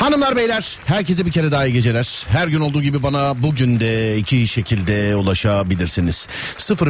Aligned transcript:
Hanımlar 0.00 0.36
beyler 0.36 0.76
herkese 0.86 1.26
bir 1.26 1.32
kere 1.32 1.52
daha 1.52 1.66
iyi 1.66 1.72
geceler. 1.72 2.26
Her 2.28 2.48
gün 2.48 2.60
olduğu 2.60 2.82
gibi 2.82 3.02
bana 3.02 3.42
bugün 3.42 3.80
de 3.80 4.18
iki 4.18 4.46
şekilde 4.46 5.16
ulaşabilirsiniz. 5.16 6.28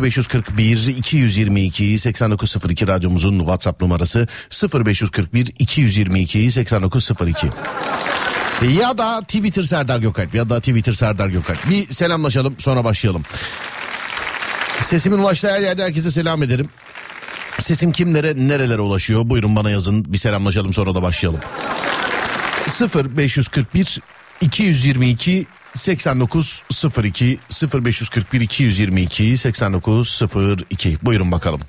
0541 0.03 0.87
222 0.87 1.99
8902 1.99 2.89
radyomuzun 2.89 3.39
WhatsApp 3.39 3.83
numarası 3.83 4.27
0541 4.75 5.53
222 5.59 6.51
8902. 6.51 7.46
Ya 8.80 8.98
da 8.98 9.20
Twitter 9.20 9.62
Serdar 9.62 9.98
Gökalp 9.98 10.34
ya 10.34 10.50
da 10.50 10.61
Twitter 10.61 10.93
Serdar 10.93 11.29
Gökalp. 11.29 11.70
Bir 11.70 11.93
selamlaşalım 11.93 12.54
sonra 12.59 12.84
başlayalım. 12.84 13.22
Sesimin 14.82 15.18
ulaştığı 15.18 15.52
her 15.52 15.61
yerde 15.61 15.84
herkese 15.84 16.11
selam 16.11 16.43
ederim. 16.43 16.68
Sesim 17.61 17.93
kimlere 17.93 18.34
nerelere 18.36 18.80
ulaşıyor? 18.80 19.22
Buyurun 19.25 19.56
bana 19.56 19.70
yazın 19.70 20.12
bir 20.12 20.18
selamlaşalım 20.18 20.72
sonra 20.72 20.95
da 20.95 21.02
başlayalım. 21.02 21.40
0 22.68 23.17
541 23.17 24.00
222 24.40 25.46
89 25.75 26.63
02 27.04 27.39
0 27.49 27.85
541 27.85 28.41
222 28.41 29.36
89 29.36 30.22
02 30.71 30.99
buyurun 31.03 31.32
bakalım. 31.32 31.61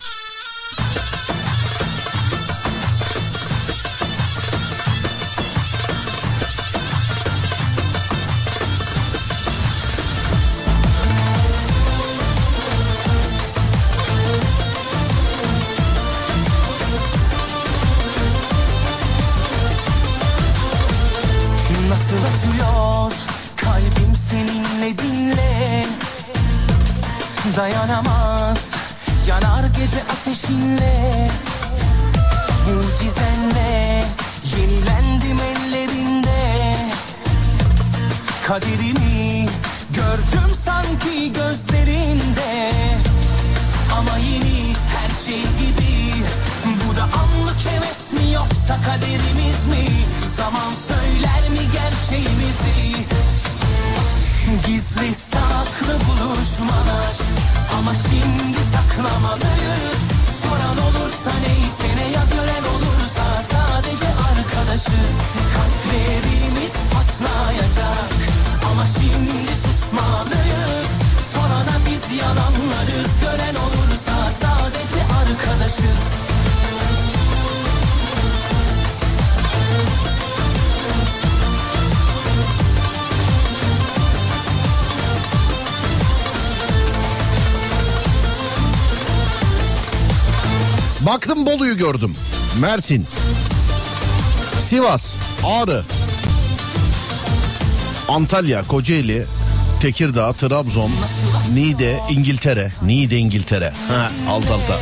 Mersin. 92.69 93.05
Sivas, 94.59 95.15
Ağrı. 95.45 95.83
Antalya, 98.07 98.67
Kocaeli, 98.67 99.25
Tekirdağ, 99.79 100.33
Trabzon, 100.33 100.91
Niğde, 101.53 101.99
İngiltere. 102.09 102.71
Niğde, 102.81 103.17
İngiltere. 103.17 103.73
Ha, 103.87 104.11
alt 104.29 104.51
alta. 104.51 104.75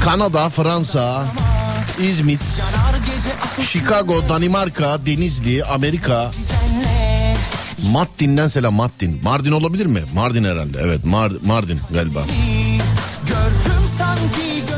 Kanada, 0.00 0.48
Fransa, 0.48 1.24
İzmit, 2.02 2.40
Chicago, 3.66 4.28
Danimarka, 4.28 5.06
Denizli, 5.06 5.64
Amerika. 5.64 6.30
senle 6.32 7.36
Mattin'den 7.92 8.48
selam 8.48 8.74
Mattin. 8.74 9.20
Mardin 9.24 9.52
olabilir 9.52 9.86
mi? 9.86 10.00
Mardin 10.14 10.44
herhalde. 10.44 10.78
Evet 10.82 11.04
Mar- 11.04 11.46
Mardin 11.46 11.80
galiba. 11.94 12.20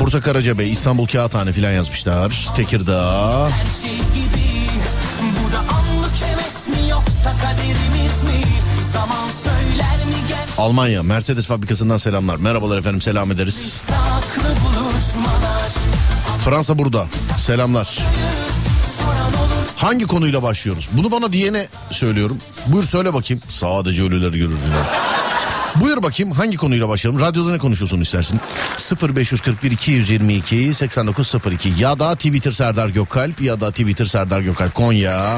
Bursa 0.05 0.21
Karacabey, 0.21 0.71
İstanbul 0.71 1.07
Kağıthane 1.07 1.53
filan 1.53 1.71
yazmışlar. 1.71 2.49
Tekirdağ. 2.55 3.49
Almanya 10.57 11.03
Mercedes 11.03 11.47
fabrikasından 11.47 11.97
selamlar. 11.97 12.35
Merhabalar 12.35 12.77
efendim 12.77 13.01
selam 13.01 13.31
ederiz. 13.31 13.81
Fransa 16.45 16.77
burada. 16.77 17.07
Selamlar. 17.37 17.97
Hangi 19.75 20.07
konuyla 20.07 20.43
başlıyoruz? 20.43 20.89
Bunu 20.91 21.11
bana 21.11 21.33
diyene 21.33 21.67
söylüyorum. 21.91 22.37
Buyur 22.67 22.83
söyle 22.83 23.13
bakayım. 23.13 23.43
Sadece 23.49 24.03
ölüleri 24.03 24.37
görür. 24.39 24.57
Buyur 25.81 26.03
bakayım 26.03 26.31
hangi 26.31 26.57
konuyla 26.57 26.89
başlayalım? 26.89 27.21
Radyoda 27.21 27.51
ne 27.51 27.57
konuşuyorsun 27.57 28.01
istersin? 28.01 28.39
0541 29.01 29.71
222 29.71 30.73
8902 30.73 31.73
ya 31.77 31.99
da 31.99 32.15
Twitter 32.15 32.51
Serdar 32.51 32.89
Gökalp 32.89 33.41
ya 33.41 33.61
da 33.61 33.71
Twitter 33.71 34.05
Serdar 34.05 34.39
Gökalp 34.39 34.73
Konya. 34.73 35.37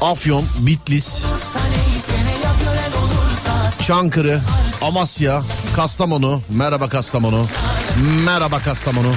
Afyon, 0.00 0.44
Bitlis, 0.58 1.22
Çankırı, 3.86 4.40
Amasya, 4.82 5.42
Kastamonu. 5.76 6.42
Merhaba 6.50 6.88
Kastamonu. 6.88 7.46
Merhaba 8.24 8.58
Kastamonu. 8.58 9.14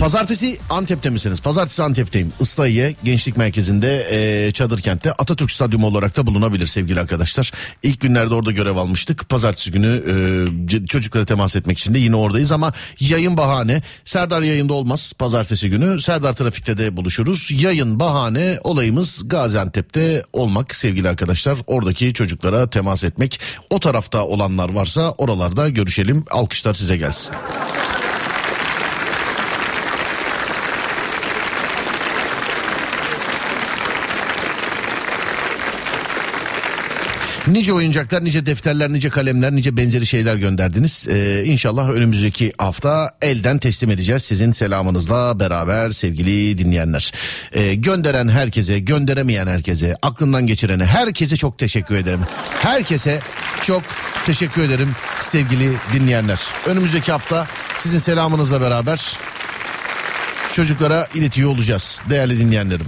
Pazartesi 0.00 0.58
Antep'te 0.70 1.10
misiniz? 1.10 1.40
Pazartesi 1.40 1.82
Antep'teyim. 1.82 2.32
Islahiye 2.40 2.94
Gençlik 3.04 3.36
Merkezi'nde 3.36 4.06
e, 4.10 4.50
Çadır 4.50 4.78
Kent'te 4.78 5.12
Atatürk 5.12 5.50
Stadyumu 5.50 5.86
olarak 5.86 6.16
da 6.16 6.26
bulunabilir 6.26 6.66
sevgili 6.66 7.00
arkadaşlar. 7.00 7.52
İlk 7.82 8.00
günlerde 8.00 8.34
orada 8.34 8.52
görev 8.52 8.76
almıştık. 8.76 9.28
Pazartesi 9.28 9.72
günü 9.72 10.02
e, 10.72 10.86
çocuklara 10.86 11.24
temas 11.24 11.56
etmek 11.56 11.78
için 11.78 11.94
de 11.94 11.98
yine 11.98 12.16
oradayız 12.16 12.52
ama 12.52 12.72
yayın 13.00 13.36
bahane. 13.36 13.82
Serdar 14.04 14.42
yayında 14.42 14.74
olmaz 14.74 15.12
pazartesi 15.18 15.70
günü. 15.70 16.00
Serdar 16.00 16.32
Trafik'te 16.32 16.78
de 16.78 16.96
buluşuruz. 16.96 17.48
Yayın 17.50 18.00
bahane 18.00 18.58
olayımız 18.64 19.22
Gaziantep'te 19.28 20.22
olmak 20.32 20.74
sevgili 20.74 21.08
arkadaşlar. 21.08 21.58
Oradaki 21.66 22.12
çocuklara 22.12 22.70
temas 22.70 23.04
etmek. 23.04 23.40
O 23.70 23.80
tarafta 23.80 24.24
olanlar 24.24 24.68
varsa 24.68 25.10
oralarda 25.10 25.68
görüşelim. 25.68 26.24
Alkışlar 26.30 26.74
size 26.74 26.96
gelsin. 26.96 27.36
Nice 37.46 37.72
oyuncaklar, 37.72 38.24
nice 38.24 38.46
defterler, 38.46 38.92
nice 38.92 39.10
kalemler, 39.10 39.52
nice 39.52 39.76
benzeri 39.76 40.06
şeyler 40.06 40.36
gönderdiniz. 40.36 41.08
Ee, 41.10 41.44
inşallah 41.44 41.90
önümüzdeki 41.90 42.52
hafta 42.58 43.16
elden 43.22 43.58
teslim 43.58 43.90
edeceğiz 43.90 44.22
sizin 44.22 44.52
selamınızla 44.52 45.40
beraber 45.40 45.90
sevgili 45.90 46.58
dinleyenler. 46.58 47.12
Ee, 47.52 47.74
gönderen 47.74 48.28
herkese, 48.28 48.78
gönderemeyen 48.78 49.46
herkese, 49.46 49.96
aklından 50.02 50.46
geçirene 50.46 50.84
herkese 50.84 51.36
çok 51.36 51.58
teşekkür 51.58 51.94
ederim. 51.94 52.20
Herkese 52.62 53.20
çok 53.62 53.82
teşekkür 54.26 54.62
ederim 54.62 54.88
sevgili 55.20 55.72
dinleyenler. 55.94 56.40
Önümüzdeki 56.66 57.12
hafta 57.12 57.46
sizin 57.76 57.98
selamınızla 57.98 58.60
beraber 58.60 59.16
çocuklara 60.52 61.08
iletiyor 61.14 61.50
olacağız 61.50 62.02
değerli 62.10 62.38
dinleyenlerim. 62.38 62.86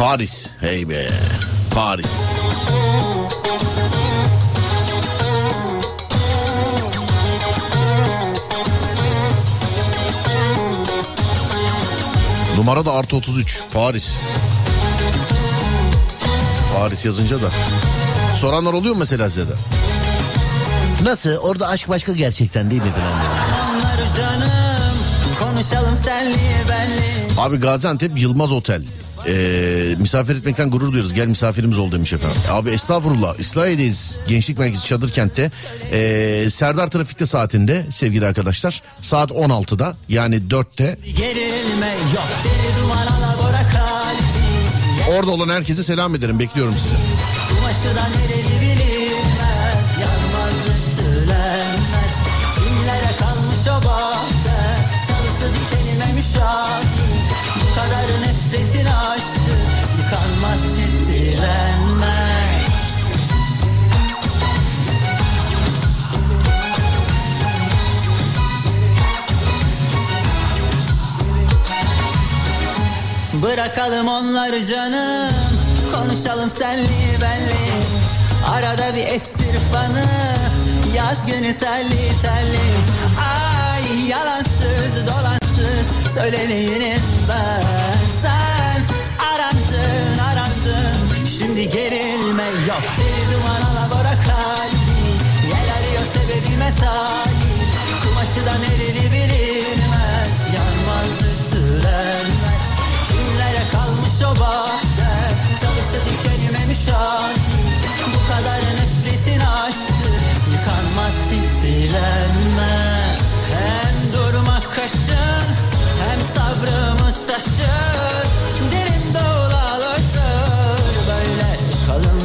Paris. 0.00 0.50
Hey 0.60 0.88
be. 0.88 1.08
Paris. 1.74 2.06
Numara 12.56 12.84
da 12.84 12.92
artı 12.92 13.16
33. 13.16 13.60
Paris. 13.72 14.16
Paris 16.76 17.04
yazınca 17.04 17.42
da. 17.42 17.50
Soranlar 18.36 18.72
oluyor 18.72 18.94
mu 18.94 19.00
mesela 19.00 19.28
size 19.28 19.48
de? 19.48 19.52
Nasıl? 21.02 21.30
Orada 21.30 21.68
aşk 21.68 21.88
başka 21.88 22.12
gerçekten 22.12 22.70
değil 22.70 22.82
mi 22.82 22.90
falan 22.90 23.12
Onları 23.70 24.16
canım 24.16 24.96
konuşalım 25.38 25.96
senli 25.96 26.36
benli. 26.68 27.40
Abi 27.40 27.56
Gaziantep 27.56 28.20
Yılmaz 28.20 28.52
Otel. 28.52 28.82
Ee, 29.26 29.94
misafir 29.98 30.36
etmekten 30.36 30.70
gurur 30.70 30.88
duyuyoruz. 30.92 31.12
Gel 31.12 31.26
misafirimiz 31.26 31.78
ol 31.78 31.92
demiş 31.92 32.12
efendim. 32.12 32.40
Abi 32.50 32.70
estağfurullah. 32.70 33.38
İslahiye'deyiz. 33.38 34.18
Gençlik 34.28 34.58
Merkezi 34.58 34.84
Çadır 34.84 35.08
Kent'te. 35.08 35.50
Ee, 35.92 36.50
Serdar 36.50 36.86
Trafik'te 36.86 37.26
saatinde 37.26 37.86
sevgili 37.90 38.26
arkadaşlar. 38.26 38.82
Saat 39.02 39.30
16'da 39.30 39.96
yani 40.08 40.36
4'te. 40.36 40.98
Gerilme 41.16 41.90
yok 42.14 42.28
deli 42.44 42.82
duman 42.82 43.06
alabora 43.06 43.62
kalbi. 43.72 45.16
Orada 45.18 45.30
olan 45.30 45.48
herkese 45.48 45.82
selam 45.82 46.14
ederim. 46.14 46.38
Bekliyorum 46.38 46.74
sizi. 46.74 46.94
Kalmış 53.18 53.68
o 53.68 53.88
bahçe 53.88 54.56
Çalısı 55.08 55.50
dikenime 55.54 56.12
müşahit 56.12 56.99
Bırakalım 73.42 74.08
onları 74.08 74.66
canım 74.66 75.32
Konuşalım 75.94 76.50
senli 76.50 76.88
benli. 77.20 77.84
Arada 78.46 78.96
bir 78.96 79.06
estir 79.06 79.58
fanı 79.72 80.04
Yaz 80.96 81.26
günü 81.26 81.54
telli 81.54 82.20
telli 82.22 82.60
Ay 83.20 84.08
yalansız 84.08 85.06
dolansız 85.06 86.14
Söyleneyim 86.14 87.02
ben 87.28 87.89
Şimdi 91.60 91.76
gerilme 91.76 92.44
yok. 92.68 92.82
Deli 92.98 93.24
duman 93.32 93.62
alabora 93.70 94.14
kalbi 94.26 95.00
Yel 95.50 95.68
arıyor 95.76 96.04
sebebime 96.04 96.72
tayin 96.80 97.68
Kumaşı 98.02 98.46
da 98.46 98.54
nereli 98.58 99.12
bilinmez 99.12 100.38
Yanmaz 100.56 101.16
ütülenmez. 101.30 102.64
Kimlere 103.08 103.64
kalmış 103.72 104.22
o 104.22 104.40
bahçe? 104.40 105.10
Çalısı 105.60 105.96
dikenime 106.06 106.66
müşahit. 106.66 107.40
Bu 108.06 108.20
kadar 108.32 108.60
nefretin 108.60 109.40
aşktır 109.40 110.20
Yıkanmaz 110.52 111.14
ciddilenmez 111.30 113.18
Hem 113.54 114.12
durmak 114.12 114.74
kaşın 114.74 115.46
Hem 116.08 116.20
sabrımı 116.24 117.24
taşır. 117.26 118.26
Derin 118.72 118.89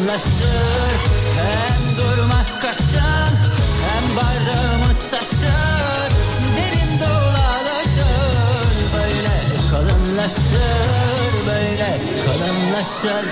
kalınlaşır 0.06 0.96
Hem 1.38 1.98
durmak 1.98 2.62
kaşın 2.62 3.36
Hem 3.86 4.16
bardağımı 4.16 4.94
taşır 5.12 6.12
Derin 6.58 7.00
dolaşır 7.00 7.96
Böyle 8.98 9.36
kalınlaşır 9.72 11.48
Böyle 11.48 12.02
kalınlaşır 12.26 13.26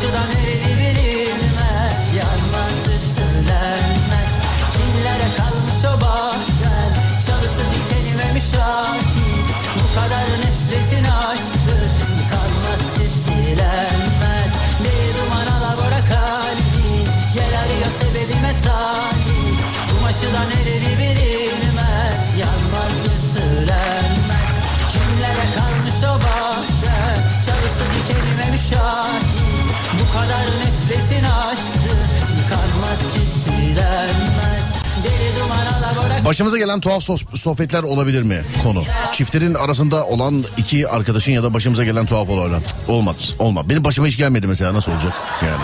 Kumaşı 0.00 0.14
da 0.14 0.26
nereli 0.26 0.78
bilinmez 0.78 2.14
Yanmaz 2.16 2.82
ütülenmez. 2.94 4.32
Kimlere 4.72 5.28
kalmış 5.36 5.84
o 5.84 6.00
bahçen 6.00 6.92
Çalısı 7.26 7.60
dikenime 7.60 8.32
müşahit 8.32 9.48
Bu 9.76 9.94
kadar 9.94 10.26
nefretin 10.42 11.04
aşktır 11.04 11.82
Yıkanmaz 12.18 12.94
ciddilenmez 12.94 14.52
Deli 14.84 15.10
duman 15.16 15.46
alabora 15.56 16.04
kalbi 16.12 16.88
Yer 17.36 17.52
arıyor 17.62 17.90
sebebime 18.00 18.56
tabi 18.64 19.40
Kumaşı 19.90 20.34
da 20.34 20.42
nereli 20.50 20.98
bilinmez. 20.98 22.24
Yanmaz 22.40 22.98
ütülenmez. 23.06 24.50
Kimlere 24.92 25.46
kalmış 25.54 26.04
o 26.04 26.14
bahçe 26.22 26.69
Çalısı 27.60 27.84
dikenime 27.84 28.50
müşahit 28.50 29.24
Bu 30.00 30.12
kadar 30.12 30.46
nefretin 30.46 31.24
aşktı 31.24 31.90
Yıkanmaz 32.38 33.14
ciddilenmez 33.14 34.72
Başımıza 36.24 36.58
gelen 36.58 36.80
tuhaf 36.80 37.02
sohbetler 37.34 37.82
olabilir 37.82 38.22
mi 38.22 38.42
konu? 38.62 38.84
Çiftlerin 39.12 39.54
arasında 39.54 40.06
olan 40.06 40.44
iki 40.56 40.88
arkadaşın 40.88 41.32
ya 41.32 41.42
da 41.42 41.54
başımıza 41.54 41.84
gelen 41.84 42.06
tuhaf 42.06 42.30
olaylar. 42.30 42.60
Cık, 42.68 42.88
Olmadı. 42.88 43.18
Olmadı. 43.38 43.68
Benim 43.70 43.84
başıma 43.84 44.06
hiç 44.06 44.16
gelmedi 44.16 44.46
mesela 44.46 44.74
nasıl 44.74 44.92
olacak? 44.92 45.12
Yani. 45.42 45.62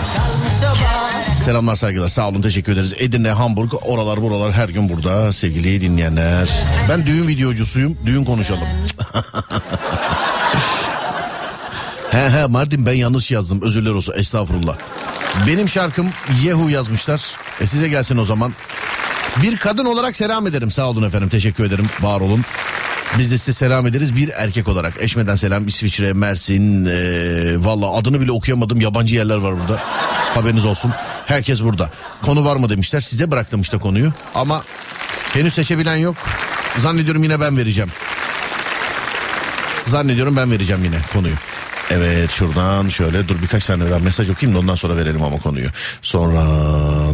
Selamlar 1.43 1.75
saygılar 1.75 2.07
sağ 2.07 2.27
olun 2.29 2.41
teşekkür 2.41 2.71
ederiz. 2.71 2.93
Edirne, 2.97 3.29
Hamburg 3.29 3.73
oralar 3.85 4.21
buralar 4.21 4.53
her 4.53 4.69
gün 4.69 4.89
burada 4.89 5.33
sevgili 5.33 5.81
dinleyenler. 5.81 6.49
Ben 6.89 7.05
düğün 7.05 7.27
videocusuyum 7.27 7.97
düğün 8.05 8.25
konuşalım. 8.25 8.67
he 12.17 12.29
he 12.29 12.45
Mardin 12.45 12.85
ben 12.85 12.93
yanlış 12.93 13.31
yazdım 13.31 13.61
özürler 13.61 13.91
olsun 13.91 14.13
estağfurullah. 14.17 14.77
Benim 15.47 15.69
şarkım 15.69 16.09
Yehu 16.43 16.69
yazmışlar. 16.69 17.21
E 17.61 17.67
size 17.67 17.87
gelsin 17.87 18.17
o 18.17 18.25
zaman. 18.25 18.53
Bir 19.41 19.57
kadın 19.57 19.85
olarak 19.85 20.15
selam 20.15 20.47
ederim 20.47 20.71
sağ 20.71 20.89
olun 20.89 21.03
efendim 21.03 21.29
teşekkür 21.29 21.63
ederim 21.63 21.85
var 22.01 22.21
olun. 22.21 22.45
Biz 23.17 23.31
de 23.31 23.37
size 23.37 23.53
selam 23.53 23.87
ederiz 23.87 24.15
bir 24.15 24.29
erkek 24.29 24.67
olarak. 24.67 24.93
Eşmeden 24.99 25.35
selam 25.35 25.67
İsviçre, 25.67 26.13
Mersin. 26.13 26.85
Ee, 26.85 27.65
Valla 27.65 27.93
adını 27.93 28.21
bile 28.21 28.31
okuyamadım 28.31 28.81
yabancı 28.81 29.15
yerler 29.15 29.37
var 29.37 29.59
burada. 29.59 29.79
Haberiniz 30.35 30.65
olsun. 30.65 30.91
Herkes 31.25 31.63
burada. 31.63 31.89
Konu 32.25 32.45
var 32.45 32.55
mı 32.55 32.69
demişler. 32.69 33.01
Size 33.01 33.31
bıraktım 33.31 33.61
işte 33.61 33.77
konuyu. 33.77 34.13
Ama 34.35 34.63
henüz 35.33 35.53
seçebilen 35.53 35.95
yok. 35.95 36.15
Zannediyorum 36.77 37.23
yine 37.23 37.39
ben 37.39 37.57
vereceğim. 37.57 37.91
Zannediyorum 39.85 40.35
ben 40.35 40.51
vereceğim 40.51 40.83
yine 40.83 40.97
konuyu. 41.13 41.35
Evet 41.91 42.31
şuradan 42.31 42.89
şöyle 42.89 43.27
dur 43.27 43.35
birkaç 43.41 43.65
tane 43.65 43.91
daha 43.91 43.99
mesaj 43.99 44.29
okuyayım 44.29 44.55
da 44.55 44.59
ondan 44.59 44.75
sonra 44.75 44.97
verelim 44.97 45.23
ama 45.23 45.37
konuyu. 45.37 45.67
Sonra 46.01 46.43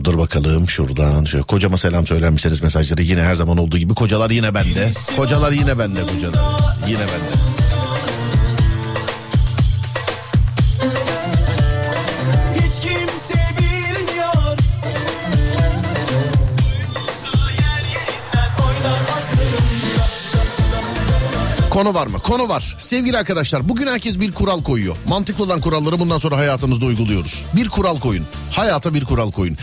dur 0.03 0.17
bakalım 0.17 0.69
şuradan 0.69 1.25
şöyle 1.25 1.43
kocama 1.43 1.77
selam 1.77 2.07
söyler 2.07 2.29
mesajları 2.61 3.01
yine 3.01 3.21
her 3.21 3.35
zaman 3.35 3.57
olduğu 3.57 3.77
gibi 3.77 3.93
kocalar 3.93 4.29
yine 4.29 4.53
bende. 4.53 4.91
Kocalar 5.17 5.51
yine 5.51 5.79
bende 5.79 6.01
kocalar 6.01 6.43
yine 6.87 6.99
bende. 6.99 7.52
Konu 21.73 21.93
var 21.93 22.07
mı? 22.07 22.19
Konu 22.19 22.49
var. 22.49 22.75
Sevgili 22.77 23.17
arkadaşlar 23.17 23.69
bugün 23.69 23.87
herkes 23.87 24.19
bir 24.19 24.31
kural 24.31 24.63
koyuyor. 24.63 24.97
Mantıklı 25.07 25.43
olan 25.43 25.61
kuralları 25.61 25.99
bundan 25.99 26.17
sonra 26.17 26.37
hayatımızda 26.37 26.85
uyguluyoruz. 26.85 27.45
Bir 27.55 27.69
kural 27.69 27.99
koyun. 27.99 28.25
Hayata 28.51 28.93
bir 28.93 29.05
kural 29.05 29.31
koyun. 29.31 29.57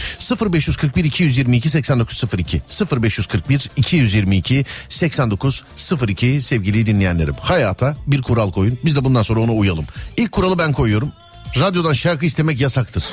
0541 0.52 1.04
222 1.04 1.70
8902 1.70 2.62
0541 3.02 3.70
222 3.76 4.64
8902 4.88 6.40
sevgili 6.40 6.86
dinleyenlerim. 6.86 7.34
Hayata 7.40 7.96
bir 8.06 8.22
kural 8.22 8.52
koyun. 8.52 8.78
Biz 8.84 8.96
de 8.96 9.04
bundan 9.04 9.22
sonra 9.22 9.40
ona 9.40 9.52
uyalım. 9.52 9.86
İlk 10.16 10.32
kuralı 10.32 10.58
ben 10.58 10.72
koyuyorum. 10.72 11.12
Radyodan 11.58 11.92
şarkı 11.92 12.26
istemek 12.26 12.60
yasaktır. 12.60 13.04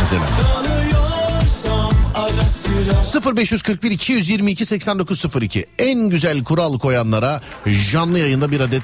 Mesela. 0.00 0.26
Alıyorsam 2.66 2.96
ara 2.96 3.04
sıra 3.04 3.36
0541 3.36 3.90
222 3.90 4.66
8902 4.66 5.66
en 5.78 6.08
güzel 6.08 6.44
kural 6.44 6.78
koyanlara 6.78 7.40
canlı 7.92 8.18
yayında 8.18 8.50
bir 8.50 8.60
adet 8.60 8.82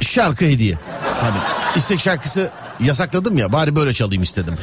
şarkı 0.00 0.44
hediye. 0.44 0.78
Hani 1.20 1.36
istek 1.76 2.00
şarkısı 2.00 2.50
yasakladım 2.80 3.38
ya 3.38 3.52
bari 3.52 3.76
böyle 3.76 3.92
çalayım 3.92 4.22
istedim. 4.22 4.54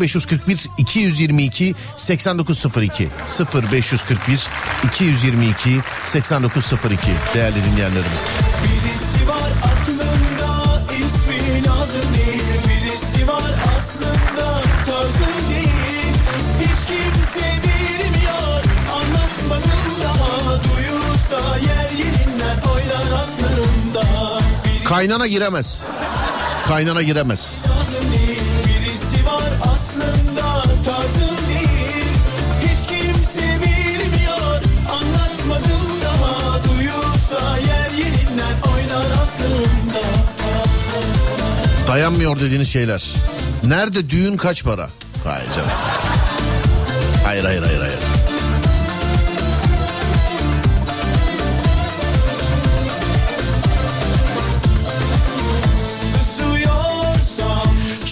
0541 0.00 0.66
222 0.78 1.74
8902 1.96 3.08
0541 3.54 4.48
222 4.84 5.80
8902 6.04 7.00
değerli 7.34 7.56
dinleyenlerim. 7.64 8.10
Birisi 8.64 9.28
var 9.28 9.50
aklımda 9.64 10.82
ismi 10.92 11.66
lazım 11.66 12.14
değil 12.14 12.42
Birisi 12.68 13.28
var 13.28 13.52
aslında 13.76 14.67
yer 21.36 21.90
yerinden 21.98 22.58
oynar 22.74 23.22
aslında 23.22 24.02
Dayanmıyor 41.88 42.40
dediğiniz 42.40 42.68
şeyler. 42.68 43.14
Nerede 43.64 44.10
düğün 44.10 44.36
kaç 44.36 44.64
para? 44.64 44.88
Hayır 45.24 45.52
canım. 45.52 45.70
Hayır 47.24 47.44
hayır 47.44 47.62
hayır 47.62 47.80
hayır. 47.80 48.27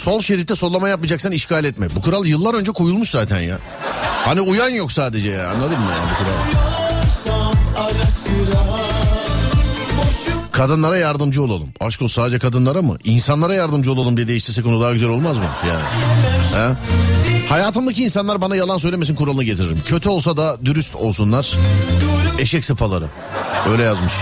Sol 0.06 0.20
şeritte 0.20 0.54
sollama 0.54 0.88
yapmayacaksan 0.88 1.32
işgal 1.32 1.64
etme. 1.64 1.86
Bu 1.96 2.00
kural 2.00 2.26
yıllar 2.26 2.54
önce 2.54 2.72
koyulmuş 2.72 3.10
zaten 3.10 3.40
ya. 3.40 3.58
Hani 4.24 4.40
uyan 4.40 4.68
yok 4.68 4.92
sadece 4.92 5.28
ya 5.28 5.50
anladın 5.50 5.78
mı 5.78 5.90
ya 5.90 5.98
bu 6.10 6.24
kural? 6.24 6.32
Kadınlara 10.52 10.98
yardımcı 10.98 11.42
olalım. 11.42 11.68
Aşk 11.80 12.02
olsun 12.02 12.22
sadece 12.22 12.38
kadınlara 12.38 12.82
mı? 12.82 12.96
İnsanlara 13.04 13.54
yardımcı 13.54 13.92
olalım 13.92 14.16
diye 14.16 14.28
değiştirsek 14.28 14.66
onu 14.66 14.80
daha 14.80 14.92
güzel 14.92 15.08
olmaz 15.08 15.38
mı? 15.38 15.44
Yani. 15.68 15.84
He? 16.54 16.74
Hayatımdaki 17.48 18.04
insanlar 18.04 18.40
bana 18.40 18.56
yalan 18.56 18.78
söylemesin 18.78 19.14
kuralını 19.14 19.44
getiririm. 19.44 19.82
Kötü 19.86 20.08
olsa 20.08 20.36
da 20.36 20.56
dürüst 20.64 20.96
olsunlar. 20.96 21.52
Eşek 22.38 22.64
sıfaları. 22.64 23.06
Öyle 23.70 23.82
yazmış. 23.82 24.12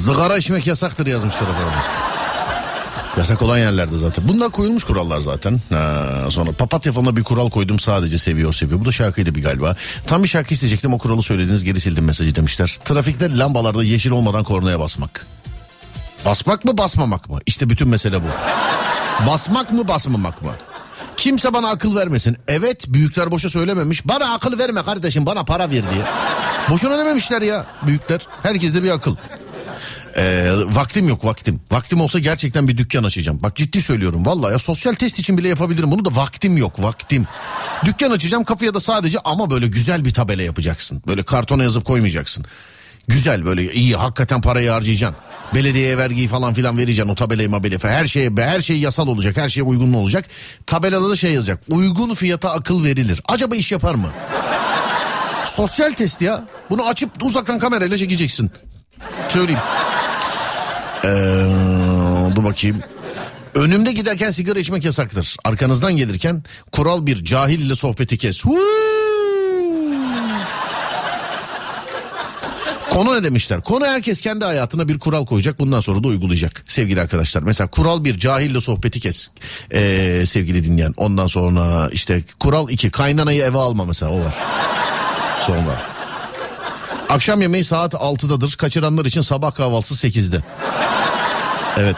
Zıgara 0.00 0.36
içmek 0.36 0.66
yasaktır 0.66 1.06
yazmışlar 1.06 1.42
efendim. 1.42 1.78
Yasak 3.16 3.42
olan 3.42 3.58
yerlerde 3.58 3.96
zaten. 3.96 4.28
Bunlar 4.28 4.50
koyulmuş 4.50 4.84
kurallar 4.84 5.20
zaten. 5.20 5.60
Ha, 5.72 6.04
sonra 6.30 6.52
papatya 6.52 6.92
fonuna 6.92 7.16
bir 7.16 7.24
kural 7.24 7.50
koydum 7.50 7.80
sadece 7.80 8.18
seviyor 8.18 8.52
seviyor. 8.52 8.80
Bu 8.80 8.84
da 8.84 8.92
şarkıydı 8.92 9.34
bir 9.34 9.42
galiba. 9.42 9.76
Tam 10.06 10.22
bir 10.22 10.28
şarkı 10.28 10.54
isteyecektim 10.54 10.94
o 10.94 10.98
kuralı 10.98 11.22
söylediniz 11.22 11.64
geri 11.64 11.80
sildim 11.80 12.04
mesajı 12.04 12.34
demişler. 12.34 12.78
Trafikte 12.84 13.38
lambalarda 13.38 13.84
yeşil 13.84 14.10
olmadan 14.10 14.44
kornaya 14.44 14.80
basmak. 14.80 15.26
Basmak 16.24 16.64
mı 16.64 16.78
basmamak 16.78 17.28
mı? 17.30 17.38
İşte 17.46 17.70
bütün 17.70 17.88
mesele 17.88 18.20
bu. 18.22 18.26
Basmak 19.26 19.72
mı 19.72 19.88
basmamak 19.88 20.42
mı? 20.42 20.52
Kimse 21.16 21.54
bana 21.54 21.70
akıl 21.70 21.96
vermesin. 21.96 22.36
Evet 22.48 22.84
büyükler 22.88 23.30
boşa 23.30 23.50
söylememiş. 23.50 24.08
Bana 24.08 24.34
akıl 24.34 24.58
verme 24.58 24.82
kardeşim 24.82 25.26
bana 25.26 25.44
para 25.44 25.64
ver 25.64 25.70
diye. 25.70 26.04
Boşuna 26.70 26.98
dememişler 26.98 27.42
ya 27.42 27.66
büyükler. 27.86 28.26
Herkeste 28.42 28.82
bir 28.82 28.90
akıl. 28.90 29.16
Ee, 30.20 30.50
vaktim 30.66 31.08
yok 31.08 31.24
vaktim. 31.24 31.60
Vaktim 31.70 32.00
olsa 32.00 32.18
gerçekten 32.18 32.68
bir 32.68 32.78
dükkan 32.78 33.04
açacağım. 33.04 33.42
Bak 33.42 33.56
ciddi 33.56 33.82
söylüyorum 33.82 34.26
vallahi 34.26 34.52
ya 34.52 34.58
sosyal 34.58 34.94
test 34.94 35.18
için 35.18 35.38
bile 35.38 35.48
yapabilirim 35.48 35.90
bunu 35.90 36.04
da 36.04 36.16
vaktim 36.16 36.56
yok 36.56 36.82
vaktim. 36.82 37.26
Dükkan 37.84 38.10
açacağım 38.10 38.44
kapıya 38.44 38.74
da 38.74 38.80
sadece 38.80 39.18
ama 39.24 39.50
böyle 39.50 39.66
güzel 39.66 40.04
bir 40.04 40.14
tabela 40.14 40.42
yapacaksın. 40.42 41.02
Böyle 41.06 41.22
kartona 41.22 41.62
yazıp 41.62 41.84
koymayacaksın. 41.84 42.44
Güzel 43.08 43.44
böyle 43.44 43.72
iyi 43.72 43.96
hakikaten 43.96 44.40
parayı 44.40 44.70
harcayacaksın. 44.70 45.16
Belediyeye 45.54 45.98
vergiyi 45.98 46.28
falan 46.28 46.54
filan 46.54 46.78
vereceksin 46.78 47.12
o 47.12 47.14
tabelayı 47.14 47.50
mabelayı 47.50 47.78
falan. 47.78 47.92
Her 47.92 48.06
şeye 48.06 48.30
her 48.38 48.60
şey 48.60 48.78
yasal 48.78 49.08
olacak 49.08 49.36
her 49.36 49.48
şey 49.48 49.62
uygun 49.66 49.92
olacak. 49.92 50.24
Tabelada 50.66 51.10
da 51.10 51.16
şey 51.16 51.32
yazacak 51.32 51.62
uygun 51.70 52.14
fiyata 52.14 52.50
akıl 52.50 52.84
verilir. 52.84 53.20
Acaba 53.28 53.56
iş 53.56 53.72
yapar 53.72 53.94
mı? 53.94 54.08
Sosyal 55.44 55.92
test 55.92 56.22
ya. 56.22 56.44
Bunu 56.70 56.86
açıp 56.86 57.10
uzaktan 57.22 57.58
kamerayla 57.58 57.98
çekeceksin. 57.98 58.50
Söyleyeyim. 59.28 59.60
Ee, 61.04 61.08
dur 62.36 62.44
bakayım. 62.44 62.80
Önümde 63.54 63.92
giderken 63.92 64.30
sigara 64.30 64.58
içmek 64.58 64.84
yasaktır. 64.84 65.36
Arkanızdan 65.44 65.96
gelirken 65.96 66.42
kural 66.72 67.06
bir 67.06 67.24
cahil 67.24 67.60
ile 67.60 67.74
sohbeti 67.74 68.18
kes. 68.18 68.44
Konu 72.90 73.14
ne 73.14 73.22
demişler? 73.24 73.60
Konu 73.60 73.86
herkes 73.86 74.20
kendi 74.20 74.44
hayatına 74.44 74.88
bir 74.88 74.98
kural 74.98 75.26
koyacak. 75.26 75.58
Bundan 75.58 75.80
sonra 75.80 76.04
da 76.04 76.08
uygulayacak 76.08 76.64
sevgili 76.68 77.00
arkadaşlar. 77.00 77.42
Mesela 77.42 77.68
kural 77.70 78.04
bir 78.04 78.18
cahille 78.18 78.60
sohbeti 78.60 79.00
kes 79.00 79.28
ee, 79.72 80.22
sevgili 80.26 80.64
dinleyen. 80.64 80.94
Ondan 80.96 81.26
sonra 81.26 81.88
işte 81.92 82.22
kural 82.40 82.68
iki 82.68 82.90
kaynanayı 82.90 83.42
eve 83.42 83.58
alma 83.58 83.84
mesela 83.84 84.12
o 84.12 84.18
var. 84.20 84.34
Sonra. 85.46 85.99
Akşam 87.10 87.40
yemeği 87.40 87.64
saat 87.64 87.94
6'dadır. 87.94 88.56
Kaçıranlar 88.56 89.04
için 89.04 89.20
sabah 89.20 89.54
kahvaltısı 89.54 90.08
8'de. 90.08 90.42
Evet. 91.78 91.96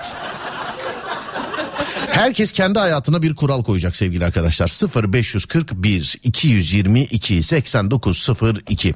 Herkes 2.10 2.52
kendi 2.52 2.78
hayatına 2.78 3.22
bir 3.22 3.34
kural 3.34 3.64
koyacak 3.64 3.96
sevgili 3.96 4.24
arkadaşlar. 4.24 4.68
0541 5.12 6.16
222 6.22 7.42
8902 7.42 8.94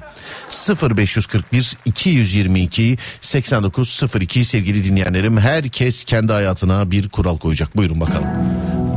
0541 0.71 1.77
222 1.85 2.97
8902 3.21 4.45
sevgili 4.45 4.83
dinleyenlerim 4.83 5.37
herkes 5.37 6.03
kendi 6.03 6.33
hayatına 6.33 6.91
bir 6.91 7.09
kural 7.09 7.37
koyacak. 7.37 7.77
Buyurun 7.77 7.99
bakalım. 7.99 8.27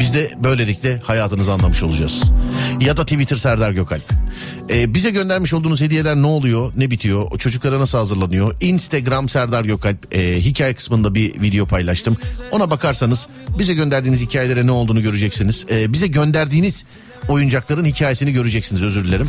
Biz 0.00 0.14
de 0.14 0.32
böylelikle 0.42 0.98
hayatınızı 1.04 1.52
anlamış 1.52 1.82
olacağız. 1.82 2.32
Ya 2.80 2.96
da 2.96 3.02
Twitter 3.02 3.36
Serdar 3.36 3.70
Gökalp. 3.70 4.10
Ee, 4.70 4.94
bize 4.94 5.10
göndermiş 5.10 5.54
olduğunuz 5.54 5.80
hediyeler 5.80 6.16
ne 6.16 6.26
oluyor, 6.26 6.72
ne 6.76 6.90
bitiyor, 6.90 7.26
o 7.30 7.38
çocuklara 7.38 7.78
nasıl 7.80 7.98
hazırlanıyor? 7.98 8.56
Instagram 8.60 9.28
Serdar 9.28 9.64
Gökalp 9.64 10.14
e, 10.14 10.40
hikaye 10.40 10.74
kısmında 10.74 11.14
bir 11.14 11.42
video 11.42 11.66
paylaştım. 11.66 12.16
Ona 12.50 12.70
bakarsanız 12.70 13.28
bize 13.58 13.74
gönderdiğiniz 13.74 14.20
hikayelere 14.20 14.66
ne 14.66 14.70
olduğunu 14.70 15.02
göreceksiniz. 15.02 15.66
Ee, 15.70 15.92
bize 15.92 16.06
gönderdiğiniz 16.06 16.84
oyuncakların 17.28 17.84
hikayesini 17.84 18.32
göreceksiniz 18.32 18.82
özür 18.82 19.04
dilerim. 19.04 19.28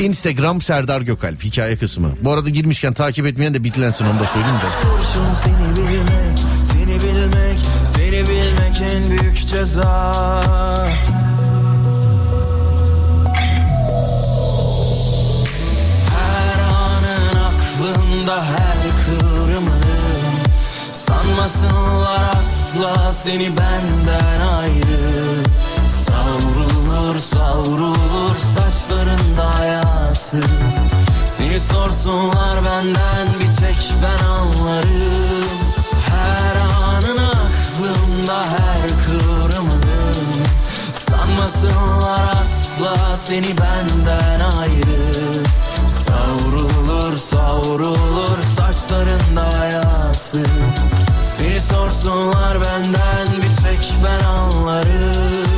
Instagram 0.00 0.60
Serdar 0.60 1.00
Gökalp 1.00 1.44
hikaye 1.44 1.76
kısmı. 1.76 2.10
Bu 2.22 2.32
arada 2.32 2.48
girmişken 2.48 2.92
takip 2.92 3.26
etmeyen 3.26 3.54
de 3.54 3.64
bitlensin 3.64 4.06
onu 4.06 4.20
da 4.20 4.26
söyleyeyim 4.26 4.56
de. 4.56 4.94
Seni 5.34 5.88
bilmek, 5.88 6.38
seni 6.72 7.02
bilmek, 7.02 7.60
bilmek 8.78 8.92
en 8.92 9.10
büyük 9.10 9.48
ceza. 9.48 10.12
Her 16.10 16.58
anın 16.60 17.36
aklımda 17.44 18.44
her 18.44 18.76
kıvrımın 19.04 19.82
Sanmasınlar 20.92 22.36
asla 22.40 23.12
seni 23.12 23.56
benden 23.56 24.40
ayrı. 24.40 25.44
Savrulur 25.88 27.18
savrulur 27.18 28.36
saçlarında 28.54 29.58
hayatı. 29.58 30.40
Seni 31.26 31.60
sorsunlar 31.60 32.64
benden 32.64 33.26
bir 33.40 33.56
tek 33.56 33.92
ben 34.02 34.26
anlarım 34.26 35.67
aklımda 38.28 38.44
her 38.44 38.88
kıvrımın 39.06 39.82
Sanmasınlar 40.92 42.28
asla. 42.40 43.16
Seni 43.16 43.48
benden 43.58 44.40
ayrı. 44.40 45.44
Savrulur 45.88 47.16
savrulur 47.16 48.42
saçlarında 48.56 49.58
hayatı. 49.58 50.42
Seni 51.24 51.60
sorsunlar 51.60 52.60
benden 52.60 53.26
bir 53.36 53.62
tek 53.62 53.94
ben 54.04 54.24
anlarım 54.24 55.57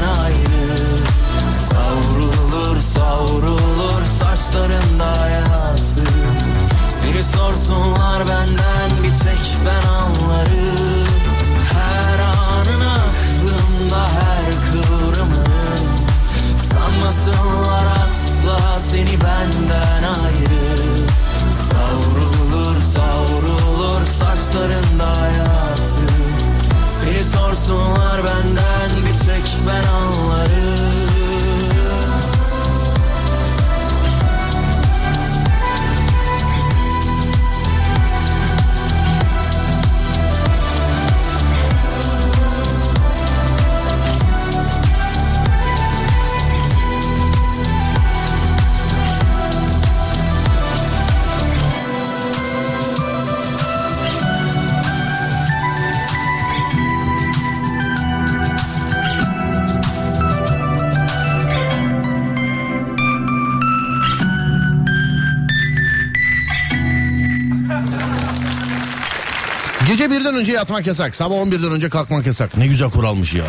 yatmak 70.61 70.87
yasak. 70.87 71.15
Sabah 71.15 71.35
11'den 71.35 71.71
önce 71.71 71.89
kalkmak 71.89 72.25
yasak. 72.25 72.57
Ne 72.57 72.67
güzel 72.67 72.89
kuralmış 72.89 73.33
ya. 73.33 73.43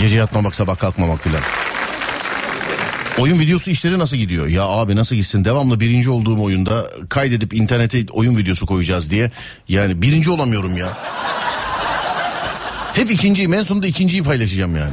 Gece 0.00 0.16
yatmamak 0.16 0.54
sabah 0.54 0.78
kalkmamak 0.78 1.22
filan. 1.22 1.40
Oyun 3.18 3.38
videosu 3.38 3.70
işleri 3.70 3.98
nasıl 3.98 4.16
gidiyor? 4.16 4.46
Ya 4.46 4.62
abi 4.62 4.96
nasıl 4.96 5.16
gitsin? 5.16 5.44
Devamlı 5.44 5.80
birinci 5.80 6.10
olduğum 6.10 6.42
oyunda 6.42 6.86
kaydedip 7.08 7.54
internete 7.54 8.06
oyun 8.12 8.36
videosu 8.36 8.66
koyacağız 8.66 9.10
diye. 9.10 9.30
Yani 9.68 10.02
birinci 10.02 10.30
olamıyorum 10.30 10.76
ya. 10.76 10.88
Hep 12.94 13.10
ikinciyim. 13.10 13.54
En 13.54 13.62
sonunda 13.62 13.86
ikinciyi 13.86 14.22
paylaşacağım 14.22 14.76
yani. 14.76 14.92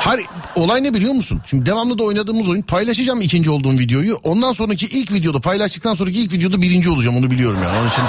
Hayır, 0.00 0.26
olay 0.54 0.82
ne 0.82 0.94
biliyor 0.94 1.12
musun? 1.12 1.40
Şimdi 1.46 1.66
devamlı 1.66 1.98
da 1.98 2.02
oynadığımız 2.02 2.48
oyun 2.48 2.62
paylaşacağım 2.62 3.20
ikinci 3.20 3.50
olduğum 3.50 3.78
videoyu. 3.78 4.16
Ondan 4.22 4.52
sonraki 4.52 4.86
ilk 4.86 5.12
videoda 5.12 5.40
paylaştıktan 5.40 5.94
sonraki 5.94 6.20
ilk 6.20 6.32
videoda 6.32 6.62
birinci 6.62 6.90
olacağım 6.90 7.16
onu 7.16 7.30
biliyorum 7.30 7.58
yani. 7.64 7.78
Onun 7.78 7.88
için 7.88 8.02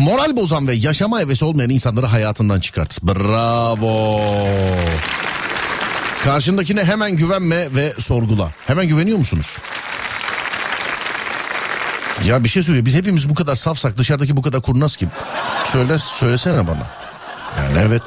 moral 0.00 0.36
bozan 0.36 0.68
ve 0.68 0.74
yaşama 0.74 1.20
hevesi 1.20 1.44
olmayan 1.44 1.70
insanları 1.70 2.06
hayatından 2.06 2.60
çıkart. 2.60 3.02
Bravo. 3.02 4.20
Karşındakine 6.24 6.84
hemen 6.84 7.16
güvenme 7.16 7.74
ve 7.74 7.92
sorgula. 7.98 8.50
Hemen 8.66 8.88
güveniyor 8.88 9.18
musunuz? 9.18 9.46
Ya 12.24 12.44
bir 12.44 12.48
şey 12.48 12.62
söylüyor. 12.62 12.86
Biz 12.86 12.94
hepimiz 12.94 13.28
bu 13.28 13.34
kadar 13.34 13.54
safsak 13.54 13.98
dışarıdaki 13.98 14.36
bu 14.36 14.42
kadar 14.42 14.62
kurnaz 14.62 14.96
kim? 14.96 15.10
Söyle, 15.64 15.98
söylesene 15.98 16.66
bana. 16.66 16.86
Yani 17.58 17.78
evet. 17.86 18.02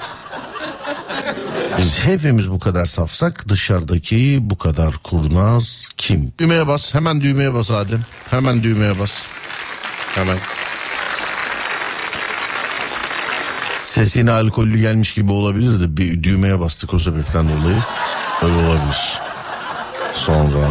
Biz 1.77 2.05
hepimiz 2.05 2.51
bu 2.51 2.59
kadar 2.59 2.85
safsak 2.85 3.49
dışarıdaki 3.49 4.37
bu 4.41 4.57
kadar 4.57 4.93
kurnaz 4.97 5.89
kim? 5.97 6.33
Düğmeye 6.39 6.67
bas 6.67 6.93
hemen 6.93 7.21
düğmeye 7.21 7.53
bas 7.53 7.71
Adem. 7.71 8.01
Hemen 8.29 8.63
düğmeye 8.63 8.99
bas. 8.99 9.25
Hemen. 10.15 10.37
Sesine 13.93 14.31
alkollü 14.31 14.79
gelmiş 14.79 15.13
gibi 15.13 15.31
olabilir 15.31 15.79
de 15.79 15.97
bir 15.97 16.23
düğmeye 16.23 16.59
bastık 16.59 16.93
o 16.93 16.99
sebepten 16.99 17.45
dolayı. 17.49 17.77
Öyle 18.43 18.55
olabilir. 18.55 19.19
Sonra 20.13 20.69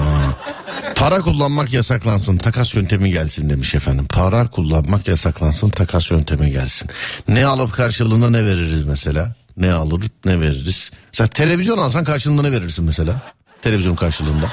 para 0.97 1.21
kullanmak 1.21 1.73
yasaklansın 1.73 2.37
takas 2.37 2.75
yöntemi 2.75 3.11
gelsin 3.11 3.51
demiş 3.51 3.75
efendim. 3.75 4.07
Para 4.07 4.51
kullanmak 4.51 5.09
yasaklansın 5.09 5.69
takas 5.71 6.11
yöntemi 6.11 6.51
gelsin. 6.51 6.91
Ne 7.29 7.47
alıp 7.47 7.75
karşılığında 7.75 8.31
ne 8.31 8.45
veririz 8.45 8.83
mesela? 8.83 9.35
Ne 9.57 9.73
alır 9.73 10.03
ne 10.25 10.41
veririz? 10.41 10.91
Sen 11.13 11.27
televizyon 11.27 11.79
alsan 11.79 12.05
karşılığında 12.05 12.43
ne 12.43 12.53
verirsin 12.53 12.85
mesela? 12.85 13.15
Televizyon 13.63 13.97
karşılığında. 13.97 14.47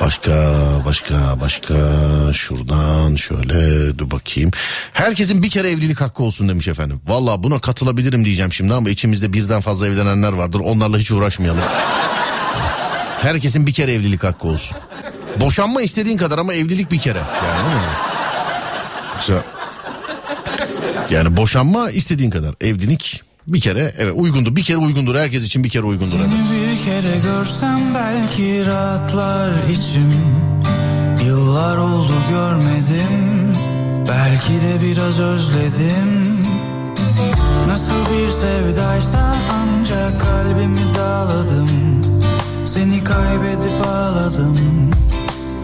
Başka 0.00 0.52
başka 0.86 1.40
başka 1.40 1.74
şuradan 2.32 3.16
şöyle 3.16 3.98
dur 3.98 4.10
bakayım. 4.10 4.50
Herkesin 4.92 5.42
bir 5.42 5.50
kere 5.50 5.70
evlilik 5.70 6.00
hakkı 6.00 6.22
olsun 6.22 6.48
demiş 6.48 6.68
efendim. 6.68 7.00
Valla 7.06 7.42
buna 7.42 7.58
katılabilirim 7.60 8.24
diyeceğim 8.24 8.52
şimdi 8.52 8.74
ama 8.74 8.90
içimizde 8.90 9.32
birden 9.32 9.60
fazla 9.60 9.86
evlenenler 9.86 10.32
vardır. 10.32 10.60
Onlarla 10.64 10.98
hiç 10.98 11.10
uğraşmayalım. 11.10 11.60
Herkesin 13.22 13.66
bir 13.66 13.72
kere 13.72 13.92
evlilik 13.92 14.24
hakkı 14.24 14.48
olsun. 14.48 14.76
Boşanma 15.36 15.82
istediğin 15.82 16.16
kadar 16.16 16.38
ama 16.38 16.54
evlilik 16.54 16.90
bir 16.92 16.98
kere. 16.98 17.18
Yani? 17.18 17.74
Yoksa- 19.16 19.44
Yani 21.10 21.36
boşanma 21.36 21.90
istediğin 21.90 22.30
kadar. 22.30 22.54
Evlilik 22.60 23.22
bir 23.48 23.60
kere 23.60 23.94
evet 23.98 24.12
uygundur. 24.16 24.56
Bir 24.56 24.62
kere 24.62 24.76
uygundur. 24.76 25.14
Herkes 25.14 25.44
için 25.44 25.64
bir 25.64 25.70
kere 25.70 25.82
uygundur. 25.82 26.16
Evet. 26.18 26.28
Seni 26.48 26.60
bir 26.60 26.84
kere 26.84 27.18
görsem 27.18 27.80
belki 27.94 28.66
rahatlar 28.66 29.50
içim 29.70 30.12
Yıllar 31.26 31.76
oldu 31.76 32.12
görmedim 32.30 33.54
Belki 34.08 34.52
de 34.52 34.86
biraz 34.86 35.20
özledim 35.20 36.38
Nasıl 37.68 37.94
bir 37.94 38.30
sevdaysa 38.30 39.34
ancak 39.52 40.20
kalbimi 40.20 40.94
dağladım 40.98 41.68
Seni 42.64 43.04
kaybedip 43.04 43.86
ağladım 43.86 44.56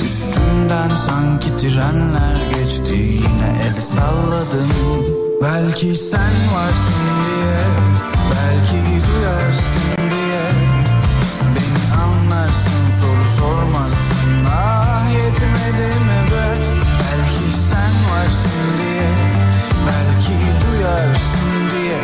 Üstümden 0.05 0.97
sanki 0.97 1.57
trenler 1.57 2.37
geçti 2.55 2.95
Yine 2.95 3.63
el 3.67 3.81
salladım 3.81 4.71
Belki 5.43 5.97
sen 5.97 6.33
varsın 6.55 7.05
diye 7.27 7.74
Belki 8.45 9.07
duyarsın 9.09 9.97
diye 10.11 10.45
Beni 11.55 12.01
anlarsın 12.03 12.85
soru 13.01 13.29
sormazsın. 13.39 14.45
Ah 14.57 15.11
yetmedi 15.13 15.87
mi 15.87 16.31
be? 16.33 16.63
Belki 17.01 17.57
sen 17.71 17.93
varsın 18.11 18.79
diye 18.79 19.09
Belki 19.87 20.37
duyarsın 20.67 21.71
diye 21.73 22.01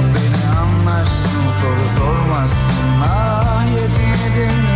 Beni 0.00 0.58
anlarsın 0.58 1.42
soru 1.62 1.98
sormazsın. 1.98 3.00
Ah 3.04 3.64
yetmedi 3.66 4.46
mi 4.46 4.75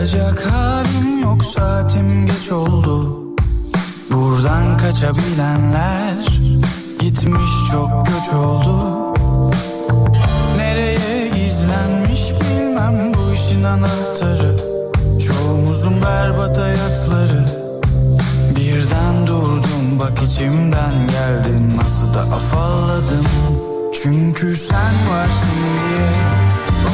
yere 0.00 0.22
varacak 0.22 0.46
halim 0.46 1.22
yok 1.22 1.44
saatim 1.44 2.26
geç 2.26 2.52
oldu. 2.52 3.20
Buradan 4.10 4.76
kaçabilenler 4.78 6.16
gitmiş 6.98 7.50
çok 7.72 8.06
göç 8.06 8.34
oldu. 8.34 9.14
Nereye 10.56 11.28
gizlenmiş 11.28 12.20
bilmem 12.40 13.12
bu 13.14 13.34
işin 13.34 13.64
anahtarı. 13.64 14.56
Çoğumuzun 15.26 16.02
berbat 16.02 16.58
hayatları. 16.58 17.46
Birden 18.56 19.26
durdum 19.26 19.98
bak 20.00 20.22
içimden 20.26 20.92
geldin. 21.10 21.78
Nasıl 21.78 22.14
da 22.14 22.20
afalladım. 22.20 23.26
Çünkü 24.02 24.56
sen 24.56 24.94
varsın 25.10 25.60
diye 25.80 26.10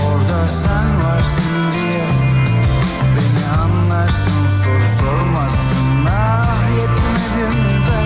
Orada 0.07 0.51
sen 0.51 0.97
varsın 0.97 1.73
diye 1.73 2.16
sormazsın 5.07 6.07
Ah 6.07 6.69
yetmedim 6.71 7.59
be 7.87 8.01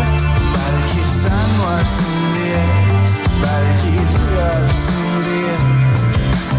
Belki 0.54 1.02
sen 1.22 1.50
varsın 1.66 2.34
diye 2.34 2.64
Belki 3.42 3.92
duyarsın 4.12 5.04
diye. 5.24 5.56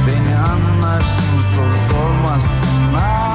Beni 0.08 0.38
anlarsın 0.38 1.41
soru 1.56 1.93
sormazsın 1.93 2.93
Ah 2.97 3.31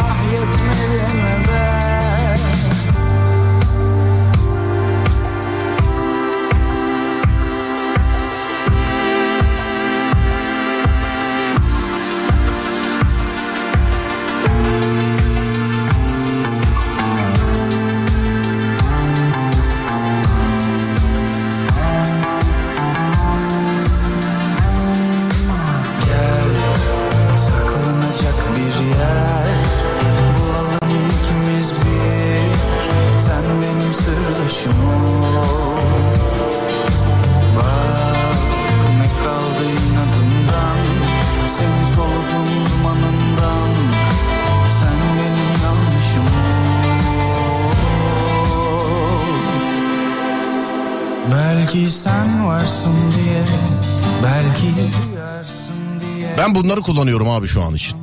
bunları 56.56 56.80
kullanıyorum 56.80 57.30
abi 57.30 57.46
şu 57.46 57.62
an 57.62 57.74
için. 57.74 57.98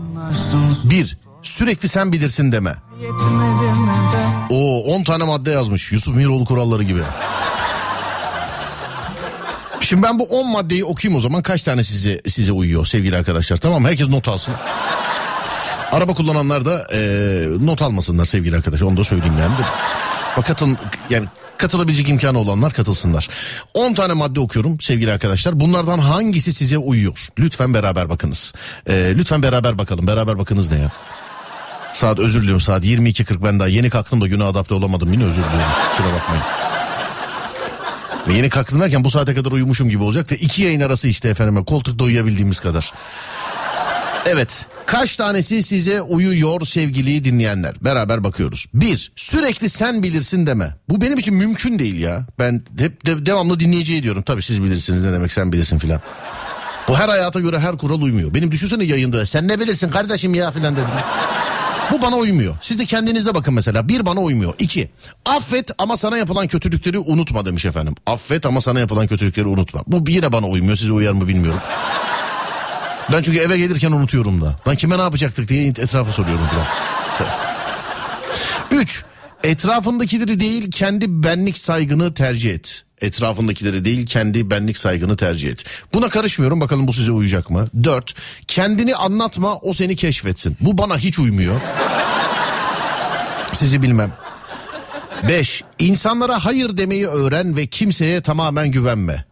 Bir, 0.84 1.18
sürekli 1.44 1.88
sen 1.88 2.12
bilirsin 2.12 2.52
deme. 2.52 2.76
O 4.50 4.84
10 4.96 5.04
tane 5.04 5.24
madde 5.24 5.52
yazmış 5.52 5.92
Yusuf 5.92 6.16
Miroğlu 6.16 6.46
kuralları 6.46 6.84
gibi. 6.84 7.02
Şimdi 9.80 10.04
ben 10.04 10.20
bu 10.20 10.24
10 10.24 10.52
maddeyi 10.52 10.86
okuyayım 10.86 11.18
o 11.18 11.22
zaman 11.22 11.42
kaç 11.42 11.64
tane 11.64 11.84
size 11.84 12.22
size 12.28 12.52
uyuyor 12.52 12.86
sevgili 12.86 13.18
arkadaşlar 13.18 13.58
tamam 13.58 13.82
mı? 13.82 13.88
Herkes 13.88 14.10
not 14.10 14.28
alsın. 14.28 14.54
Araba 15.92 16.14
kullananlar 16.14 16.66
da 16.66 16.88
e, 16.94 17.00
not 17.60 17.82
almasınlar 17.82 18.26
sevgili 18.26 18.56
arkadaşlar 18.56 18.88
onu 18.88 18.98
da 18.98 19.04
söyleyeyim 19.04 19.36
yani. 19.40 19.54
Katıl, 20.42 20.76
yani 21.10 21.28
katılabilecek 21.58 22.10
imkanı 22.10 22.40
olanlar 22.40 22.74
katılsınlar. 22.74 23.30
10 23.74 23.94
tane 23.94 24.14
madde 24.14 24.40
okuyorum 24.40 24.80
sevgili 24.82 25.12
arkadaşlar. 25.12 25.60
Bunlardan 25.60 26.00
hangisi 26.00 26.54
size 26.54 26.78
uyuyor? 26.78 27.28
Lütfen 27.40 27.74
beraber 27.74 28.10
bakınız. 28.10 28.54
E, 28.88 28.94
lütfen 29.18 29.44
beraber 29.44 29.78
bakalım. 29.78 30.08
Beraber 30.08 30.40
bakınız 30.40 30.72
ne 30.72 30.80
ya? 30.80 30.92
Saat 31.94 32.20
özür 32.20 32.40
diliyorum 32.40 32.62
saat 32.62 32.86
22.40 32.86 33.44
ben 33.44 33.60
daha 33.60 33.68
yeni 33.68 33.90
kalktım 33.90 34.22
da 34.22 34.28
güne 34.28 34.44
adapte 34.44 34.74
olamadım 34.74 35.14
yine 35.14 35.24
özür 35.24 35.44
diliyorum 35.44 35.74
kusura 35.92 36.14
bakmayın. 36.14 36.44
Ve 38.28 38.34
yeni 38.34 38.50
kalktım 38.50 38.80
derken 38.80 39.04
bu 39.04 39.10
saate 39.10 39.36
kadar 39.36 39.52
uyumuşum 39.52 39.90
gibi 39.90 40.04
olacak 40.04 40.32
da 40.32 40.36
iki 40.36 40.64
yayın 40.64 40.82
arası 40.82 41.08
işte 41.08 41.30
efendim 41.30 41.66
koltukta 41.66 42.04
uyuyabildiğimiz 42.04 42.60
kadar. 42.60 42.94
Evet 44.26 44.66
kaç 44.86 45.18
tanesi 45.18 45.64
size 45.64 46.02
uyuyor 46.02 46.62
sevgili 46.66 47.24
dinleyenler 47.24 47.76
beraber 47.82 48.24
bakıyoruz. 48.24 48.66
Bir 48.74 49.12
sürekli 49.16 49.70
sen 49.70 50.04
bilirsin 50.04 50.48
deme 50.48 50.76
bu 50.90 51.02
benim 51.02 51.18
için 51.18 51.34
mümkün 51.34 51.80
değil 51.80 52.00
ya 52.00 52.26
ben 52.40 52.62
hep 52.78 53.06
de- 53.06 53.26
devamlı 53.26 53.60
dinleyici 53.60 53.96
ediyorum 53.96 54.24
tabii 54.24 54.42
siz 54.42 54.64
bilirsiniz 54.64 55.06
ne 55.06 55.14
demek 55.14 55.32
sen 55.32 55.52
bilirsin 55.52 55.80
filan. 55.80 56.02
Bu 56.88 56.98
her 56.98 57.10
hayata 57.10 57.40
göre 57.40 57.60
her 57.60 57.78
kural 57.78 58.02
uymuyor. 58.02 58.34
Benim 58.34 58.52
düşünsene 58.52 58.84
yayında 58.84 59.26
sen 59.26 59.48
ne 59.48 59.60
bilirsin 59.60 59.90
kardeşim 59.90 60.36
ya 60.36 60.52
filan 60.52 60.74
dedim. 60.76 60.88
Bu 61.92 62.02
bana 62.02 62.16
uymuyor. 62.16 62.56
Siz 62.62 62.80
de 62.80 62.86
kendinizde 62.86 63.36
bakın 63.36 63.54
mesela. 63.54 63.88
Bir 63.90 64.06
bana 64.06 64.20
uymuyor. 64.20 64.54
İki. 64.60 64.92
Affet 65.26 65.72
ama 65.78 65.98
sana 65.98 66.18
yapılan 66.18 66.48
kötülükleri 66.48 67.00
unutma 67.00 67.46
demiş 67.46 67.66
efendim. 67.66 67.96
Affet 68.06 68.46
ama 68.46 68.62
sana 68.62 68.80
yapılan 68.80 69.08
kötülükleri 69.08 69.46
unutma. 69.48 69.84
Bu 69.88 70.10
yine 70.10 70.32
bana 70.32 70.48
uymuyor. 70.48 70.76
Size 70.76 70.92
uyar 70.92 71.12
mı 71.12 71.28
bilmiyorum. 71.28 71.60
Ben 73.12 73.22
çünkü 73.22 73.40
eve 73.40 73.58
gelirken 73.58 73.92
unutuyorum 73.92 74.42
da. 74.42 74.60
Lan 74.68 74.76
kime 74.76 74.98
ne 74.98 75.02
yapacaktık 75.02 75.50
diye 75.50 75.68
etrafa 75.68 76.12
soruyorum 76.12 76.46
falan. 76.46 76.66
Üç. 78.72 79.04
Etrafındakileri 79.44 80.40
değil 80.40 80.72
kendi 80.72 81.24
benlik 81.24 81.58
saygını 81.58 82.14
tercih 82.14 82.54
et. 82.54 82.84
Etrafındakileri 83.02 83.86
değil 83.86 84.06
kendi 84.06 84.50
benlik 84.50 84.78
saygını 84.78 85.18
tercih 85.18 85.50
et. 85.50 85.66
Buna 85.94 86.10
karışmıyorum 86.10 86.62
bakalım 86.62 86.88
bu 86.88 86.94
size 86.94 87.12
uyacak 87.12 87.50
mı? 87.50 87.68
Dört. 87.84 88.14
Kendini 88.48 88.96
anlatma 88.96 89.56
o 89.58 89.74
seni 89.74 89.96
keşfetsin. 89.96 90.58
Bu 90.62 90.78
bana 90.78 90.98
hiç 90.98 91.20
uymuyor. 91.20 91.62
Sizi 93.54 93.82
bilmem. 93.82 94.14
5. 95.28 95.64
İnsanlara 95.80 96.46
hayır 96.46 96.78
demeyi 96.78 97.08
öğren 97.08 97.58
ve 97.58 97.68
kimseye 97.68 98.22
tamamen 98.22 98.72
güvenme. 98.72 99.26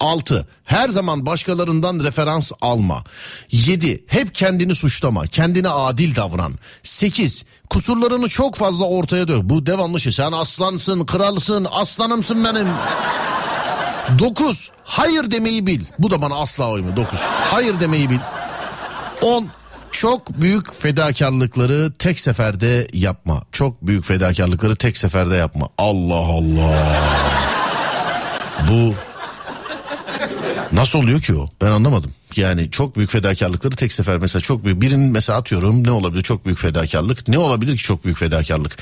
6. 0.00 0.46
Her 0.64 0.88
zaman 0.88 1.26
başkalarından 1.26 2.04
referans 2.04 2.52
alma. 2.60 3.04
7. 3.50 4.04
Hep 4.06 4.34
kendini 4.34 4.74
suçlama. 4.74 5.26
Kendine 5.26 5.68
adil 5.68 6.16
davran. 6.16 6.54
8. 6.82 7.44
Kusurlarını 7.70 8.28
çok 8.28 8.54
fazla 8.56 8.84
ortaya 8.84 9.28
dök. 9.28 9.42
Bu 9.42 9.66
devamlı 9.66 10.00
şey. 10.00 10.12
Sen 10.12 10.32
aslansın, 10.32 11.06
kralsın, 11.06 11.66
aslanımsın 11.70 12.44
benim. 12.44 12.66
9. 14.18 14.70
Hayır 14.84 15.30
demeyi 15.30 15.66
bil. 15.66 15.84
Bu 15.98 16.10
da 16.10 16.22
bana 16.22 16.34
asla 16.34 16.70
uymuyor. 16.70 16.96
9. 16.96 17.20
Hayır 17.50 17.80
demeyi 17.80 18.10
bil. 18.10 18.18
10. 19.22 19.48
Çok 19.92 20.40
büyük 20.40 20.80
fedakarlıkları 20.80 21.92
tek 21.98 22.20
seferde 22.20 22.88
yapma. 22.92 23.42
Çok 23.52 23.82
büyük 23.82 24.04
fedakarlıkları 24.04 24.76
tek 24.76 24.96
seferde 24.96 25.34
yapma. 25.34 25.68
Allah 25.78 26.14
Allah. 26.14 26.96
Bu 28.68 28.94
nasıl 30.74 30.98
oluyor 30.98 31.20
ki 31.20 31.34
o? 31.34 31.48
Ben 31.62 31.66
anlamadım. 31.66 32.10
Yani 32.36 32.70
çok 32.70 32.96
büyük 32.96 33.10
fedakarlıkları 33.10 33.76
tek 33.76 33.92
sefer 33.92 34.18
mesela 34.18 34.40
çok 34.40 34.64
büyük 34.64 34.80
birinin 34.80 35.12
mesela 35.12 35.38
atıyorum 35.38 35.84
ne 35.84 35.90
olabilir 35.90 36.22
çok 36.22 36.44
büyük 36.44 36.58
fedakarlık. 36.58 37.28
Ne 37.28 37.38
olabilir 37.38 37.76
ki 37.76 37.82
çok 37.82 38.04
büyük 38.04 38.18
fedakarlık? 38.18 38.76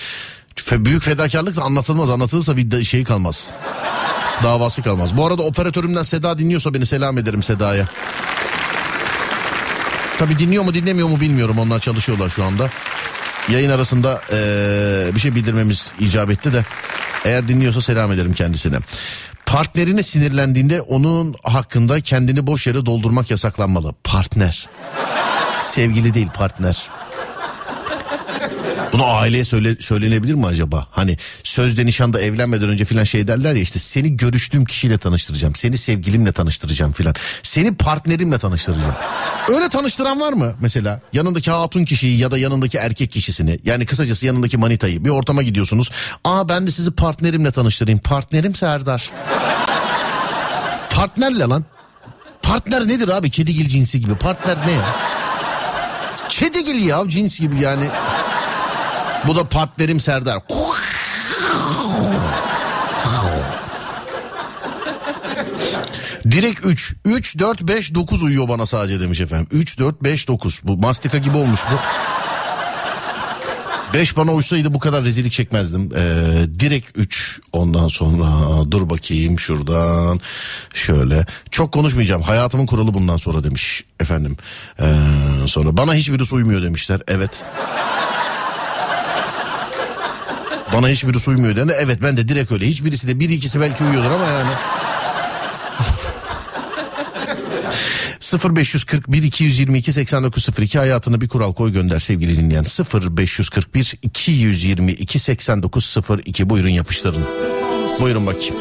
Fe, 0.56 0.84
büyük 0.84 1.02
fedakarlık 1.02 1.56
da 1.56 1.62
anlatılmaz. 1.62 2.10
Anlatılırsa 2.10 2.56
bir 2.56 2.84
şey 2.84 3.04
kalmaz. 3.04 3.48
Davası 4.42 4.82
kalmaz. 4.82 5.16
Bu 5.16 5.26
arada 5.26 5.42
operatörümden 5.42 6.02
Seda 6.02 6.38
dinliyorsa 6.38 6.74
beni 6.74 6.86
selam 6.86 7.18
ederim 7.18 7.42
Seda'ya. 7.42 7.88
Tabii 10.18 10.38
dinliyor 10.38 10.64
mu 10.64 10.74
dinlemiyor 10.74 11.08
mu 11.08 11.20
bilmiyorum. 11.20 11.58
Onlar 11.58 11.78
çalışıyorlar 11.80 12.30
şu 12.30 12.44
anda. 12.44 12.70
Yayın 13.48 13.70
arasında 13.70 14.20
eee, 14.32 15.14
bir 15.14 15.20
şey 15.20 15.34
bildirmemiz 15.34 15.92
icap 16.00 16.30
etti 16.30 16.52
de. 16.52 16.64
Eğer 17.24 17.48
dinliyorsa 17.48 17.80
selam 17.80 18.12
ederim 18.12 18.32
kendisine. 18.32 18.78
Partnerine 19.52 20.02
sinirlendiğinde 20.02 20.80
onun 20.80 21.34
hakkında 21.42 22.00
kendini 22.00 22.46
boş 22.46 22.66
yere 22.66 22.86
doldurmak 22.86 23.30
yasaklanmalı. 23.30 23.94
Partner. 24.04 24.68
Sevgili 25.60 26.14
değil 26.14 26.28
partner. 26.34 26.90
Bunu 28.92 29.06
aileye 29.06 29.44
söyle, 29.44 29.76
söylenebilir 29.80 30.34
mi 30.34 30.46
acaba? 30.46 30.86
Hani 30.90 31.18
sözde 31.44 31.86
nişanda 31.86 32.20
evlenmeden 32.20 32.68
önce 32.68 32.84
filan 32.84 33.04
şey 33.04 33.28
derler 33.28 33.54
ya 33.54 33.62
işte 33.62 33.78
seni 33.78 34.16
görüştüğüm 34.16 34.64
kişiyle 34.64 34.98
tanıştıracağım. 34.98 35.54
Seni 35.54 35.78
sevgilimle 35.78 36.32
tanıştıracağım 36.32 36.92
filan. 36.92 37.14
Seni 37.42 37.74
partnerimle 37.74 38.38
tanıştıracağım. 38.38 38.94
Öyle 39.48 39.68
tanıştıran 39.68 40.20
var 40.20 40.32
mı 40.32 40.54
mesela? 40.60 41.00
Yanındaki 41.12 41.50
hatun 41.50 41.84
kişiyi 41.84 42.18
ya 42.18 42.30
da 42.30 42.38
yanındaki 42.38 42.78
erkek 42.78 43.12
kişisini 43.12 43.58
yani 43.64 43.86
kısacası 43.86 44.26
yanındaki 44.26 44.58
manitayı 44.58 45.04
bir 45.04 45.10
ortama 45.10 45.42
gidiyorsunuz. 45.42 45.90
Aa 46.24 46.48
ben 46.48 46.66
de 46.66 46.70
sizi 46.70 46.90
partnerimle 46.90 47.50
tanıştırayım. 47.50 47.98
Partnerim 48.00 48.54
Serdar. 48.54 49.10
Partnerle 50.90 51.44
lan. 51.44 51.64
Partner 52.42 52.88
nedir 52.88 53.08
abi? 53.08 53.30
Kedigil 53.30 53.68
cinsi 53.68 54.00
gibi. 54.00 54.14
Partner 54.14 54.56
ne 54.66 54.72
ya? 54.72 54.84
Kedigil 56.28 56.86
ya 56.86 57.02
cins 57.08 57.40
gibi 57.40 57.60
yani. 57.60 57.84
Bu 59.26 59.36
da 59.36 59.48
partnerim 59.48 60.00
Serdar. 60.00 60.42
Direkt 66.30 66.66
3. 66.66 66.94
3, 67.04 67.38
4, 67.38 67.62
5, 67.62 67.94
9 67.94 68.22
uyuyor 68.22 68.48
bana 68.48 68.66
sadece 68.66 69.00
demiş 69.00 69.20
efendim. 69.20 69.46
3, 69.50 69.78
4, 69.78 70.02
5, 70.02 70.28
9. 70.28 70.60
Bu 70.64 70.76
mastika 70.76 71.18
gibi 71.18 71.36
olmuş 71.36 71.60
bu. 71.72 71.76
5 73.94 74.16
bana 74.16 74.32
uysaydı 74.32 74.74
bu 74.74 74.78
kadar 74.78 75.04
rezillik 75.04 75.32
çekmezdim. 75.32 75.90
Ee, 75.96 76.46
direkt 76.60 76.98
3 76.98 77.40
ondan 77.52 77.88
sonra 77.88 78.30
dur 78.70 78.90
bakayım 78.90 79.38
şuradan 79.38 80.20
şöyle. 80.74 81.26
Çok 81.50 81.72
konuşmayacağım 81.72 82.22
hayatımın 82.22 82.66
kuralı 82.66 82.94
bundan 82.94 83.16
sonra 83.16 83.44
demiş 83.44 83.84
efendim. 84.00 84.36
Ee, 84.80 84.84
sonra 85.46 85.76
bana 85.76 85.94
hiçbiri 85.94 86.34
uymuyor 86.34 86.62
demişler. 86.62 87.00
Evet. 87.08 87.30
Bana 90.72 90.88
hiçbiri 90.88 91.30
uymuyor 91.30 91.56
dedi. 91.56 91.74
Evet 91.78 91.98
ben 92.02 92.16
de 92.16 92.28
direkt 92.28 92.52
öyle. 92.52 92.66
Hiçbirisi 92.66 93.08
de 93.08 93.20
bir 93.20 93.30
ikisi 93.30 93.60
belki 93.60 93.84
uyuyordur 93.84 94.10
ama 94.10 94.26
yani. 94.26 94.50
0541 98.56 99.22
222 99.22 99.92
8902 99.92 100.78
hayatına 100.78 101.20
bir 101.20 101.28
kural 101.28 101.52
koy 101.52 101.72
gönder 101.72 101.98
sevgili 101.98 102.36
dinleyen 102.36 102.64
0541 102.64 103.94
222 104.02 105.18
8902 105.18 106.48
buyurun 106.50 106.68
yapıştırın 106.68 107.24
buyurun 108.00 108.26
bakayım 108.26 108.54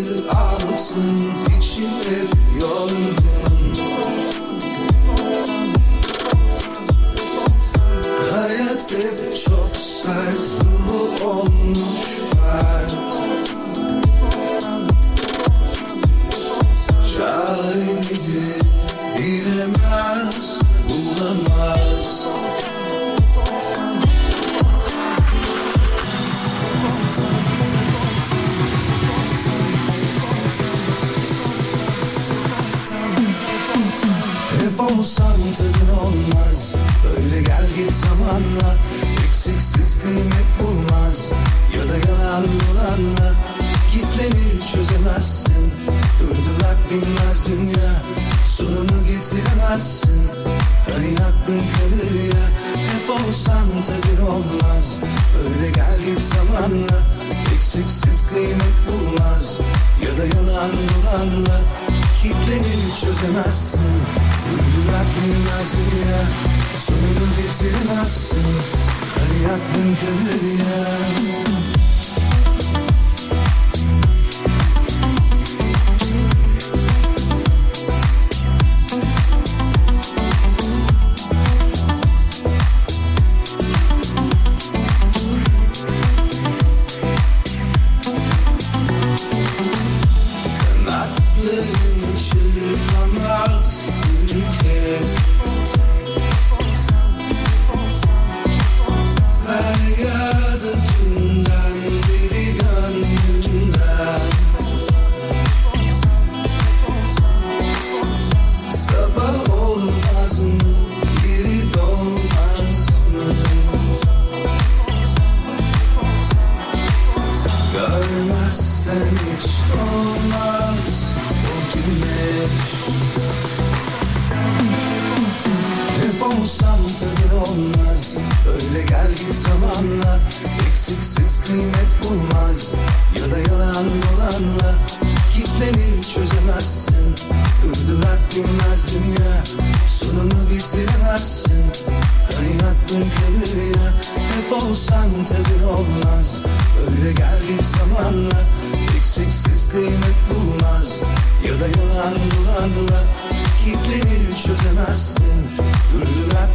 Kanadı 0.00 0.30
alsın 0.30 1.18
içim 1.58 1.90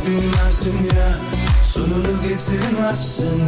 Durdurak 0.05 0.23
bilmez 0.23 0.65
dünya 0.65 1.17
Sonunu 1.63 2.21
getiremezsin 2.23 3.41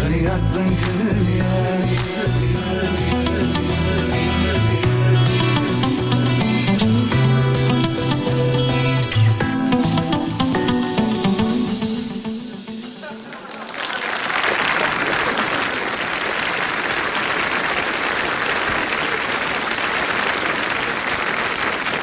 Hani 0.00 0.30
aklın 0.30 0.74
kalır 0.76 1.16
ya. 1.38 1.78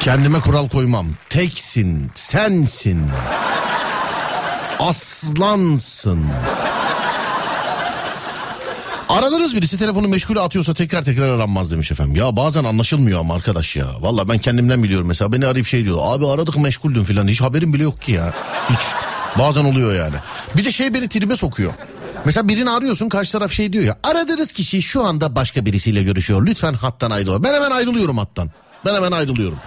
Kendime 0.00 0.40
kural 0.40 0.68
koymam. 0.68 1.06
Teksin 1.30 2.10
sensin 2.14 3.00
aslansın 4.78 6.24
Aradınız 9.08 9.56
birisi 9.56 9.78
telefonu 9.78 10.08
meşgule 10.08 10.40
atıyorsa 10.40 10.74
tekrar 10.74 11.02
tekrar 11.02 11.28
aranmaz 11.28 11.70
demiş 11.70 11.92
efendim. 11.92 12.16
Ya 12.16 12.36
bazen 12.36 12.64
anlaşılmıyor 12.64 13.20
ama 13.20 13.34
arkadaş 13.34 13.76
ya. 13.76 13.86
Valla 14.00 14.28
ben 14.28 14.38
kendimden 14.38 14.82
biliyorum 14.82 15.06
mesela 15.06 15.32
beni 15.32 15.46
arayıp 15.46 15.66
şey 15.66 15.84
diyor. 15.84 15.98
Abi 16.00 16.26
aradık 16.26 16.56
meşguldün 16.58 17.04
filan 17.04 17.28
hiç 17.28 17.40
haberim 17.40 17.72
bile 17.72 17.82
yok 17.82 18.02
ki 18.02 18.12
ya. 18.12 18.34
Hiç. 18.70 18.80
Bazen 19.38 19.64
oluyor 19.64 19.94
yani. 19.94 20.14
Bir 20.56 20.64
de 20.64 20.72
şey 20.72 20.94
beni 20.94 21.08
tribe 21.08 21.36
sokuyor. 21.36 21.72
Mesela 22.24 22.48
birini 22.48 22.70
arıyorsun 22.70 23.08
karşı 23.08 23.32
taraf 23.32 23.52
şey 23.52 23.72
diyor 23.72 23.84
ya. 23.84 23.96
Aradığınız 24.02 24.52
kişi 24.52 24.82
şu 24.82 25.04
anda 25.04 25.36
başka 25.36 25.66
birisiyle 25.66 26.02
görüşüyor. 26.02 26.46
Lütfen 26.46 26.74
hattan 26.74 27.10
ayrılın. 27.10 27.44
Ben 27.44 27.54
hemen 27.54 27.70
ayrılıyorum 27.70 28.18
hattan. 28.18 28.50
Ben 28.84 28.94
hemen 28.94 29.12
ayrılıyorum. 29.12 29.58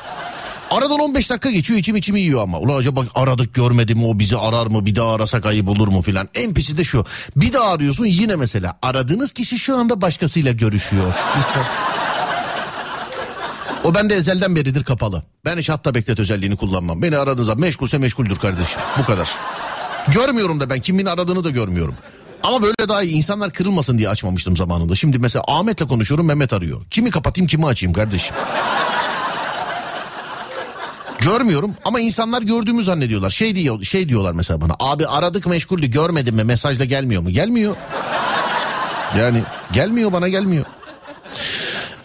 Aradan 0.71 0.99
15 0.99 1.29
dakika 1.29 1.51
geçiyor 1.51 1.79
içim 1.79 1.95
içimi 1.95 2.21
yiyor 2.21 2.43
ama. 2.43 2.60
Ulan 2.60 2.77
acaba 2.77 3.05
aradık 3.15 3.53
görmedi 3.53 3.95
mi 3.95 4.05
o 4.05 4.19
bizi 4.19 4.38
arar 4.38 4.67
mı 4.67 4.86
bir 4.86 4.95
daha 4.95 5.13
arasak 5.13 5.45
ayıp 5.45 5.69
olur 5.69 5.88
mu 5.88 6.01
filan. 6.01 6.29
En 6.36 6.53
pisi 6.53 6.77
de 6.77 6.84
şu. 6.84 7.05
Bir 7.36 7.53
daha 7.53 7.71
arıyorsun 7.71 8.05
yine 8.05 8.36
mesela. 8.36 8.77
Aradığınız 8.82 9.32
kişi 9.32 9.60
şu 9.60 9.77
anda 9.77 10.01
başkasıyla 10.01 10.51
görüşüyor. 10.51 11.13
O 13.84 13.95
bende 13.95 14.15
ezelden 14.15 14.55
beridir 14.55 14.84
kapalı. 14.84 15.23
Ben 15.45 15.58
hiç 15.58 15.69
hatta 15.69 15.95
beklet 15.95 16.19
özelliğini 16.19 16.55
kullanmam. 16.58 17.01
Beni 17.01 17.17
aradığınızda 17.17 17.55
meşgulse 17.55 17.97
meşguldür 17.97 18.36
kardeşim. 18.36 18.82
Bu 18.97 19.05
kadar. 19.05 19.29
Görmüyorum 20.08 20.60
da 20.60 20.69
ben 20.69 20.79
kimin 20.79 21.05
aradığını 21.05 21.43
da 21.43 21.49
görmüyorum. 21.49 21.95
Ama 22.43 22.62
böyle 22.62 22.89
daha 22.89 23.03
iyi 23.03 23.13
insanlar 23.13 23.51
kırılmasın 23.51 23.97
diye 23.97 24.10
açmamıştım 24.10 24.58
zamanında. 24.58 24.95
Şimdi 24.95 25.19
mesela 25.19 25.43
Ahmet'le 25.47 25.88
konuşuyorum 25.88 26.25
Mehmet 26.25 26.53
arıyor. 26.53 26.82
Kimi 26.89 27.10
kapatayım 27.12 27.47
kimi 27.47 27.65
açayım 27.65 27.93
kardeşim. 27.93 28.36
Görmüyorum 31.21 31.73
ama 31.86 31.99
insanlar 31.99 32.41
gördüğümü 32.41 32.84
zannediyorlar. 32.84 33.29
Şey 33.29 33.55
diyor, 33.55 33.84
şey 33.84 34.10
diyorlar 34.10 34.34
mesela 34.34 34.62
bana. 34.62 34.73
Abi 34.79 35.08
aradık 35.08 35.47
meşguldü 35.47 35.88
görmedin 35.88 36.36
mi? 36.36 36.43
Mesajda 36.43 36.86
gelmiyor 36.86 37.21
mu? 37.21 37.29
Gelmiyor. 37.29 37.75
Yani 39.19 39.43
gelmiyor 39.71 40.13
bana 40.13 40.27
gelmiyor. 40.27 40.65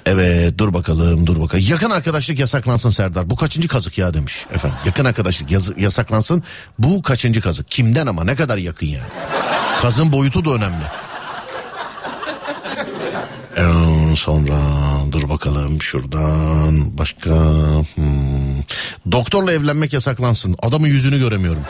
Evet 0.06 0.58
dur 0.58 0.74
bakalım 0.74 1.26
dur 1.26 1.40
bakalım. 1.40 1.64
Yakın 1.68 1.90
arkadaşlık 1.90 2.38
yasaklansın 2.38 2.90
Serdar. 2.90 3.30
Bu 3.30 3.36
kaçıncı 3.36 3.68
kazık 3.68 3.98
ya 3.98 4.14
demiş 4.14 4.46
efendim. 4.54 4.78
Yakın 4.86 5.04
arkadaşlık 5.04 5.50
yaz- 5.50 5.78
yasaklansın. 5.78 6.42
Bu 6.78 7.02
kaçıncı 7.02 7.40
kazık? 7.40 7.70
Kimden 7.70 8.06
ama 8.06 8.24
ne 8.24 8.34
kadar 8.34 8.56
yakın 8.58 8.86
yani. 8.86 9.04
Kazın 9.82 10.12
boyutu 10.12 10.44
da 10.44 10.50
önemli. 10.50 10.84
Ee, 13.56 14.16
sonra 14.16 14.58
dur 15.12 15.28
bakalım 15.28 15.82
şuradan 15.82 16.98
başka 16.98 17.30
hmm. 17.94 18.62
doktorla 19.12 19.52
evlenmek 19.52 19.92
yasaklansın 19.92 20.56
adamın 20.62 20.86
yüzünü 20.86 21.18
göremiyorum. 21.18 21.62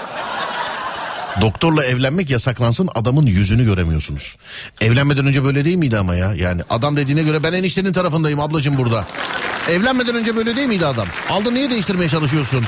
Doktorla 1.40 1.84
evlenmek 1.84 2.30
yasaklansın 2.30 2.88
adamın 2.94 3.26
yüzünü 3.26 3.64
göremiyorsunuz. 3.64 4.36
Evlenmeden 4.80 5.26
önce 5.26 5.44
böyle 5.44 5.64
değil 5.64 5.76
miydi 5.76 5.98
ama 5.98 6.14
ya? 6.14 6.34
Yani 6.34 6.62
adam 6.70 6.96
dediğine 6.96 7.22
göre 7.22 7.42
ben 7.42 7.52
eniştenin 7.52 7.92
tarafındayım 7.92 8.40
ablacım 8.40 8.78
burada. 8.78 9.04
Evlenmeden 9.70 10.14
önce 10.14 10.36
böyle 10.36 10.56
değil 10.56 10.68
miydi 10.68 10.86
adam? 10.86 11.06
Aldın 11.30 11.54
niye 11.54 11.70
değiştirmeye 11.70 12.08
çalışıyorsun? 12.08 12.64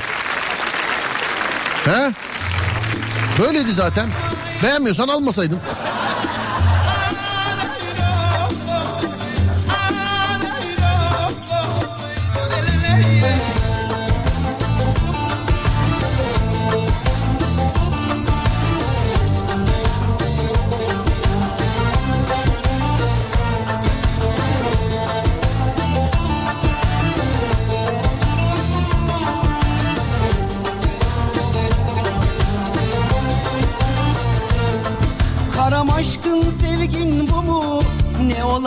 He? 1.85 2.11
Böyleydi 3.39 3.71
zaten. 3.71 4.09
Beğenmiyorsan 4.63 5.07
almasaydın 5.07 5.59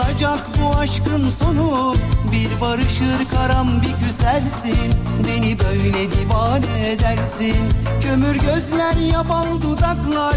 olacak 0.01 0.39
bu 0.61 0.77
aşkın 0.77 1.29
sonu? 1.29 1.95
Bir 2.31 2.61
barışır 2.61 3.29
karam 3.31 3.67
bir 3.81 4.05
küsersin. 4.05 4.93
Beni 5.27 5.59
böyle 5.59 6.11
divane 6.11 6.89
edersin. 6.89 7.55
Kömür 8.01 8.35
gözler 8.35 8.95
ya 8.95 9.29
bal 9.29 9.61
dudaklar 9.61 10.35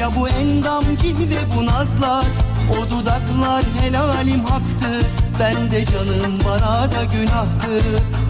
Ya 0.00 0.10
bu 0.16 0.28
endam 0.28 0.84
cilve 1.02 1.40
bu 1.56 1.66
nazlar. 1.66 2.24
O 2.70 2.90
dudaklar 2.90 3.64
helalim 3.80 4.44
haktı 4.44 5.06
Ben 5.40 5.70
de 5.70 5.84
canım 5.84 6.38
bana 6.44 6.90
da 6.90 7.04
günahtı. 7.12 7.84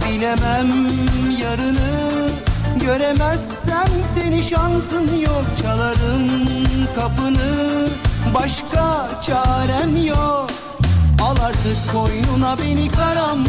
Bilemem 0.09 0.71
yarını 1.41 2.31
Göremezsem 2.81 3.89
seni 4.15 4.43
şansın 4.43 5.21
yok. 5.21 5.45
Çalarım 5.63 6.29
kapını 6.95 7.89
Başka 8.35 9.09
çarem 9.23 10.07
yok 10.07 10.62
Al 11.33 11.45
artık 11.45 11.93
koynuna 11.93 12.59
beni 12.59 12.91
karam. 12.91 13.45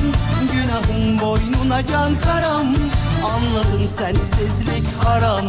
Günahın 0.51 1.19
boynuna 1.19 1.85
can 1.87 2.15
karam. 2.15 2.67
Anladım 3.23 3.89
sensizlik 3.89 5.03
haram. 5.03 5.45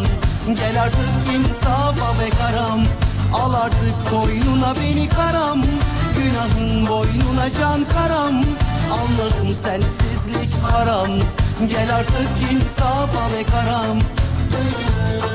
Gel 0.46 0.82
artık 0.82 1.34
insafa 1.34 2.20
be 2.20 2.30
karam. 2.38 2.80
Al 3.34 3.54
artık 3.54 4.10
koynuna 4.10 4.74
beni 4.74 5.08
karam. 5.08 5.62
Günahın 6.16 6.88
boynuna 6.88 7.50
can 7.60 7.84
karam. 7.84 8.34
Anladım 8.92 9.54
sensizlik 9.54 10.62
haram. 10.62 11.08
Gel 11.68 11.94
artık 11.94 12.52
insafa 12.52 13.32
be 13.32 13.44
karam. 13.44 13.98
Karam 13.98 15.33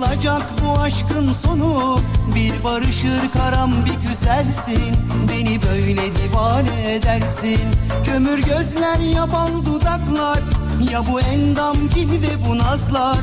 olacak 0.00 0.42
bu 0.64 0.80
aşkın 0.80 1.32
sonu? 1.32 2.00
Bir 2.34 2.64
barışır 2.64 3.32
karam 3.32 3.72
bir 3.84 4.08
küsersin. 4.08 4.94
Beni 5.28 5.60
böyle 5.62 6.02
divane 6.14 6.94
edersin. 6.94 7.60
Kömür 8.04 8.38
gözler 8.38 8.98
ya 8.98 9.32
bal 9.32 9.64
dudaklar. 9.66 10.38
Ya 10.92 11.02
bu 11.12 11.20
endam 11.20 11.76
cilve 11.94 12.48
bu 12.48 12.58
nazlar. 12.58 13.18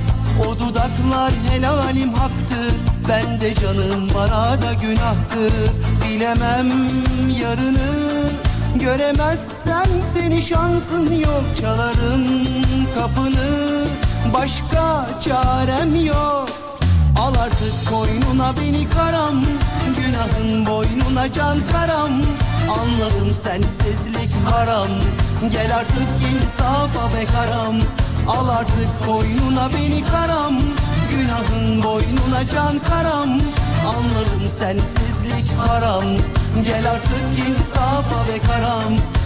O 0.47 0.59
dudaklar 0.59 1.31
helalim 1.51 2.13
haktır. 2.13 2.73
Ben 3.09 3.39
de 3.39 3.55
canım 3.55 4.09
bana 4.15 4.61
da 4.61 4.73
günahtır. 4.73 5.53
Bilemem 6.03 6.71
yarını. 7.41 8.29
Göremezsem 8.75 9.87
seni 10.13 10.41
şansın 10.41 11.11
yok. 11.11 11.43
Çalarım 11.61 12.23
kapını. 12.95 13.85
Başka 14.33 15.09
çarem 15.21 16.05
yok 16.05 16.56
Al 17.27 17.35
artık 17.35 17.89
koynuna 17.89 18.53
beni 18.57 18.89
karam. 18.89 19.43
Günahın 19.97 20.65
boynuna 20.65 21.33
can 21.33 21.57
karam. 21.71 22.11
Anladım 22.69 23.35
sensizlik 23.35 24.29
haram. 24.51 24.87
Gel 25.51 25.75
artık 25.75 26.07
insafa 26.33 27.17
be 27.17 27.25
karam. 27.25 27.75
Al 28.27 28.49
artık 28.49 29.05
koynuna 29.05 29.69
beni 29.73 30.03
karam. 30.05 30.55
Günahın 31.11 31.83
boynuna 31.83 32.49
can 32.53 32.79
karam. 32.79 33.29
Anladım 33.87 34.49
sensizlik 34.49 35.57
haram. 35.57 36.03
Gel 36.65 36.91
artık 36.91 37.49
insafa 37.49 38.27
be 38.27 38.39
karam 38.47 39.16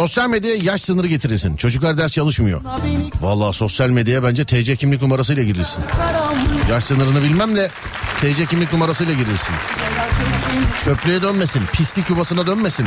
Sosyal 0.00 0.28
medyaya 0.28 0.56
yaş 0.56 0.80
sınırı 0.82 1.06
getirilsin. 1.06 1.56
Çocuklar 1.56 1.98
ders 1.98 2.12
çalışmıyor. 2.12 2.60
Vallahi 3.20 3.56
sosyal 3.56 3.88
medyaya 3.88 4.22
bence 4.22 4.44
TC 4.44 4.76
kimlik 4.76 5.02
numarasıyla 5.02 5.42
girilsin. 5.42 5.84
Yaş 6.70 6.84
sınırını 6.84 7.22
bilmem 7.22 7.56
de 7.56 7.70
TC 8.20 8.46
kimlik 8.46 8.72
numarasıyla 8.72 9.12
girilsin. 9.14 9.54
Çöplüğe 10.84 11.22
dönmesin, 11.22 11.62
pislik 11.72 12.10
yuvasına 12.10 12.46
dönmesin. 12.46 12.86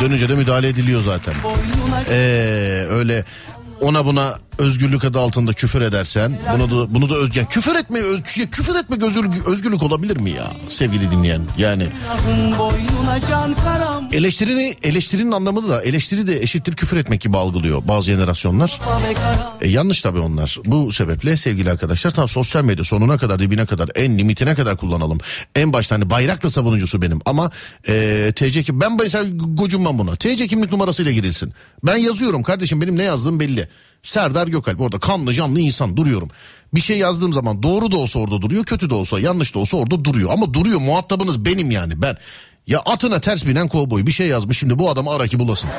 Dönünce 0.00 0.28
de 0.28 0.34
müdahale 0.34 0.68
ediliyor 0.68 1.02
zaten. 1.02 1.34
Ee, 2.10 2.86
öyle 2.90 3.24
ona 3.80 4.06
buna 4.06 4.38
özgürlük 4.58 5.04
adı 5.04 5.18
altında 5.18 5.52
küfür 5.52 5.80
edersen 5.80 6.38
bunu 6.54 6.70
da 6.70 6.94
bunu 6.94 7.10
da 7.10 7.14
özgür 7.14 7.44
küfür 7.44 7.76
etme 7.76 7.98
öz, 7.98 8.22
küfür 8.22 8.74
etmek 8.74 9.02
özgürlük, 9.02 9.48
özgürlük 9.48 9.82
olabilir 9.82 10.16
mi 10.16 10.30
ya 10.30 10.52
sevgili 10.68 11.10
dinleyen 11.10 11.42
yani 11.58 11.86
günahın 12.02 12.58
boynuna 12.58 13.20
can 13.30 13.54
karam 13.54 14.08
eleştirini 14.12 14.74
eleştirinin 14.82 15.32
anlamı 15.32 15.68
da 15.68 15.82
eleştiri 15.82 16.26
de 16.26 16.42
eşittir 16.42 16.72
küfür 16.72 16.96
etmek 16.96 17.20
gibi 17.20 17.36
algılıyor 17.36 17.82
bazı 17.88 18.10
jenerasyonlar 18.10 18.80
E, 19.60 19.68
yanlış 19.68 20.02
tabii 20.02 20.18
onlar. 20.18 20.58
Bu 20.64 20.92
sebeple 20.92 21.36
sevgili 21.36 21.70
arkadaşlar 21.70 22.10
tam 22.10 22.28
sosyal 22.28 22.64
medya 22.64 22.84
sonuna 22.84 23.18
kadar 23.18 23.38
dibine 23.38 23.66
kadar 23.66 23.90
en 23.94 24.18
limitine 24.18 24.54
kadar 24.54 24.76
kullanalım. 24.76 25.18
En 25.54 25.72
başta 25.72 25.94
hani 25.94 26.10
bayrakla 26.10 26.50
savunucusu 26.50 27.02
benim 27.02 27.20
ama 27.24 27.50
e, 27.88 28.32
TC 28.36 28.62
kim 28.62 28.80
ben 28.80 28.96
mesela 28.96 29.24
gocunmam 29.34 29.98
buna. 29.98 30.16
TC 30.16 30.46
kimlik 30.46 30.72
numarasıyla 30.72 31.12
girilsin. 31.12 31.52
Ben 31.84 31.96
yazıyorum 31.96 32.42
kardeşim 32.42 32.80
benim 32.80 32.96
ne 32.98 33.02
yazdığım 33.02 33.40
belli. 33.40 33.68
Serdar 34.04 34.46
Gökalp 34.46 34.80
orada 34.80 34.98
kanlı 34.98 35.32
canlı 35.32 35.60
insan 35.60 35.96
duruyorum. 35.96 36.30
Bir 36.74 36.80
şey 36.80 36.98
yazdığım 36.98 37.32
zaman 37.32 37.62
doğru 37.62 37.90
da 37.90 37.96
olsa 37.96 38.18
orada 38.18 38.42
duruyor 38.42 38.64
kötü 38.64 38.90
de 38.90 38.94
olsa 38.94 39.20
yanlış 39.20 39.54
da 39.54 39.58
olsa 39.58 39.76
orada 39.76 40.04
duruyor. 40.04 40.30
Ama 40.32 40.54
duruyor 40.54 40.80
muhatabınız 40.80 41.44
benim 41.44 41.70
yani 41.70 42.02
ben. 42.02 42.16
Ya 42.66 42.80
atına 42.80 43.20
ters 43.20 43.46
binen 43.46 43.68
kovboy 43.68 44.06
bir 44.06 44.12
şey 44.12 44.26
yazmış 44.26 44.58
şimdi 44.58 44.78
bu 44.78 44.90
adamı 44.90 45.10
ara 45.10 45.26
ki 45.28 45.38
bulasın. 45.38 45.70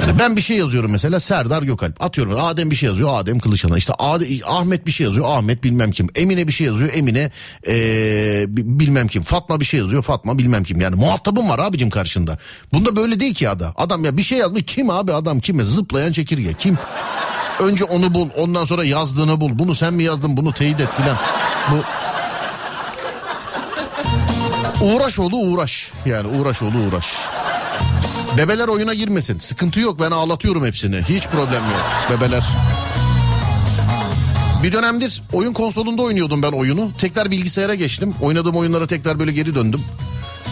Yani 0.00 0.18
ben 0.18 0.36
bir 0.36 0.40
şey 0.40 0.56
yazıyorum 0.56 0.90
mesela 0.90 1.20
Serdar 1.20 1.62
Gökalp. 1.62 2.02
Atıyorum 2.04 2.40
Adem 2.40 2.70
bir 2.70 2.76
şey 2.76 2.86
yazıyor 2.88 3.10
Adem 3.18 3.38
Kılıçalan. 3.38 3.76
İşte 3.76 3.92
Ade- 3.92 4.44
Ahmet 4.44 4.86
bir 4.86 4.90
şey 4.92 5.04
yazıyor 5.06 5.26
Ahmet 5.38 5.64
bilmem 5.64 5.90
kim. 5.90 6.08
Emine 6.14 6.46
bir 6.46 6.52
şey 6.52 6.66
yazıyor 6.66 6.90
Emine 6.94 7.30
ee, 7.66 8.44
bi- 8.48 8.80
bilmem 8.80 9.08
kim. 9.08 9.22
Fatma 9.22 9.60
bir 9.60 9.64
şey 9.64 9.80
yazıyor 9.80 10.02
Fatma 10.02 10.38
bilmem 10.38 10.64
kim. 10.64 10.80
Yani 10.80 10.96
muhatabım 10.96 11.48
var 11.48 11.58
abicim 11.58 11.90
karşında. 11.90 12.38
Bunda 12.72 12.96
böyle 12.96 13.20
değil 13.20 13.34
ki 13.34 13.48
adam. 13.48 13.72
Adam 13.76 14.04
ya 14.04 14.16
bir 14.16 14.22
şey 14.22 14.38
yazmış 14.38 14.62
kim 14.66 14.90
abi 14.90 15.12
adam 15.12 15.40
kime 15.40 15.64
zıplayan 15.64 16.12
çekirge 16.12 16.54
kim? 16.54 16.78
Önce 17.62 17.84
onu 17.84 18.14
bul 18.14 18.28
ondan 18.36 18.64
sonra 18.64 18.84
yazdığını 18.84 19.40
bul. 19.40 19.50
Bunu 19.58 19.74
sen 19.74 19.94
mi 19.94 20.02
yazdın 20.04 20.36
bunu 20.36 20.52
teyit 20.52 20.80
et 20.80 20.88
filan. 20.96 21.16
Bu 21.70 21.76
Uğraş 24.84 25.18
oğlu 25.18 25.36
uğraş. 25.36 25.90
Yani 26.06 26.28
uğraş 26.28 26.62
oğlu 26.62 26.78
uğraş. 26.88 27.06
Bebeler 28.36 28.68
oyuna 28.68 28.94
girmesin. 28.94 29.38
Sıkıntı 29.38 29.80
yok 29.80 30.00
ben 30.00 30.10
ağlatıyorum 30.10 30.66
hepsini. 30.66 30.96
Hiç 31.08 31.26
problem 31.28 31.62
yok 31.62 32.10
bebeler. 32.20 32.44
Bir 34.62 34.72
dönemdir 34.72 35.22
oyun 35.32 35.52
konsolunda 35.52 36.02
oynuyordum 36.02 36.42
ben 36.42 36.52
oyunu. 36.52 36.90
Tekrar 36.98 37.30
bilgisayara 37.30 37.74
geçtim. 37.74 38.14
Oynadığım 38.22 38.56
oyunlara 38.56 38.86
tekrar 38.86 39.18
böyle 39.18 39.32
geri 39.32 39.54
döndüm. 39.54 39.80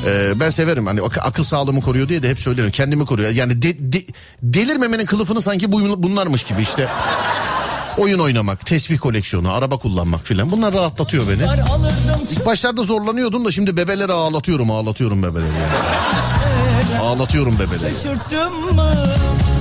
Ee, 0.07 0.32
ben 0.41 0.51
severim 0.51 0.87
hani 0.87 1.03
ak- 1.03 1.18
akıl 1.26 1.43
sağlığımı 1.45 1.80
koruyor 1.80 2.09
diye 2.09 2.22
de 2.22 2.30
hep 2.30 2.41
söylerim. 2.41 2.70
Kendimi 2.70 3.07
koruyor. 3.07 3.30
Yani 3.30 3.62
de- 3.62 3.93
de- 3.93 4.07
delirmemenin 4.43 5.07
kılıfını 5.07 5.43
sanki 5.43 5.72
bu, 5.72 6.03
bunlarmış 6.03 6.45
gibi 6.45 6.62
işte. 6.62 6.89
Oyun 7.99 8.18
oynamak, 8.18 8.66
tesbih 8.66 8.99
koleksiyonu, 8.99 9.53
araba 9.53 9.78
kullanmak 9.78 10.26
filan. 10.26 10.51
Bunlar 10.51 10.74
rahatlatıyor 10.74 11.24
beni. 11.28 11.43
İlk 12.30 12.47
başlarda 12.47 12.82
zorlanıyordum 12.82 13.45
da 13.45 13.51
şimdi 13.51 13.76
bebeleri 13.76 14.12
ağlatıyorum 14.12 14.70
ağlatıyorum 14.70 15.22
bebeleri. 15.22 15.45
Yani. 15.47 16.34
Ağlatıyorum 17.05 17.55
bebeleri. 17.59 17.95
Şaşırttım 17.95 18.75
mı 18.75 18.93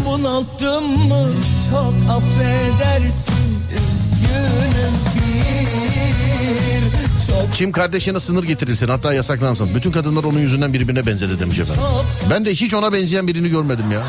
bunalttım 0.05 0.83
mı 1.07 1.29
çok 1.71 1.93
affedersin 2.09 3.33
üzgünüm 3.71 4.93
bir 5.15 7.27
çok 7.27 7.53
Kim 7.53 7.71
kardeşine 7.71 8.19
sınır 8.19 8.43
getirilsin 8.43 8.87
hatta 8.87 9.13
yasaklansın. 9.13 9.75
Bütün 9.75 9.91
kadınlar 9.91 10.23
onun 10.23 10.39
yüzünden 10.39 10.73
birbirine 10.73 11.05
benzedi 11.05 11.39
demiş 11.39 11.59
efendim. 11.59 11.83
Ben 12.29 12.45
de 12.45 12.51
hiç 12.51 12.73
ona 12.73 12.93
benzeyen 12.93 13.27
birini 13.27 13.49
görmedim 13.49 13.91
ya. 13.91 14.03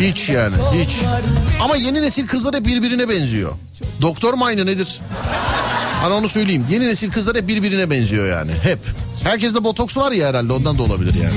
Hiç 0.00 0.28
yani 0.28 0.54
hiç. 0.74 0.96
Ama 1.62 1.76
yeni 1.76 2.02
nesil 2.02 2.26
kızlar 2.26 2.54
hep 2.54 2.66
birbirine 2.66 3.08
benziyor. 3.08 3.52
Doktor 4.02 4.34
mu 4.34 4.44
aynı 4.44 4.66
nedir? 4.66 5.00
Hani 6.02 6.14
onu 6.14 6.28
söyleyeyim. 6.28 6.66
Yeni 6.70 6.86
nesil 6.86 7.10
kızlar 7.10 7.36
hep 7.36 7.48
birbirine 7.48 7.90
benziyor 7.90 8.28
yani. 8.28 8.50
Hep. 8.62 8.78
Herkeste 9.24 9.64
botoks 9.64 9.96
var 9.96 10.12
ya 10.12 10.28
herhalde 10.28 10.52
ondan 10.52 10.78
da 10.78 10.82
olabilir 10.82 11.14
yani. 11.14 11.34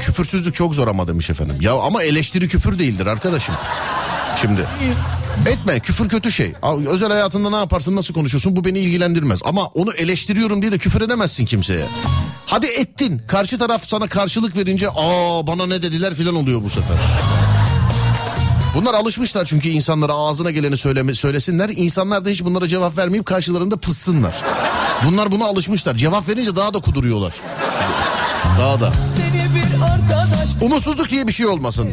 Küfürsüzlük 0.00 0.54
çok 0.54 0.74
zor 0.74 0.88
ama 0.88 1.08
demiş 1.08 1.30
efendim. 1.30 1.56
Ya 1.60 1.72
ama 1.72 2.02
eleştiri 2.02 2.48
küfür 2.48 2.78
değildir 2.78 3.06
arkadaşım. 3.06 3.54
Şimdi 4.40 4.60
etme 5.46 5.80
küfür 5.80 6.08
kötü 6.08 6.32
şey. 6.32 6.52
Özel 6.88 7.08
hayatında 7.08 7.50
ne 7.50 7.56
yaparsın 7.56 7.96
nasıl 7.96 8.14
konuşuyorsun 8.14 8.56
bu 8.56 8.64
beni 8.64 8.78
ilgilendirmez. 8.78 9.40
Ama 9.44 9.66
onu 9.66 9.92
eleştiriyorum 9.92 10.62
diye 10.62 10.72
de 10.72 10.78
küfür 10.78 11.00
edemezsin 11.00 11.46
kimseye. 11.46 11.84
Hadi 12.46 12.66
ettin 12.66 13.22
karşı 13.28 13.58
taraf 13.58 13.88
sana 13.88 14.06
karşılık 14.06 14.56
verince 14.56 14.88
aa 14.90 15.46
bana 15.46 15.66
ne 15.66 15.82
dediler 15.82 16.14
filan 16.14 16.34
oluyor 16.34 16.62
bu 16.62 16.68
sefer. 16.68 16.96
Bunlar 18.74 18.94
alışmışlar 18.94 19.44
çünkü 19.44 19.68
insanlara 19.68 20.12
ağzına 20.12 20.50
geleni 20.50 20.76
söyleme, 20.76 21.14
söylesinler. 21.14 21.70
İnsanlar 21.76 22.24
da 22.24 22.30
hiç 22.30 22.44
bunlara 22.44 22.68
cevap 22.68 22.98
vermeyip 22.98 23.26
karşılarında 23.26 23.76
pıssınlar. 23.76 24.34
Bunlar 25.04 25.30
buna 25.32 25.44
alışmışlar. 25.44 25.94
Cevap 25.94 26.28
verince 26.28 26.56
daha 26.56 26.74
da 26.74 26.78
kuduruyorlar. 26.78 27.34
Daha 28.58 28.80
da. 28.80 28.92
arkadaş 29.84 30.48
Umutsuzluk 30.60 31.08
diye 31.10 31.26
bir 31.26 31.32
şey 31.32 31.46
olmasın. 31.46 31.88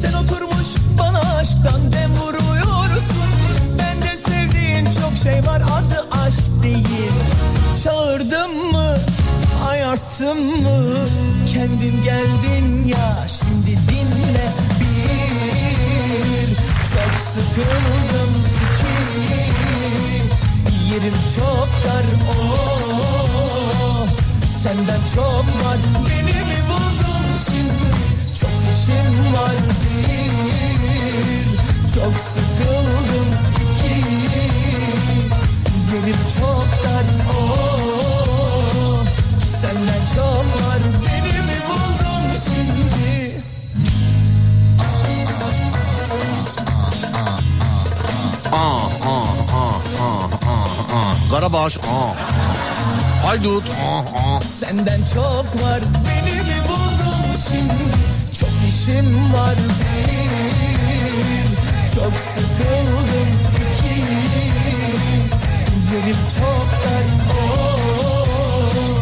Sen 0.00 0.12
oturmuş 0.12 0.66
bana 0.98 1.18
aşktan 1.18 1.92
dem 1.92 2.10
vuruyorsun 2.10 3.30
Ben 3.78 4.02
de 4.02 4.16
sevdiğin 4.16 4.84
çok 4.84 5.18
şey 5.22 5.46
var 5.46 5.60
adı 5.60 6.08
aşk 6.26 6.62
değil 6.62 7.12
Çağırdım 7.84 8.72
mı 8.72 8.96
ayarttım 9.68 10.62
mı 10.62 10.84
Kendin 11.52 12.02
geldin 12.02 12.84
ya 12.88 13.26
şimdi 13.28 13.70
dinle 13.88 14.48
bir 14.80 16.56
Çok 16.92 17.20
sıkıldım 17.32 18.61
Yerim 20.92 21.14
çok 21.36 21.68
dar 21.84 22.04
oh. 22.30 24.06
Senden 24.62 25.00
çok 25.14 25.46
var. 25.64 25.78
Beni 26.08 26.32
mi 26.32 26.58
buldun 26.68 27.26
şimdi? 27.44 27.88
Çok 28.40 28.50
işim 28.72 29.34
var 29.34 29.56
bir. 29.82 31.46
Çok 31.94 32.14
sıkıldım 32.14 33.30
iki. 33.56 33.96
Yerim 35.94 36.20
çok 36.38 36.68
dar 36.84 37.06
oh. 37.30 39.04
Senden 39.60 40.02
çok 40.14 40.46
var. 40.62 40.82
beni 41.06 41.21
Karabaş. 51.32 51.78
Aa. 51.78 52.14
Haydut. 53.26 53.64
Aa, 53.84 53.98
aa. 53.98 54.40
Senden 54.40 55.00
çok 55.14 55.62
var 55.62 55.80
beni 56.06 56.34
mi 56.34 56.56
buldun 56.68 57.36
şimdi 57.48 57.84
Çok 58.40 58.50
işim 58.68 59.34
var 59.34 59.54
bir 59.56 61.46
Çok 61.94 62.12
sıkıldım 62.14 63.28
iki 63.56 64.00
Yerim 65.94 66.16
çok 66.38 66.68
dar 66.84 67.04
oh 67.32 68.96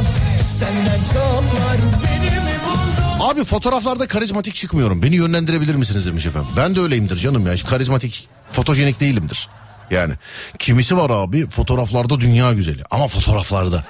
Senden 0.58 1.04
çok 1.12 1.44
var 1.44 1.76
beni 2.04 2.30
mi 2.30 2.54
buldun 2.66 3.30
Abi 3.30 3.44
fotoğraflarda 3.44 4.08
karizmatik 4.08 4.54
çıkmıyorum. 4.54 5.02
Beni 5.02 5.16
yönlendirebilir 5.16 5.74
misiniz 5.74 6.06
demiş 6.06 6.26
efendim. 6.26 6.50
Ben 6.56 6.74
de 6.76 6.80
öyleyimdir 6.80 7.16
canım 7.16 7.46
ya. 7.46 7.52
Hiç 7.52 7.64
karizmatik, 7.64 8.28
fotojenik 8.50 9.00
değilimdir. 9.00 9.48
Yani 9.90 10.14
kimisi 10.58 10.96
var 10.96 11.10
abi 11.10 11.46
fotoğraflarda 11.50 12.20
dünya 12.20 12.52
güzeli 12.52 12.82
ama 12.90 13.08
fotoğraflarda. 13.08 13.84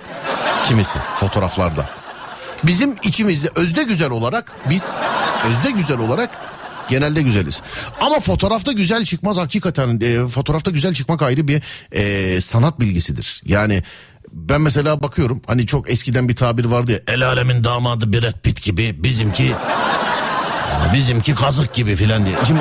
Kimisi 0.69 0.99
fotoğraflarda. 1.15 1.89
Bizim 2.65 2.97
içimizde 3.03 3.49
özde 3.55 3.83
güzel 3.83 4.11
olarak 4.11 4.53
biz 4.71 4.95
özde 5.49 5.71
güzel 5.71 5.99
olarak 5.99 6.31
genelde 6.89 7.23
güzeliz. 7.23 7.63
Ama 8.01 8.21
fotoğrafta 8.21 8.73
güzel 8.73 9.05
çıkmaz 9.05 9.37
hakikaten 9.37 10.01
e, 10.01 10.29
fotoğrafta 10.29 10.71
güzel 10.71 10.95
çıkmak 10.95 11.23
ayrı 11.23 11.49
bir 11.49 11.63
e, 11.93 12.41
sanat 12.41 12.81
bilgisidir. 12.81 13.43
Yani 13.45 13.83
ben 14.33 14.61
mesela 14.61 15.03
bakıyorum 15.03 15.43
hani 15.47 15.67
çok 15.67 15.91
eskiden 15.91 16.29
bir 16.29 16.37
tabir 16.37 16.65
vardı 16.65 16.93
ya 16.93 17.01
el 17.09 17.27
alemin 17.27 17.65
damadı 17.65 18.13
Brad 18.13 18.41
Pitt 18.43 18.63
gibi 18.63 19.05
bizimki 19.05 19.55
bizimki 20.95 21.35
kazık 21.35 21.75
gibi 21.75 21.97
filan 21.97 22.27
diye. 22.27 22.37
Şimdi 22.47 22.61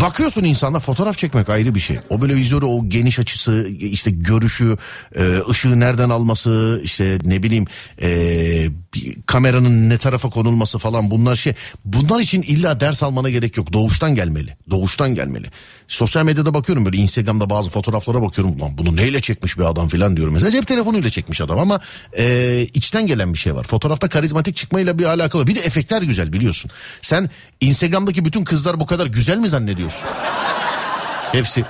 Bakıyorsun 0.00 0.44
insanda 0.44 0.78
fotoğraf 0.78 1.18
çekmek 1.18 1.48
ayrı 1.48 1.74
bir 1.74 1.80
şey. 1.80 1.98
O 2.10 2.20
böyle 2.22 2.36
vizyonu 2.36 2.66
o 2.66 2.88
geniş 2.88 3.18
açısı 3.18 3.68
işte 3.80 4.10
görüşü 4.10 4.76
e, 5.16 5.38
ışığı 5.50 5.80
nereden 5.80 6.10
alması 6.10 6.80
işte 6.84 7.18
ne 7.24 7.42
bileyim 7.42 7.66
e, 8.02 8.68
kameranın 9.26 9.90
ne 9.90 9.98
tarafa 9.98 10.30
konulması 10.30 10.78
falan 10.78 11.10
bunlar 11.10 11.34
şey. 11.34 11.54
Bunlar 11.84 12.20
için 12.20 12.42
illa 12.42 12.80
ders 12.80 13.02
almana 13.02 13.30
gerek 13.30 13.56
yok. 13.56 13.72
Doğuştan 13.72 14.14
gelmeli. 14.14 14.56
Doğuştan 14.70 15.14
gelmeli. 15.14 15.46
Sosyal 15.88 16.24
medyada 16.24 16.54
bakıyorum 16.54 16.84
böyle 16.84 16.96
Instagram'da 16.96 17.50
bazı 17.50 17.70
fotoğraflara 17.70 18.22
bakıyorum. 18.22 18.60
Ulan 18.60 18.78
bunu 18.78 18.96
neyle 18.96 19.20
çekmiş 19.20 19.58
bir 19.58 19.64
adam 19.64 19.88
falan 19.88 20.16
diyorum. 20.16 20.34
Mesela 20.34 20.50
cep 20.50 20.66
telefonuyla 20.66 21.10
çekmiş 21.10 21.40
adam 21.40 21.58
ama 21.58 21.80
e, 22.18 22.66
içten 22.74 23.06
gelen 23.06 23.32
bir 23.32 23.38
şey 23.38 23.54
var. 23.54 23.64
Fotoğrafta 23.64 24.08
karizmatik 24.08 24.56
çıkmayla 24.56 24.98
bir 24.98 25.04
alakalı. 25.04 25.46
Bir 25.46 25.54
de 25.54 25.60
efektler 25.60 26.02
güzel 26.02 26.32
biliyorsun. 26.32 26.70
Sen 27.02 27.30
Instagram'daki 27.60 28.24
bütün 28.24 28.44
kızlar 28.44 28.80
bu 28.80 28.86
kadar 28.86 29.06
güzel 29.06 29.38
mi 29.38 29.48
zannediyorsun? 29.48 29.83
Hepsi. 31.32 31.64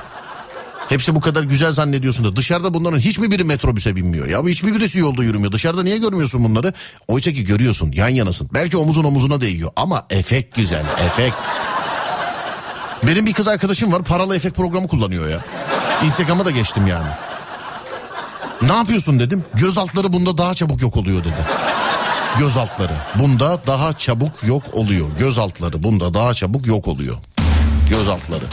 Hepsi 0.88 1.14
bu 1.14 1.20
kadar 1.20 1.42
güzel 1.42 1.72
zannediyorsun 1.72 2.24
da 2.24 2.36
dışarıda 2.36 2.74
bunların 2.74 2.98
hiç 2.98 3.18
mi 3.18 3.30
biri 3.30 3.44
metrobüse 3.44 3.96
binmiyor? 3.96 4.26
Ya 4.26 4.42
hiçbir 4.42 4.74
birisi 4.74 4.98
yolda 5.00 5.24
yürümüyor. 5.24 5.52
Dışarıda 5.52 5.82
niye 5.82 5.98
görmüyorsun 5.98 6.44
bunları? 6.44 6.72
Oysa 7.08 7.32
ki 7.32 7.44
görüyorsun 7.44 7.92
yan 7.92 8.08
yanasın. 8.08 8.50
Belki 8.54 8.76
omuzun 8.76 9.04
omuzuna 9.04 9.40
değiyor 9.40 9.70
ama 9.76 10.06
efekt 10.10 10.56
güzel 10.56 10.84
efekt. 11.06 11.36
Benim 13.02 13.26
bir 13.26 13.32
kız 13.32 13.48
arkadaşım 13.48 13.92
var 13.92 14.02
paralı 14.02 14.36
efekt 14.36 14.56
programı 14.56 14.88
kullanıyor 14.88 15.28
ya. 15.28 15.40
Instagram'a 16.04 16.44
da 16.44 16.50
geçtim 16.50 16.86
yani. 16.86 17.08
Ne 18.62 18.72
yapıyorsun 18.72 19.20
dedim. 19.20 19.44
Göz 19.54 19.78
altları 19.78 20.12
bunda 20.12 20.38
daha 20.38 20.54
çabuk 20.54 20.82
yok 20.82 20.96
oluyor 20.96 21.20
dedi. 21.20 21.46
Göz 22.38 22.56
altları 22.56 22.92
bunda 23.14 23.60
daha 23.66 23.92
çabuk 23.92 24.44
yok 24.44 24.62
oluyor. 24.72 25.08
Göz 25.18 25.38
altları 25.38 25.82
bunda 25.82 26.14
daha 26.14 26.34
çabuk 26.34 26.66
yok 26.66 26.88
oluyor. 26.88 27.16
Göz 27.90 28.08
altları. 28.08 28.44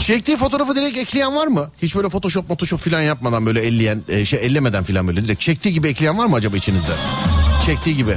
Çektiği 0.00 0.36
fotoğrafı 0.36 0.76
direkt 0.76 0.98
ekleyen 0.98 1.36
var 1.36 1.46
mı? 1.46 1.70
Hiç 1.82 1.96
böyle 1.96 2.08
photoshop 2.08 2.48
photoshop 2.48 2.80
falan 2.80 3.02
yapmadan 3.02 3.46
böyle 3.46 3.60
elleyen 3.60 4.02
e, 4.08 4.24
şey 4.24 4.40
ellemeden 4.42 4.84
falan 4.84 5.08
böyle 5.08 5.24
direkt 5.24 5.40
çektiği 5.40 5.72
gibi 5.72 5.88
ekleyen 5.88 6.18
var 6.18 6.26
mı 6.26 6.36
acaba 6.36 6.56
içinizde? 6.56 6.92
Çektiği 7.66 7.96
gibi. 7.96 8.16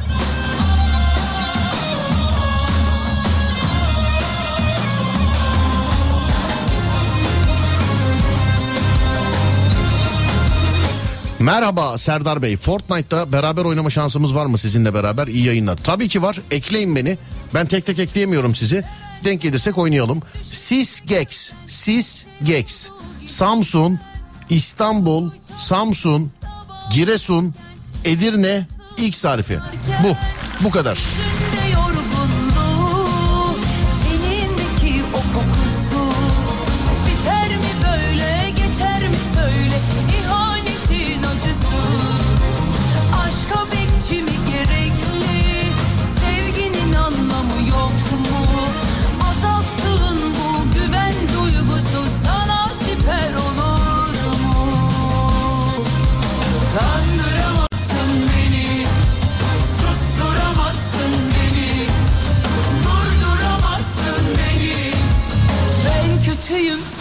Merhaba 11.43 11.97
Serdar 11.97 12.41
Bey. 12.41 12.57
Fortnite'da 12.57 13.31
beraber 13.31 13.65
oynama 13.65 13.89
şansımız 13.89 14.35
var 14.35 14.45
mı 14.45 14.57
sizinle 14.57 14.93
beraber? 14.93 15.27
İyi 15.27 15.45
yayınlar. 15.45 15.77
Tabii 15.83 16.07
ki 16.07 16.21
var. 16.21 16.39
Ekleyin 16.51 16.95
beni. 16.95 17.17
Ben 17.53 17.65
tek 17.65 17.85
tek 17.85 17.99
ekleyemiyorum 17.99 18.55
sizi. 18.55 18.83
Denk 19.25 19.41
gelirsek 19.41 19.77
oynayalım. 19.77 20.21
Sis 20.41 21.01
Gex, 21.05 21.51
Sis 21.67 22.25
Gex, 22.43 22.89
Samsun, 23.27 23.99
İstanbul, 24.49 25.31
Samsun, 25.55 26.31
Giresun, 26.91 27.53
Edirne, 28.05 28.67
X 28.97 29.25
harfi. 29.25 29.59
Bu. 30.03 30.15
Bu 30.63 30.71
kadar. 30.71 30.97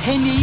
Henny 0.02 0.41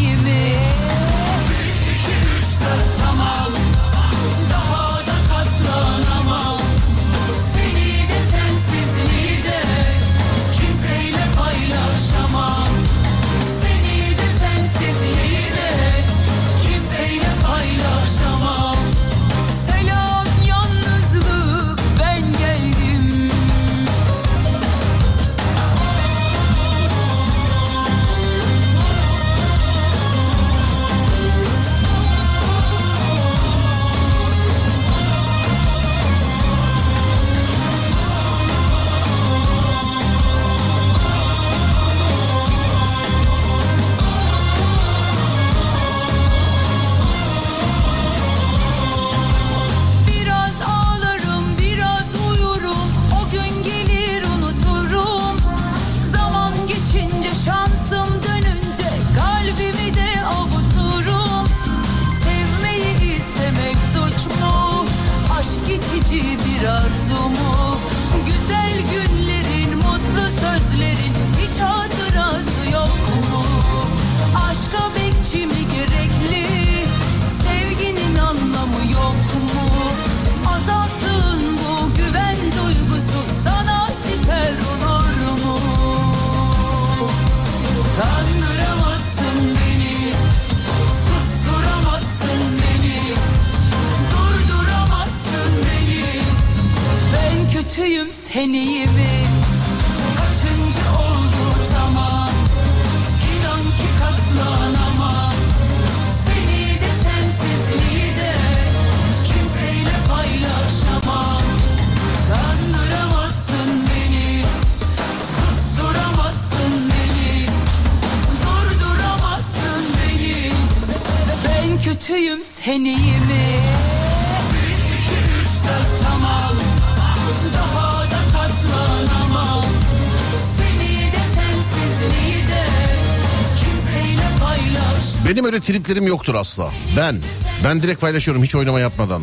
Benim 135.60 135.68
öyle 135.74 135.80
triplerim 135.80 136.08
yoktur 136.08 136.36
asla. 136.36 136.70
Ben. 136.98 137.16
Ben 137.64 137.82
direkt 137.82 138.02
paylaşıyorum 138.02 138.44
hiç 138.44 138.56
oynama 138.56 138.80
yapmadan. 138.80 139.22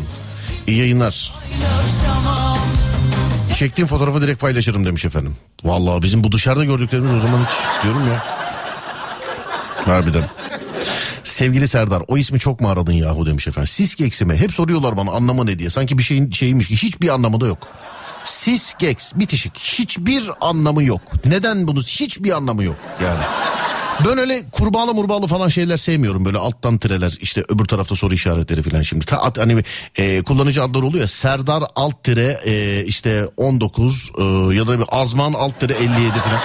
İyi 0.67 0.77
yayınlar. 0.77 1.33
Çektiğim 3.55 3.87
fotoğrafı 3.87 4.21
direkt 4.21 4.41
paylaşırım 4.41 4.85
demiş 4.85 5.05
efendim. 5.05 5.37
Vallahi 5.63 6.01
bizim 6.01 6.23
bu 6.23 6.31
dışarıda 6.31 6.65
gördüklerimiz 6.65 7.13
o 7.13 7.19
zaman 7.19 7.39
hiç 7.45 7.83
diyorum 7.83 8.07
ya. 8.07 8.23
Harbiden. 9.85 10.23
Sevgili 11.23 11.67
Serdar 11.67 12.03
o 12.07 12.17
ismi 12.17 12.39
çok 12.39 12.61
mu 12.61 12.69
aradın 12.69 12.93
yahu 12.93 13.25
demiş 13.25 13.47
efendim. 13.47 13.67
Sisgex 13.67 14.21
mi? 14.21 14.37
Hep 14.37 14.53
soruyorlar 14.53 14.97
bana 14.97 15.11
anlamı 15.11 15.45
ne 15.45 15.59
diye. 15.59 15.69
Sanki 15.69 15.97
bir 15.97 16.03
şeyin 16.03 16.31
şeymiş. 16.31 16.69
Hiçbir 16.69 17.09
anlamı 17.09 17.41
da 17.41 17.47
yok. 17.47 17.67
Sisgex 18.23 19.13
bitişik. 19.15 19.57
Hiçbir 19.57 20.29
anlamı 20.41 20.83
yok. 20.83 21.01
Neden 21.25 21.67
bunu? 21.67 21.81
Hiçbir 21.81 22.31
anlamı 22.31 22.63
yok 22.63 22.75
yani. 23.03 23.23
Ben 24.05 24.17
öyle 24.17 24.43
kurbağalı 24.51 24.93
murbağalı 24.93 25.27
falan 25.27 25.47
şeyler 25.47 25.77
sevmiyorum. 25.77 26.25
Böyle 26.25 26.37
alttan 26.37 26.77
tireler 26.77 27.17
işte 27.21 27.43
öbür 27.49 27.65
tarafta 27.65 27.95
soru 27.95 28.13
işaretleri 28.13 28.61
falan 28.61 28.81
şimdi. 28.81 29.05
Ta, 29.05 29.31
hani 29.37 29.63
e, 29.95 30.21
kullanıcı 30.21 30.63
adları 30.63 30.85
oluyor 30.85 31.01
ya 31.01 31.07
Serdar 31.07 31.63
alt 31.75 32.03
tire 32.03 32.39
e, 32.45 32.85
işte 32.85 33.27
19 33.37 34.11
e, 34.17 34.23
ya 34.55 34.67
da 34.67 34.79
bir 34.79 34.85
Azman 34.91 35.33
alt 35.33 35.59
tire 35.59 35.73
57 35.73 36.11
falan. 36.11 36.39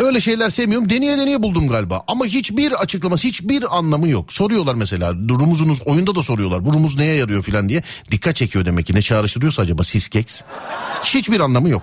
Öyle 0.00 0.20
şeyler 0.20 0.48
sevmiyorum. 0.48 0.90
Deneye 0.90 1.18
deneye 1.18 1.42
buldum 1.42 1.68
galiba. 1.68 2.02
Ama 2.06 2.24
hiçbir 2.24 2.72
açıklaması, 2.72 3.28
hiçbir 3.28 3.76
anlamı 3.78 4.08
yok. 4.08 4.32
Soruyorlar 4.32 4.74
mesela. 4.74 5.12
Rumuzunuz 5.12 5.80
oyunda 5.84 6.14
da 6.14 6.22
soruyorlar. 6.22 6.66
Bu 6.66 6.72
rumuz 6.72 6.98
neye 6.98 7.14
yarıyor 7.14 7.42
falan 7.42 7.68
diye. 7.68 7.82
Dikkat 8.10 8.36
çekiyor 8.36 8.64
demek 8.64 8.86
ki. 8.86 8.94
Ne 8.94 9.02
çağrıştırıyorsa 9.02 9.62
acaba 9.62 9.82
Siskex. 9.82 10.44
Hiçbir 11.04 11.40
anlamı 11.40 11.68
yok. 11.68 11.82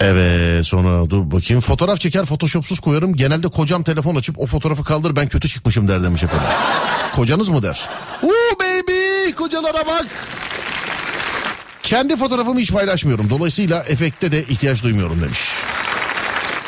Evet 0.00 0.66
sonra 0.66 1.10
dur 1.10 1.30
bakayım. 1.30 1.60
Fotoğraf 1.60 2.00
çeker 2.00 2.24
photoshopsuz 2.24 2.80
koyarım. 2.80 3.16
Genelde 3.16 3.48
kocam 3.48 3.82
telefon 3.82 4.16
açıp 4.16 4.38
o 4.38 4.46
fotoğrafı 4.46 4.84
kaldır 4.84 5.16
ben 5.16 5.28
kötü 5.28 5.48
çıkmışım 5.48 5.88
der 5.88 6.02
demiş 6.02 6.24
efendim. 6.24 6.46
Kocanız 7.12 7.48
mı 7.48 7.62
der? 7.62 7.88
Uuu 8.22 8.58
baby 8.60 9.32
kocalara 9.32 9.86
bak. 9.86 10.06
Kendi 11.82 12.16
fotoğrafımı 12.16 12.60
hiç 12.60 12.72
paylaşmıyorum. 12.72 13.30
Dolayısıyla 13.30 13.82
efekte 13.82 14.32
de 14.32 14.44
ihtiyaç 14.44 14.82
duymuyorum 14.82 15.22
demiş. 15.22 15.40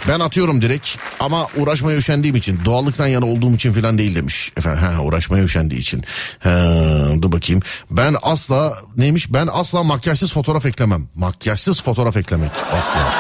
Ben 0.08 0.20
atıyorum 0.20 0.62
direkt 0.62 0.88
ama 1.20 1.46
uğraşmaya 1.56 1.98
üşendiğim 1.98 2.36
için 2.36 2.60
doğallıktan 2.64 3.06
yana 3.06 3.26
olduğum 3.26 3.54
için 3.54 3.72
falan 3.72 3.98
değil 3.98 4.14
demiş. 4.16 4.52
Efendim 4.56 4.82
ha, 4.82 5.02
uğraşmaya 5.02 5.44
üşendiği 5.44 5.80
için. 5.80 6.04
Ha, 6.40 6.50
dur 7.22 7.32
bakayım. 7.32 7.62
Ben 7.90 8.16
asla 8.22 8.78
neymiş 8.96 9.32
ben 9.32 9.48
asla 9.52 9.82
makyajsız 9.82 10.32
fotoğraf 10.32 10.66
eklemem. 10.66 11.08
Makyajsız 11.14 11.82
fotoğraf 11.82 12.16
eklemek 12.16 12.50
asla. 12.78 13.12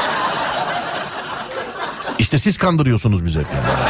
İşte 2.18 2.38
siz 2.38 2.58
kandırıyorsunuz 2.58 3.24
bizi 3.24 3.38
hep. 3.38 3.46
yani. 3.54 3.88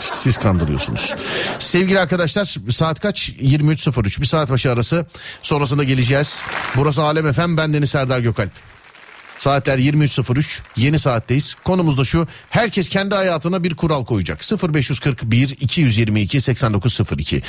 Siz 0.00 0.38
kandırıyorsunuz. 0.38 1.14
Sevgili 1.58 2.00
arkadaşlar 2.00 2.56
saat 2.70 3.00
kaç? 3.00 3.28
23.03 3.28 4.20
bir 4.20 4.26
saat 4.26 4.50
başı 4.50 4.72
arası. 4.72 5.06
Sonrasında 5.42 5.84
geleceğiz. 5.84 6.42
Burası 6.76 7.02
Alem 7.02 7.26
Efem 7.26 7.56
ben 7.56 7.74
Deniz 7.74 7.90
Serdar 7.90 8.20
Gökalp. 8.20 8.71
Saatler 9.38 9.78
23.03 9.78 10.60
yeni 10.76 10.98
saatteyiz. 10.98 11.56
Konumuz 11.64 11.98
da 11.98 12.04
şu 12.04 12.26
herkes 12.50 12.88
kendi 12.88 13.14
hayatına 13.14 13.64
bir 13.64 13.74
kural 13.74 14.04
koyacak. 14.04 14.40
0541 14.74 15.48
222 15.60 16.40
8902 16.40 17.42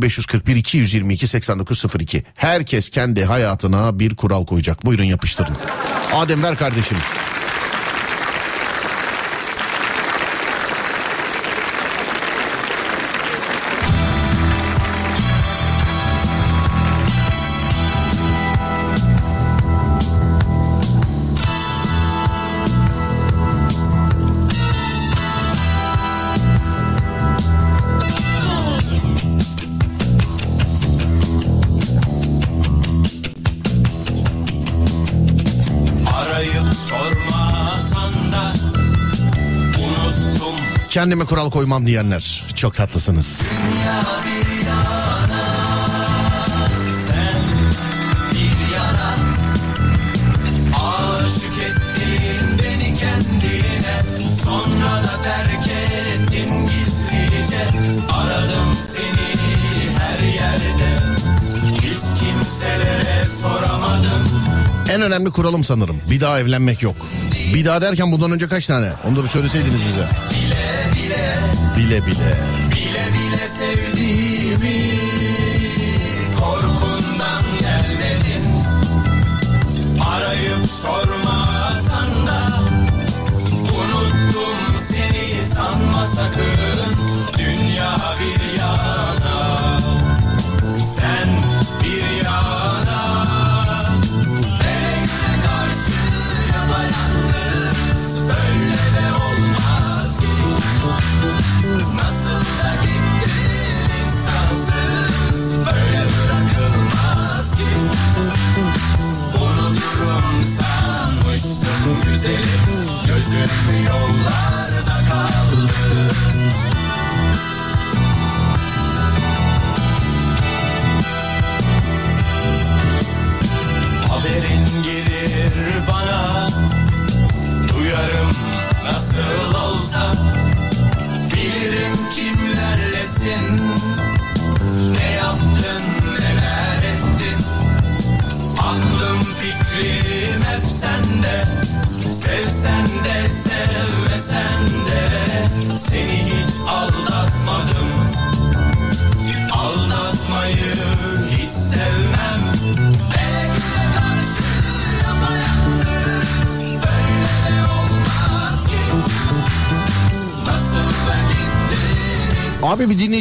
0541 0.00 0.56
222 0.56 1.26
8902 1.26 2.24
herkes 2.36 2.90
kendi 2.90 3.24
hayatına 3.24 3.98
bir 3.98 4.14
kural 4.14 4.46
koyacak. 4.46 4.86
Buyurun 4.86 5.04
yapıştırın. 5.04 5.56
Adem 6.14 6.42
ver 6.42 6.56
kardeşim. 6.56 6.96
Kendime 40.98 41.24
kural 41.24 41.50
koymam 41.50 41.86
diyenler 41.86 42.44
çok 42.54 42.74
tatlısınız. 42.74 43.42
yana 43.52 44.18
beni 52.58 52.94
kendine 52.94 53.96
Sonra 54.44 55.02
da 55.02 55.22
terk 55.22 55.66
ettin 55.66 56.50
gizlice 56.68 57.64
Aradım 58.12 58.74
seni 58.88 59.38
her 59.98 60.18
yerde 60.18 60.90
Hiç 61.74 62.20
kimselere 62.20 63.26
soramadım 63.40 64.28
En 64.90 65.02
önemli 65.02 65.30
kuralım 65.30 65.64
sanırım. 65.64 66.00
Bir 66.10 66.20
daha 66.20 66.40
evlenmek 66.40 66.82
yok. 66.82 66.96
Bir 67.54 67.64
daha 67.64 67.80
derken 67.82 68.12
bundan 68.12 68.32
önce 68.32 68.48
kaç 68.48 68.66
tane? 68.66 68.90
Onu 69.08 69.16
da 69.16 69.22
bir 69.22 69.28
söyleseydiniz 69.28 69.80
bize. 69.88 70.08
Bile 71.76 72.06
bile. 72.06 72.36
Bile 72.70 73.06
bile 73.12 73.46
sevdiğimi 73.48 74.98
Korkundan 76.40 77.44
gelmedin 77.60 78.44
Arayıp 80.10 80.66
sormasan 80.82 82.26
da 82.26 82.40
Unuttum 83.78 84.78
seni 84.88 85.42
sanma 85.54 86.06
sakın 86.06 86.96
Dünya 87.38 87.96
bir 88.20 88.47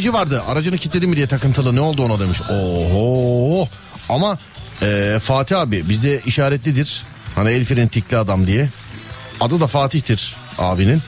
Abi 0.08 0.14
dinleyici 0.14 0.14
vardı. 0.14 0.44
Aracını 0.48 0.78
kilitledim 0.78 1.10
mi 1.10 1.16
diye 1.16 1.28
takıntılı. 1.28 1.76
Ne 1.76 1.82
oldu 1.82 2.04
ona 2.04 2.20
demiş. 2.20 2.42
Oho. 2.42 3.68
Ama 4.10 4.38
e, 4.82 5.20
Fatih 5.22 5.60
abi 5.60 5.90
bizde 5.90 6.22
işaretlidir. 6.26 7.04
Hani 7.36 7.50
el 7.50 7.66
freni 7.66 7.90
tikli 7.90 8.18
adam 8.18 8.48
diye. 8.48 8.70
Adı 9.42 9.60
da 9.60 9.68
Fatih'tir 9.68 10.36
abinin. 10.58 11.02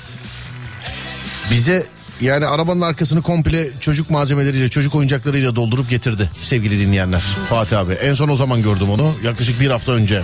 Bize 1.52 1.86
yani 2.22 2.46
arabanın 2.46 2.82
arkasını 2.82 3.22
komple 3.22 3.70
çocuk 3.80 4.10
malzemeleriyle, 4.10 4.70
çocuk 4.70 4.96
oyuncaklarıyla 4.96 5.56
doldurup 5.56 5.90
getirdi 5.90 6.30
sevgili 6.42 6.80
dinleyenler. 6.80 7.22
Fatih 7.50 7.80
abi. 7.80 7.94
En 7.94 8.14
son 8.14 8.30
o 8.30 8.36
zaman 8.36 8.62
gördüm 8.62 8.90
onu. 8.90 9.14
Yaklaşık 9.24 9.60
bir 9.60 9.70
hafta 9.70 9.92
önce. 9.92 10.22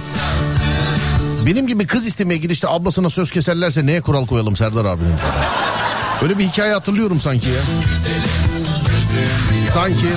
Benim 1.46 1.68
gibi 1.68 1.88
kız 1.88 2.06
istemeye 2.06 2.38
gidişte 2.38 2.68
ablasına 2.68 3.10
söz 3.10 3.32
keserlerse 3.32 3.86
neye 3.86 4.02
kural 4.02 4.26
koyalım 4.26 4.56
Serdar 4.56 4.86
abinin? 4.86 5.16
Öyle 6.22 6.38
bir 6.38 6.44
hikaye 6.44 6.74
hatırlıyorum 6.74 7.20
sanki 7.20 7.50
ya. 7.50 7.62
Sanki. 9.74 10.08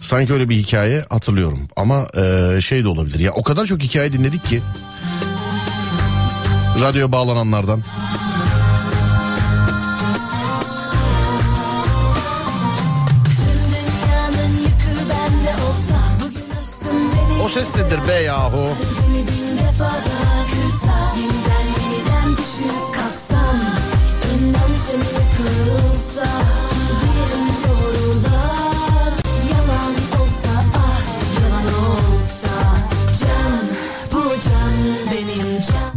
Sanki 0.00 0.32
öyle 0.32 0.48
bir 0.48 0.56
hikaye 0.56 1.04
hatırlıyorum. 1.10 1.68
Ama 1.76 2.06
e, 2.16 2.60
şey 2.60 2.84
de 2.84 2.88
olabilir. 2.88 3.20
Ya 3.20 3.32
o 3.32 3.42
kadar 3.42 3.64
çok 3.66 3.82
hikaye 3.82 4.12
dinledik 4.12 4.44
ki. 4.44 4.62
Radyo 6.80 7.12
bağlananlardan. 7.12 7.82
O 17.44 17.48
ses 17.48 17.76
nedir 17.76 18.08
be 18.08 18.12
yahu? 18.12 18.68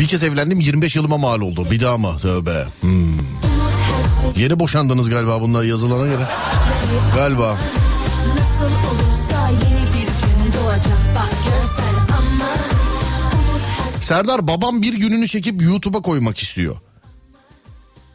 Kez 0.10 0.24
evlendim 0.24 0.60
25 0.60 0.95
yılıma 0.95 1.18
mal 1.18 1.41
oldu. 1.41 1.68
Bir 1.72 1.80
daha 1.80 1.97
mı? 1.97 2.18
Tövbe. 2.22 2.66
Hmm. 2.82 3.14
Yeni 4.36 4.60
boşandınız 4.60 5.10
galiba 5.10 5.41
bunlar 5.41 5.64
yazılana 5.64 6.07
göre. 6.07 6.28
Galiba. 7.16 7.57
Nasıl 8.38 8.66
olursa 8.66 9.49
yeni 9.49 9.88
bir 9.88 10.07
gün 10.07 10.53
doğacak 10.53 10.99
bak 11.16 11.30
görsen 11.45 11.95
ama 12.07 12.45
Umut 13.34 13.64
her 13.64 13.93
şey 13.93 14.01
Serdar 14.01 14.47
babam 14.47 14.82
bir 14.82 14.93
gününü 14.93 15.28
çekip 15.28 15.62
YouTube'a 15.62 16.01
koymak 16.01 16.39
istiyor. 16.39 16.76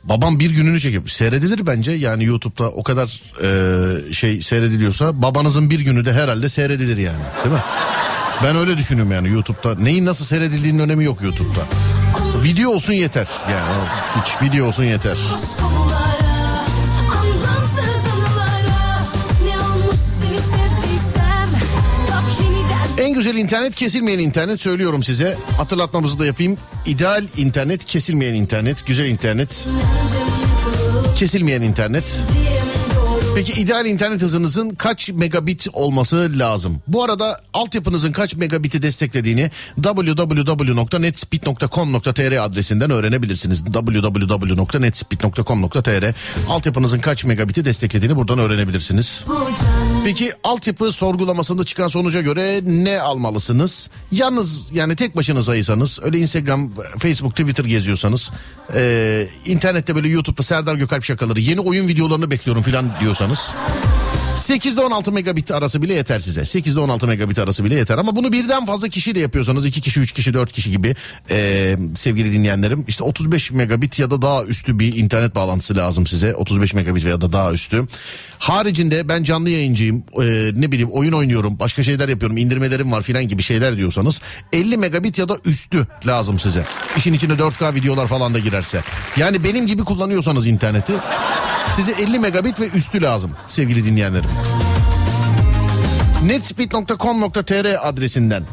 Babam 0.04 0.38
bir 0.38 0.50
gününü 0.50 0.80
çekip 0.80 1.10
seyredilir 1.10 1.66
bence 1.66 1.92
yani 1.92 2.24
YouTube'da 2.24 2.70
o 2.70 2.82
kadar 2.82 3.22
e, 3.42 4.12
şey 4.12 4.40
seyrediliyorsa 4.40 5.22
babanızın 5.22 5.70
bir 5.70 5.80
günü 5.80 6.04
de 6.04 6.12
herhalde 6.12 6.48
seyredilir 6.48 6.96
yani 6.96 7.22
değil 7.44 7.54
mi? 7.54 7.62
Ben 8.42 8.56
öyle 8.56 8.78
düşünüyorum 8.78 9.12
yani 9.12 9.28
YouTube'da 9.28 9.74
neyin 9.74 10.04
nasıl 10.04 10.24
seyredildiğinin 10.24 10.78
önemi 10.78 11.04
yok 11.04 11.22
YouTube'da. 11.22 11.60
Video 12.44 12.70
olsun 12.70 12.92
yeter 12.92 13.28
yani 13.50 13.84
hiç 14.22 14.42
video 14.42 14.66
olsun 14.66 14.84
yeter. 14.84 15.16
En 22.98 23.14
güzel 23.14 23.34
internet 23.36 23.74
kesilmeyen 23.74 24.18
internet 24.18 24.60
söylüyorum 24.60 25.02
size. 25.02 25.36
Hatırlatmamızı 25.56 26.18
da 26.18 26.26
yapayım. 26.26 26.56
İdeal 26.86 27.24
internet 27.36 27.84
kesilmeyen 27.84 28.34
internet. 28.34 28.86
Güzel 28.86 29.04
internet. 29.06 29.68
Kesilmeyen 31.16 31.62
internet. 31.62 32.20
Peki 33.34 33.60
ideal 33.60 33.86
internet 33.86 34.22
hızınızın 34.22 34.70
kaç 34.70 35.08
megabit 35.08 35.66
olması 35.72 36.30
lazım? 36.36 36.80
Bu 36.86 37.04
arada 37.04 37.36
altyapınızın 37.54 38.12
kaç 38.12 38.34
megabiti 38.34 38.82
desteklediğini 38.82 39.50
www.netspeed.com.tr 39.82 42.44
adresinden 42.44 42.90
öğrenebilirsiniz. 42.90 43.64
www.netspeed.com.tr 43.64 46.14
Altyapınızın 46.48 46.98
kaç 46.98 47.24
megabiti 47.24 47.64
desteklediğini 47.64 48.16
buradan 48.16 48.38
öğrenebilirsiniz. 48.38 49.24
Peki 50.04 50.32
altyapı 50.44 50.92
sorgulamasında 50.92 51.64
çıkan 51.64 51.88
sonuca 51.88 52.20
göre 52.20 52.60
ne 52.64 53.00
almalısınız? 53.00 53.90
Yalnız 54.12 54.68
yani 54.72 54.96
tek 54.96 55.16
başınızaysanız 55.16 56.00
öyle 56.02 56.18
Instagram, 56.18 56.70
Facebook, 56.98 57.36
Twitter 57.36 57.64
geziyorsanız 57.64 58.32
e, 58.74 59.26
internette 59.46 59.94
böyle 59.94 60.08
YouTube'da 60.08 60.42
Serdar 60.42 60.74
Gökalp 60.74 61.04
şakaları 61.04 61.40
yeni 61.40 61.60
oyun 61.60 61.88
videolarını 61.88 62.30
bekliyorum 62.30 62.62
falan 62.62 62.90
diyorsanız 63.00 63.23
istiyorsanız. 63.32 64.23
8'de 64.36 64.80
16 64.80 65.12
megabit 65.12 65.50
arası 65.50 65.82
bile 65.82 65.94
yeter 65.94 66.18
size. 66.18 66.40
8'de 66.40 66.80
16 66.80 67.06
megabit 67.06 67.38
arası 67.38 67.64
bile 67.64 67.74
yeter. 67.74 67.98
Ama 67.98 68.16
bunu 68.16 68.32
birden 68.32 68.66
fazla 68.66 68.88
kişiyle 68.88 69.20
yapıyorsanız 69.20 69.66
2 69.66 69.80
kişi, 69.80 70.00
3 70.00 70.12
kişi, 70.12 70.34
4 70.34 70.52
kişi 70.52 70.70
gibi 70.70 70.96
e, 71.30 71.76
sevgili 71.94 72.32
dinleyenlerim. 72.32 72.84
işte 72.88 73.04
35 73.04 73.52
megabit 73.52 73.98
ya 73.98 74.10
da 74.10 74.22
daha 74.22 74.44
üstü 74.44 74.78
bir 74.78 74.96
internet 74.96 75.34
bağlantısı 75.34 75.76
lazım 75.76 76.06
size. 76.06 76.34
35 76.34 76.74
megabit 76.74 77.04
ya 77.04 77.20
da 77.20 77.32
daha 77.32 77.52
üstü. 77.52 77.86
Haricinde 78.38 79.08
ben 79.08 79.22
canlı 79.22 79.50
yayıncıyım. 79.50 80.04
E, 80.22 80.24
ne 80.60 80.72
bileyim 80.72 80.90
oyun 80.92 81.12
oynuyorum. 81.12 81.58
Başka 81.58 81.82
şeyler 81.82 82.08
yapıyorum. 82.08 82.36
indirmelerim 82.36 82.92
var 82.92 83.02
filan 83.02 83.28
gibi 83.28 83.42
şeyler 83.42 83.76
diyorsanız 83.76 84.20
50 84.52 84.76
megabit 84.76 85.18
ya 85.18 85.28
da 85.28 85.38
üstü 85.44 85.86
lazım 86.06 86.38
size. 86.38 86.64
İşin 86.96 87.12
içine 87.12 87.32
4K 87.32 87.74
videolar 87.74 88.06
falan 88.06 88.34
da 88.34 88.38
girerse. 88.38 88.82
Yani 89.16 89.44
benim 89.44 89.66
gibi 89.66 89.84
kullanıyorsanız 89.84 90.46
interneti 90.46 90.92
size 91.72 91.92
50 91.92 92.18
megabit 92.18 92.60
ve 92.60 92.68
üstü 92.68 93.02
lazım 93.02 93.30
sevgili 93.48 93.84
dinleyenlerim. 93.84 94.23
netspeed.com.tr 96.24 97.88
adresinden 97.88 98.44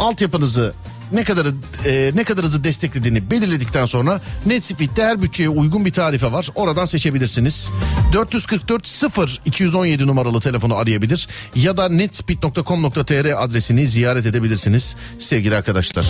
altyapınızı 0.00 0.74
ne 1.12 1.24
kadar 1.24 1.46
e, 1.86 2.12
ne 2.14 2.24
kadar 2.24 2.44
hızı 2.44 2.64
desteklediğini 2.64 3.30
belirledikten 3.30 3.86
sonra 3.86 4.20
Netspeed'de 4.46 5.04
her 5.04 5.22
bütçeye 5.22 5.48
uygun 5.48 5.84
bir 5.84 5.92
tarife 5.92 6.32
var. 6.32 6.48
Oradan 6.54 6.84
seçebilirsiniz. 6.84 7.70
444 8.12 8.86
0 8.86 9.40
217 9.44 10.06
numaralı 10.06 10.40
telefonu 10.40 10.76
arayabilir 10.76 11.28
ya 11.54 11.76
da 11.76 11.88
netspeed.com.tr 11.88 13.44
adresini 13.44 13.86
ziyaret 13.86 14.26
edebilirsiniz 14.26 14.96
sevgili 15.18 15.56
arkadaşlar. 15.56 16.06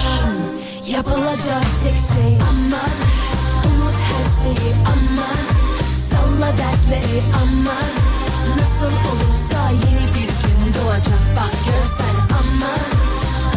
Yapılacak 0.90 1.64
tek 1.82 1.94
şey 1.94 2.38
aman 2.50 2.90
Unut 3.66 3.94
her 3.94 4.42
şeyi 4.42 4.74
aman 4.86 5.38
Salla 6.10 6.52
dertleri 6.58 7.22
aman 7.34 8.07
Nasıl 8.80 8.96
olursa 8.96 9.70
yeni 9.70 10.08
bir 10.08 10.28
gün 10.28 10.74
doğacak. 10.74 11.22
Bak 11.36 11.54
görsen 11.66 12.16
aman 12.38 12.90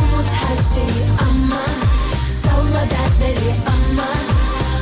Unut 0.03 0.27
her 0.27 0.57
şeyi 0.73 1.05
aman 1.21 1.75
Salla 2.41 2.81
dertleri 2.89 3.53
aman 3.67 4.23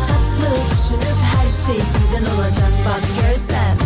Tatlı 0.08 0.56
düşünüp 0.72 1.18
her 1.36 1.50
şey 1.50 1.84
güzel 2.02 2.34
olacak. 2.36 2.72
Bak 2.86 3.02
görsen 3.22 3.78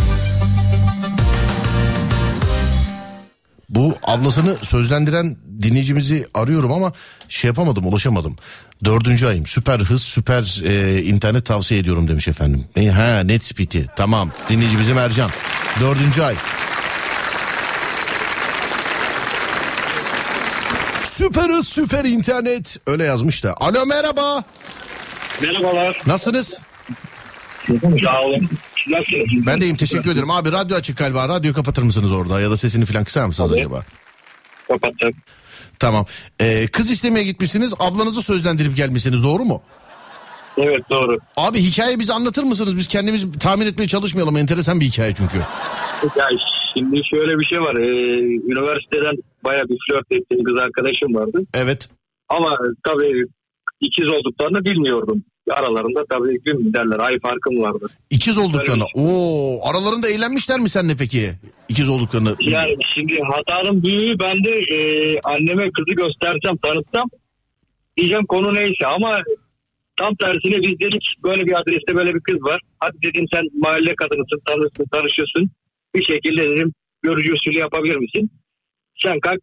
Bu 3.76 3.98
ablasını 4.04 4.56
sözlendiren 4.62 5.38
dinleyicimizi 5.62 6.28
arıyorum 6.34 6.72
ama 6.72 6.94
şey 7.30 7.48
yapamadım 7.48 7.86
ulaşamadım. 7.88 8.36
Dördüncü 8.86 9.26
ayım 9.28 9.46
süper 9.46 9.80
hız 9.80 10.04
süper 10.04 10.62
e, 10.66 11.02
internet 11.04 11.46
tavsiye 11.46 11.80
ediyorum 11.80 12.08
demiş 12.08 12.28
efendim. 12.28 12.66
Ne, 12.76 12.92
ha 12.92 13.20
Netspeed'i 13.24 13.86
tamam 13.96 14.32
dinleyici 14.50 14.80
bizim 14.80 14.98
Ercan. 14.98 15.30
Dördüncü 15.80 16.22
ay. 16.22 16.36
Süper 21.04 21.50
hız 21.50 21.68
süper 21.68 22.06
internet 22.06 22.78
öyle 22.88 23.04
yazmış 23.04 23.44
da. 23.44 23.56
Alo 23.60 23.86
merhaba 23.86 24.44
Merhabalar. 25.42 26.02
nasılsınız? 26.08 26.62
Sağ 28.04 28.22
olun. 28.22 28.50
Ben 29.46 29.62
de 29.62 29.66
iyiyim 29.66 29.78
teşekkür 29.78 30.12
ederim. 30.12 30.32
Abi 30.32 30.52
radyo 30.52 30.78
açık 30.78 30.98
galiba 30.98 31.30
radyo 31.30 31.54
kapatır 31.54 31.84
mısınız 31.84 32.12
orada 32.12 32.42
ya 32.42 32.52
da 32.52 32.58
sesini 32.58 32.86
falan 32.86 33.04
kısar 33.04 33.26
mısınız 33.26 33.50
Tabii. 33.50 33.60
acaba? 33.60 33.84
Kapattım. 34.68 35.12
Tamam. 35.80 36.06
Ee, 36.42 36.68
kız 36.68 36.92
istemeye 36.92 37.26
gitmişsiniz 37.26 37.74
ablanızı 37.80 38.22
sözlendirip 38.22 38.76
gelmişsiniz 38.76 39.24
doğru 39.24 39.46
mu? 39.46 39.62
Evet 40.58 40.90
doğru. 40.90 41.18
Abi 41.38 41.60
hikaye 41.60 42.00
bize 42.00 42.14
anlatır 42.14 42.44
mısınız? 42.44 42.78
Biz 42.78 42.88
kendimiz 42.88 43.26
tahmin 43.40 43.66
etmeye 43.66 43.88
çalışmayalım. 43.88 44.38
Enteresan 44.38 44.80
bir 44.80 44.86
hikaye 44.86 45.14
çünkü. 45.14 45.38
Ya 46.18 46.28
şimdi 46.78 47.02
şöyle 47.14 47.40
bir 47.40 47.46
şey 47.46 47.60
var. 47.60 47.76
Ee, 47.78 48.20
üniversiteden 48.52 49.16
bayağı 49.44 49.64
bir 49.64 49.78
flört 49.90 50.12
ettiğim 50.12 50.44
kız 50.44 50.60
arkadaşım 50.60 51.16
vardı. 51.16 51.40
Evet. 51.54 51.90
Ama 52.30 52.58
tabii 52.86 53.24
ikiz 53.82 54.12
olduklarını 54.12 54.66
bilmiyordum. 54.66 55.24
Aralarında 55.52 56.06
tabii 56.10 56.40
gün 56.46 56.74
derler 56.74 57.00
ay 57.00 57.20
farkım 57.20 57.60
vardı. 57.60 57.88
İkiz 58.10 58.38
olduklarını. 58.38 58.84
Öyle 58.96 59.08
Oo, 59.10 59.70
aralarında 59.70 60.10
eğlenmişler 60.10 60.60
mi 60.60 60.70
seninle 60.70 60.96
peki? 61.00 61.32
İkiz 61.70 61.90
olduklarını. 61.90 62.36
Yani 62.42 62.76
şimdi 62.96 63.20
hatanın 63.34 63.84
büyüğü 63.84 64.20
ben 64.20 64.44
de 64.44 64.52
e, 64.76 64.78
anneme 65.24 65.72
kızı 65.72 65.96
göstersem 65.96 66.58
tanıtsam 66.64 67.10
diyeceğim 67.98 68.26
konu 68.26 68.54
neyse 68.54 68.88
ama 68.88 69.22
tam 69.96 70.16
tersine 70.16 70.58
biz 70.62 70.80
dedik 70.80 71.04
böyle 71.24 71.46
bir 71.46 71.60
adreste 71.62 71.96
böyle 71.96 72.14
bir 72.16 72.20
kız 72.20 72.36
var. 72.44 72.62
Hadi 72.80 72.98
dedim 73.04 73.26
sen 73.34 73.44
mahalle 73.54 73.96
kadınısın 73.96 74.42
tanırsın 74.48 74.86
tanışıyorsun. 74.92 75.52
Bir 75.96 76.04
şekilde 76.06 76.42
dedim 76.52 76.74
görücü 77.02 77.34
usulü 77.34 77.60
yapabilir 77.60 77.96
misin? 77.96 78.32
Sen 79.04 79.20
kalk 79.20 79.40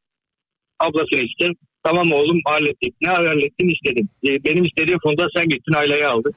ablasını 0.80 1.20
iste. 1.20 1.46
Tamam 1.84 2.12
oğlum 2.12 2.40
hallettik. 2.44 2.94
Ne 3.00 3.08
hallettin 3.12 3.74
istedim. 3.74 4.08
E, 4.28 4.44
benim 4.44 4.64
istediğim 4.64 4.98
fonda 5.02 5.26
sen 5.36 5.48
gittin 5.48 5.74
aileyi 5.74 6.06
aldın. 6.06 6.34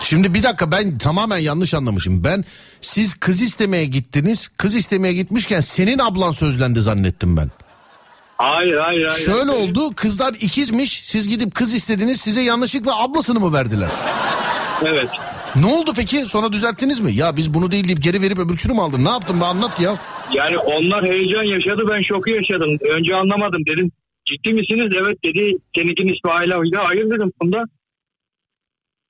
Şimdi 0.00 0.34
bir 0.34 0.42
dakika 0.42 0.72
ben 0.72 0.98
tamamen 0.98 1.38
yanlış 1.38 1.74
anlamışım. 1.74 2.24
Ben 2.24 2.44
siz 2.80 3.14
kız 3.14 3.42
istemeye 3.42 3.84
gittiniz. 3.86 4.48
Kız 4.48 4.74
istemeye 4.74 5.14
gitmişken 5.14 5.60
senin 5.60 5.98
ablan 5.98 6.32
sözlendi 6.32 6.80
zannettim 6.82 7.36
ben. 7.36 7.50
Hayır 8.36 8.74
hayır 8.78 9.06
hayır. 9.06 9.26
Şöyle 9.26 9.50
oldu 9.50 9.94
kızlar 9.96 10.34
ikizmiş. 10.40 11.00
Siz 11.04 11.28
gidip 11.28 11.54
kız 11.54 11.74
istediniz. 11.74 12.20
Size 12.20 12.42
yanlışlıkla 12.42 13.02
ablasını 13.04 13.40
mı 13.40 13.52
verdiler? 13.52 13.88
Evet. 14.84 15.08
Ne 15.56 15.66
oldu 15.66 15.92
peki? 15.96 16.26
Sonra 16.26 16.52
düzelttiniz 16.52 17.00
mi? 17.00 17.12
Ya 17.14 17.36
biz 17.36 17.54
bunu 17.54 17.70
değil 17.70 17.84
deyip 17.84 18.02
geri 18.02 18.22
verip 18.22 18.38
öbürkünü 18.38 18.72
mü 18.72 18.80
aldın? 18.80 19.04
Ne 19.04 19.08
yaptın? 19.08 19.40
Bir 19.40 19.44
anlat 19.44 19.80
ya. 19.80 19.96
Yani 20.32 20.58
onlar 20.58 21.04
heyecan 21.04 21.42
yaşadı 21.42 21.82
ben 21.90 22.02
şoku 22.02 22.30
yaşadım. 22.30 22.78
Önce 22.90 23.14
anlamadım 23.14 23.62
dedim. 23.66 23.92
Ciddi 24.26 24.52
misiniz? 24.52 24.88
Evet 25.00 25.24
dedi. 25.24 25.56
Seninkinin 25.76 26.14
ismi 26.14 26.30
Ayla 26.30 26.58
mıydı? 26.58 26.76
Hayır 26.80 27.04
dedim 27.10 27.32
bunda. 27.42 27.64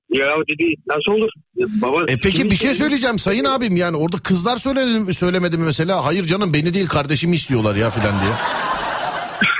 Ya 0.09 0.25
dedi 0.49 0.73
nasıl 0.87 1.11
olur? 1.11 1.29
Ya 1.55 1.67
Baba, 1.81 2.01
E 2.01 2.15
peki 2.23 2.51
bir 2.51 2.55
şey 2.55 2.73
söyleyeceğim 2.73 3.19
sayın 3.19 3.45
abim 3.45 3.75
yani 3.75 3.97
orada 3.97 4.17
kızlar 4.17 4.57
söylemedi 4.57 4.99
mi, 4.99 5.13
söylemedi 5.13 5.57
mi 5.57 5.65
mesela? 5.65 6.05
Hayır 6.05 6.23
canım 6.23 6.53
beni 6.53 6.73
değil 6.73 6.87
kardeşimi 6.87 7.35
istiyorlar 7.35 7.75
ya 7.75 7.89
filan 7.89 8.15
diye. 8.21 8.33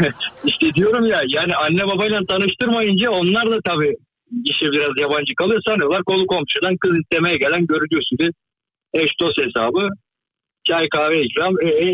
İşte 0.45 0.73
diyorum 0.73 1.05
ya 1.05 1.21
yani 1.27 1.55
anne 1.55 1.83
babayla 1.87 2.19
tanıştırmayınca 2.29 3.09
onlar 3.09 3.51
da 3.51 3.57
tabii 3.65 3.93
işe 4.45 4.71
biraz 4.71 4.91
yabancı 5.01 5.35
kalıyor 5.35 5.61
sanıyorlar. 5.67 6.03
Kolu 6.03 6.27
komşudan 6.27 6.77
kız 6.77 6.91
istemeye 6.99 7.37
gelen 7.37 7.65
görücü 7.65 7.97
usulü 7.97 8.31
eş 8.93 9.09
dost 9.21 9.37
hesabı 9.45 9.89
çay 10.69 10.87
kahve 10.89 11.21
ikram. 11.21 11.53
E, 11.61 11.67
e, 11.67 11.93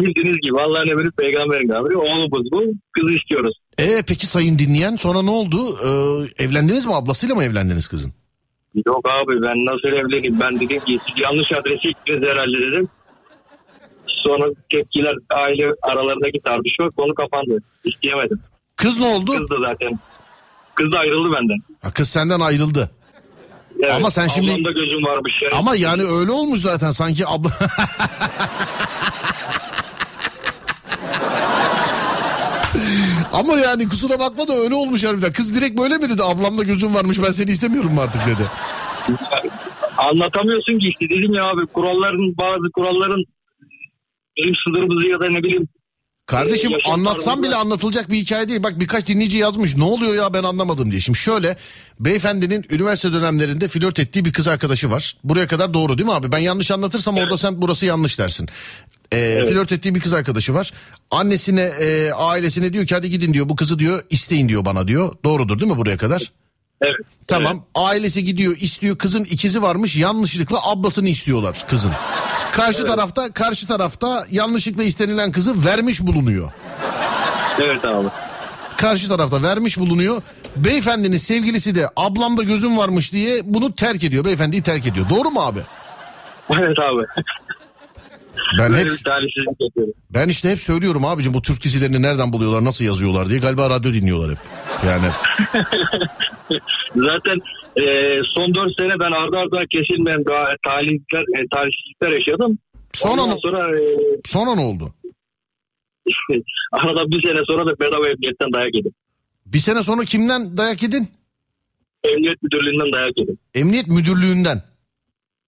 bildiğiniz 0.00 0.36
gibi 0.42 0.60
Allah'ın 0.60 0.88
emri 0.88 1.10
peygamberin 1.10 1.68
kavri 1.68 1.96
oğlumuz 1.96 2.50
bu 2.52 2.64
kızı 2.92 3.14
istiyoruz. 3.14 3.56
E 3.78 4.02
peki 4.08 4.26
sayın 4.26 4.58
dinleyen 4.58 4.96
sonra 4.96 5.22
ne 5.22 5.30
oldu? 5.30 5.58
Ee, 5.84 6.44
evlendiniz 6.44 6.86
mi 6.86 6.94
ablasıyla 6.94 7.34
mı 7.34 7.44
evlendiniz 7.44 7.88
kızın? 7.88 8.12
Yok 8.86 9.08
abi 9.10 9.42
ben 9.42 9.56
nasıl 9.66 9.88
evleneyim 9.88 10.40
ben 10.40 10.60
dedim 10.60 10.80
ki 10.80 10.98
siz 11.08 11.18
yanlış 11.22 11.52
adresi 11.52 11.88
gittiniz 11.88 12.26
herhalde 12.28 12.58
dedim. 12.60 12.88
Sonra 14.06 14.44
tepkiler 14.72 15.14
aile 15.30 15.66
aralarındaki 15.82 16.40
tartışma 16.44 16.90
konu 16.90 17.14
kapandı. 17.14 17.58
İsteyemedim. 17.84 18.40
Kız 18.76 18.98
ne 18.98 19.06
oldu? 19.06 19.32
Kız 19.38 19.50
da 19.50 19.68
zaten. 19.68 19.98
Kız 20.74 20.92
da 20.92 20.98
ayrıldı 20.98 21.28
benden. 21.32 21.58
Ha, 21.82 21.90
kız 21.90 22.08
senden 22.08 22.40
ayrıldı. 22.40 22.90
Evet, 23.82 23.94
Ama 23.94 24.10
sen 24.10 24.26
şimdi- 24.28 24.52
Ablamda 24.52 24.70
gözüm 24.70 25.04
varmış. 25.06 25.42
Yani. 25.42 25.54
Ama 25.54 25.74
yani 25.76 26.02
öyle 26.02 26.30
olmuş 26.30 26.60
zaten 26.60 26.90
sanki 26.90 27.26
abla... 27.26 27.50
Ama 33.32 33.56
yani 33.56 33.88
kusura 33.88 34.18
bakma 34.18 34.48
da 34.48 34.54
öyle 34.54 34.74
olmuş 34.74 35.04
harbiden. 35.04 35.32
Kız 35.32 35.54
direkt 35.54 35.78
böyle 35.78 35.98
mi 35.98 36.08
dedi? 36.08 36.22
Ablamda 36.22 36.62
gözüm 36.62 36.94
varmış 36.94 37.22
ben 37.22 37.30
seni 37.30 37.50
istemiyorum 37.50 37.92
mu 37.92 38.00
artık 38.00 38.26
dedi. 38.26 38.42
Anlatamıyorsun 39.96 40.78
ki 40.78 40.88
işte 40.88 41.16
dedim 41.16 41.32
ya 41.34 41.44
abi 41.44 41.66
kuralların 41.66 42.36
bazı 42.38 42.70
kuralların 42.74 43.24
bizim 44.36 44.54
sınırımızı 44.66 45.06
ya 45.08 45.20
da 45.20 45.28
ne 45.28 45.42
bileyim 45.42 45.68
Kardeşim 46.30 46.72
Ee, 46.72 46.90
anlatsam 46.90 47.42
bile 47.42 47.54
anlatılacak 47.54 48.10
bir 48.10 48.16
hikaye 48.16 48.48
değil. 48.48 48.62
Bak 48.62 48.80
birkaç 48.80 49.06
dinleyici 49.06 49.38
yazmış 49.38 49.76
ne 49.76 49.84
oluyor 49.84 50.14
ya 50.14 50.34
ben 50.34 50.42
anlamadım 50.42 50.90
diye. 50.90 51.00
Şimdi 51.00 51.18
şöyle 51.18 51.56
beyefendinin 52.00 52.64
üniversite 52.70 53.12
dönemlerinde 53.12 53.68
flört 53.68 53.98
ettiği 53.98 54.24
bir 54.24 54.32
kız 54.32 54.48
arkadaşı 54.48 54.90
var. 54.90 55.16
Buraya 55.24 55.46
kadar 55.46 55.74
doğru 55.74 55.98
değil 55.98 56.06
mi 56.06 56.12
abi? 56.14 56.32
Ben 56.32 56.38
yanlış 56.38 56.70
anlatırsam 56.70 57.16
orada 57.16 57.36
sen 57.36 57.62
burası 57.62 57.86
yanlış 57.86 58.18
dersin. 58.18 58.48
Ee, 59.12 59.46
Flört 59.46 59.72
ettiği 59.72 59.94
bir 59.94 60.00
kız 60.00 60.14
arkadaşı 60.14 60.54
var. 60.54 60.72
Annesine 61.10 61.60
e, 61.60 62.12
ailesine 62.12 62.72
diyor 62.72 62.86
ki 62.86 62.94
hadi 62.94 63.10
gidin 63.10 63.34
diyor 63.34 63.48
bu 63.48 63.56
kızı 63.56 63.78
diyor 63.78 64.02
isteyin 64.10 64.48
diyor 64.48 64.64
bana 64.64 64.88
diyor. 64.88 65.16
Doğrudur 65.24 65.60
değil 65.60 65.72
mi 65.72 65.78
buraya 65.78 65.96
kadar? 65.96 66.32
Evet. 66.82 66.96
Tamam 67.28 67.64
ailesi 67.74 68.24
gidiyor 68.24 68.56
istiyor 68.60 68.98
kızın 68.98 69.24
ikizi 69.24 69.62
varmış 69.62 69.96
yanlışlıkla 69.96 70.70
ablasını 70.70 71.08
istiyorlar 71.08 71.64
kızın. 71.68 71.92
Karşı 72.52 72.86
tarafta 72.86 73.32
karşı 73.32 73.66
tarafta 73.66 74.26
yanlışlıkla 74.30 74.82
istenilen 74.82 75.32
kızı 75.32 75.64
vermiş 75.64 76.00
bulunuyor. 76.00 76.52
Evet 77.62 77.84
abi. 77.84 78.08
Karşı 78.76 79.08
tarafta 79.08 79.42
vermiş 79.42 79.78
bulunuyor. 79.78 80.22
Beyefendinin 80.56 81.16
sevgilisi 81.16 81.74
de 81.74 81.88
ablamda 81.96 82.42
gözüm 82.42 82.78
varmış 82.78 83.12
diye 83.12 83.40
bunu 83.44 83.74
terk 83.74 84.04
ediyor. 84.04 84.24
Beyefendiyi 84.24 84.62
terk 84.62 84.86
ediyor. 84.86 85.06
Doğru 85.10 85.30
mu 85.30 85.40
abi? 85.40 85.60
Evet 86.50 86.78
abi. 86.78 87.02
Ben 88.58 88.72
Böyle 88.72 88.84
hep 88.84 88.90
ben 90.10 90.28
işte 90.28 90.50
hep 90.50 90.58
söylüyorum 90.58 91.04
abicim 91.04 91.34
bu 91.34 91.42
Türk 91.42 91.64
dizilerini 91.64 92.02
nereden 92.02 92.32
buluyorlar, 92.32 92.64
nasıl 92.64 92.84
yazıyorlar 92.84 93.28
diye. 93.28 93.40
Galiba 93.40 93.70
radyo 93.70 93.92
dinliyorlar 93.92 94.30
hep. 94.30 94.38
Yani 94.86 95.06
Zaten 96.96 97.38
e, 97.76 98.16
son 98.34 98.54
4 98.54 98.70
sene 98.78 99.00
ben 99.00 99.12
arda 99.12 99.38
arda 99.38 99.66
kesilmeyen 99.66 100.24
daha 100.24 100.44
talihsizlikler, 100.64 101.20
e, 101.20 101.46
talihsizlikler 101.54 102.10
yaşadım. 102.10 102.58
Sonra 102.92 103.22
Ondan 103.22 103.36
sonra 103.36 103.78
e, 103.80 103.82
sonra 104.24 104.54
ne 104.54 104.60
oldu? 104.60 104.94
arada 106.72 107.10
bir 107.10 107.22
sene 107.28 107.40
sonra 107.48 107.66
da 107.66 107.80
bedava 107.80 108.08
emniyetten 108.08 108.52
dayak 108.52 108.74
yedim. 108.74 108.92
Bir 109.46 109.58
sene 109.58 109.82
sonra 109.82 110.04
kimden 110.04 110.56
dayak 110.56 110.82
yedin? 110.82 111.08
Emniyet 112.04 112.42
müdürlüğünden 112.42 112.92
dayak 112.92 113.18
yedim. 113.18 113.38
Emniyet 113.54 113.86
müdürlüğünden. 113.86 114.62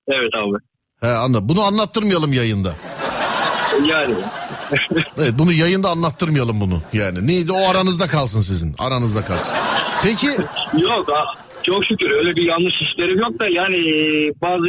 Evet 0.09 0.31
abi. 0.37 0.72
He 1.03 1.09
anladım. 1.09 1.49
Bunu 1.49 1.63
anlattırmayalım 1.63 2.33
yayında. 2.33 2.75
Yani 3.87 4.15
Evet 5.19 5.35
bunu 5.39 5.53
yayında 5.53 5.91
anlattırmayalım 5.91 6.61
bunu. 6.61 6.83
Yani 6.93 7.27
neydi 7.27 7.53
o 7.53 7.69
aranızda 7.69 8.07
kalsın 8.07 8.41
sizin. 8.41 8.75
Aranızda 8.79 9.25
kalsın. 9.25 9.59
Peki 10.03 10.27
yok 10.79 11.11
çok 11.63 11.85
şükür 11.85 12.11
öyle 12.11 12.37
bir 12.37 12.43
yanlış 12.43 12.75
işlerim 12.83 13.19
yok 13.19 13.41
da 13.41 13.49
yani 13.49 13.77
e, 13.77 14.31
bazı 14.43 14.67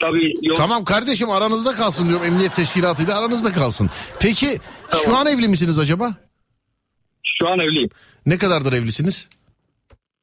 tabii 0.00 0.32
yok. 0.42 0.56
tamam 0.56 0.84
kardeşim 0.84 1.30
aranızda 1.30 1.74
kalsın 1.74 2.08
diyorum 2.08 2.26
emniyet 2.26 2.54
teşkilatıyla 2.54 3.18
aranızda 3.18 3.52
kalsın. 3.52 3.90
Peki 4.20 4.58
şu 4.92 5.04
Tamam. 5.04 5.20
an 5.20 5.26
evli 5.26 5.48
misiniz 5.48 5.78
acaba? 5.78 6.14
Şu 7.40 7.48
an 7.48 7.58
evliyim. 7.58 7.90
Ne 8.26 8.38
kadardır 8.38 8.72
evlisiniz? 8.72 9.28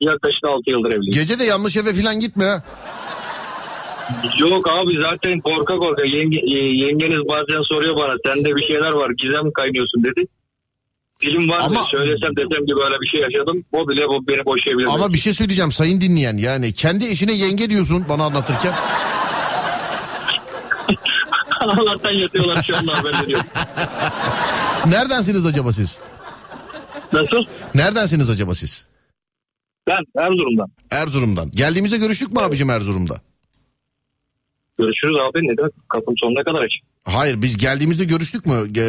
Yaklaşık 0.02 0.44
6 0.48 0.62
yıldır 0.68 0.90
evliyim. 0.90 1.14
Gece 1.14 1.40
de 1.40 1.44
yanlış 1.44 1.78
eve 1.78 1.94
falan 1.94 2.20
gitme 2.20 2.46
ha. 2.46 2.64
Yok 4.40 4.70
abi 4.70 4.92
zaten 5.02 5.40
korka 5.40 5.78
korka 5.78 6.06
Yenge, 6.06 6.40
e, 6.40 6.58
yengeniz 6.84 7.28
bazen 7.30 7.64
soruyor 7.64 7.98
bana 7.98 8.16
sende 8.26 8.56
bir 8.56 8.64
şeyler 8.64 8.92
var 8.92 9.10
gizem 9.18 9.52
kaynıyorsun 9.52 10.04
dedi. 10.04 10.28
Dilim 11.22 11.50
var 11.50 11.60
Ama- 11.60 11.80
mı? 11.80 11.86
Söylesem 11.92 12.36
desem 12.36 12.66
ki 12.66 12.76
böyle 12.76 13.02
bir 13.02 13.08
şey 13.08 13.20
yaşadım. 13.22 13.64
O 13.72 13.88
bile 13.90 14.08
bu 14.08 14.28
beni 14.28 14.46
boşayabilir. 14.46 14.88
Ama 14.88 15.14
bir 15.14 15.18
şey 15.18 15.34
söyleyeceğim 15.34 15.72
sayın 15.72 16.02
dinleyen 16.02 16.38
yani 16.38 16.74
kendi 16.74 17.06
eşine 17.06 17.34
yenge 17.34 17.70
diyorsun 17.70 18.06
bana 18.10 18.24
anlatırken. 18.24 18.74
Allah'tan 21.62 22.12
yatıyorlar 22.12 22.64
şu 22.68 22.78
anda 22.78 22.98
haber 22.98 23.24
veriyorum. 23.24 23.46
Neredensiniz 24.86 25.46
acaba 25.46 25.72
siz? 25.72 26.02
Nasıl? 27.14 27.44
Neredensiniz 27.76 28.30
acaba 28.30 28.54
siz? 28.54 28.88
Ben 29.88 30.24
Erzurum'dan. 30.24 30.68
Erzurum'dan. 30.92 31.52
Geldiğimizde 31.52 31.98
görüştük 31.98 32.32
mü 32.32 32.40
abicim 32.40 32.70
Erzurum'da? 32.70 33.22
Görüşürüz 34.80 35.20
abi. 35.20 35.48
Ne 35.48 35.58
demek? 35.58 35.74
Kapım 35.90 36.14
sonuna 36.18 36.44
kadar 36.44 36.60
açık. 36.60 36.82
Hayır 37.06 37.42
biz 37.42 37.58
geldiğimizde 37.58 38.06
görüştük 38.06 38.46
mü? 38.46 38.54
Ee, 38.78 38.82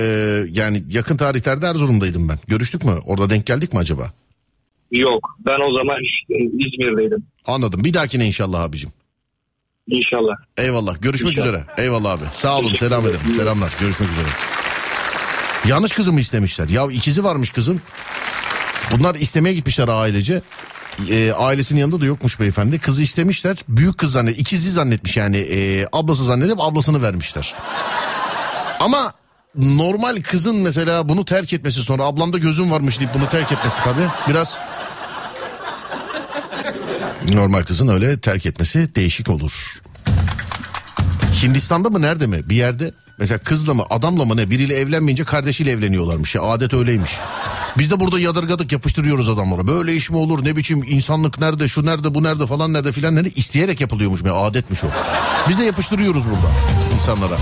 yani 0.51 0.85
yakın 0.91 1.17
tarihlerde 1.17 1.67
Erzurum'daydım 1.67 2.29
ben. 2.29 2.39
Görüştük 2.49 2.85
mü? 2.85 2.99
Orada 3.07 3.31
denk 3.31 3.47
geldik 3.47 3.73
mi 3.73 3.79
acaba? 3.79 4.13
Yok. 4.93 5.37
Ben 5.47 5.71
o 5.71 5.75
zaman 5.75 5.97
İzmir'deydim. 6.29 7.25
Anladım. 7.47 7.85
Bir 7.85 7.95
dahakine 7.95 8.27
inşallah 8.27 8.61
abicim. 8.61 8.91
İnşallah. 9.89 10.35
Eyvallah. 10.57 11.03
Görüşmek 11.03 11.33
İnşallah. 11.33 11.49
üzere. 11.49 11.65
Eyvallah 11.79 12.13
abi. 12.13 12.25
Sağ 12.35 12.59
olun. 12.59 12.75
Selam 12.75 13.03
ederim. 13.07 13.21
ederim. 13.25 13.37
Selamlar. 13.37 13.73
Görüşmek 13.81 14.11
üzere. 14.11 14.29
Yanlış 15.69 15.93
kızı 15.93 16.13
mı 16.13 16.21
istemişler? 16.21 16.69
Ya 16.69 16.87
ikizi 16.93 17.25
varmış 17.25 17.51
kızın. 17.51 17.81
Bunlar 18.93 19.15
istemeye 19.15 19.55
gitmişler 19.55 19.89
ailece. 19.89 20.43
Ee, 21.11 21.33
ailesinin 21.33 21.81
yanında 21.81 22.01
da 22.01 22.07
yokmuş 22.07 22.41
beyefendi. 22.41 22.79
Kızı 22.79 23.03
istemişler. 23.03 23.57
Büyük 23.69 23.99
kız 23.99 24.13
zannet, 24.13 24.39
ikizi 24.39 24.71
zannetmiş 24.71 25.17
yani. 25.17 25.37
Ee, 25.37 25.87
ablası 25.93 26.25
zannedip 26.25 26.61
ablasını 26.61 27.03
vermişler. 27.03 27.55
Ama 28.81 29.13
normal 29.55 30.23
kızın 30.23 30.57
mesela 30.57 31.09
bunu 31.09 31.25
terk 31.25 31.53
etmesi 31.53 31.83
sonra 31.83 32.05
ablamda 32.05 32.39
gözüm 32.39 32.71
varmış 32.71 33.01
deyip 33.01 33.15
bunu 33.15 33.29
terk 33.29 33.53
etmesi 33.53 33.83
tabii 33.85 34.07
biraz 34.29 34.61
normal 37.29 37.63
kızın 37.63 37.89
öyle 37.89 38.21
terk 38.21 38.47
etmesi 38.47 38.95
değişik 38.95 39.31
olur. 39.31 39.81
Hindistan'da 41.43 41.91
mı 41.91 42.03
nerede 42.03 42.27
mi? 42.27 42.41
Bir 42.49 42.57
yerde. 42.57 42.93
Mesela 43.19 43.39
kızla 43.39 43.75
mı 43.75 43.85
adamla 43.91 44.25
mı 44.25 44.37
ne? 44.37 44.51
Biriyle 44.51 44.75
evlenmeyince 44.75 45.25
kardeşiyle 45.25 45.71
evleniyorlarmış. 45.71 46.35
Ya 46.35 46.43
adet 46.43 46.75
öyleymiş. 46.75 47.19
Biz 47.79 47.91
de 47.91 48.01
burada 48.01 48.21
yadırgadık 48.21 48.73
yapıştırıyoruz 48.73 49.29
adamlara. 49.29 49.67
Böyle 49.67 49.95
iş 49.95 50.11
mi 50.11 50.17
olur? 50.17 50.45
Ne 50.45 50.57
biçim 50.57 50.83
insanlık 50.87 51.41
nerede? 51.41 51.69
Şu 51.69 51.87
nerede 51.87 52.15
bu 52.15 52.23
nerede 52.23 52.47
falan 52.47 52.73
nerede 52.73 52.93
filan 52.93 53.17
nerede? 53.17 53.31
İsteyerek 53.31 53.81
yapılıyormuş. 53.81 54.23
Ya 54.23 54.35
adetmiş 54.35 54.85
o. 54.85 54.87
Biz 55.49 55.59
de 55.59 55.65
yapıştırıyoruz 55.65 56.25
burada 56.29 56.51
insanlara. 56.95 57.37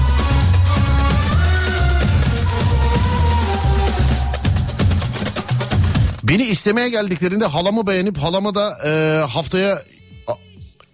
Beni 6.23 6.43
istemeye 6.43 6.89
geldiklerinde 6.89 7.47
halamı 7.47 7.87
beğenip 7.87 8.19
halama 8.19 8.55
da 8.55 8.79
e, 8.87 8.91
haftaya 9.27 9.83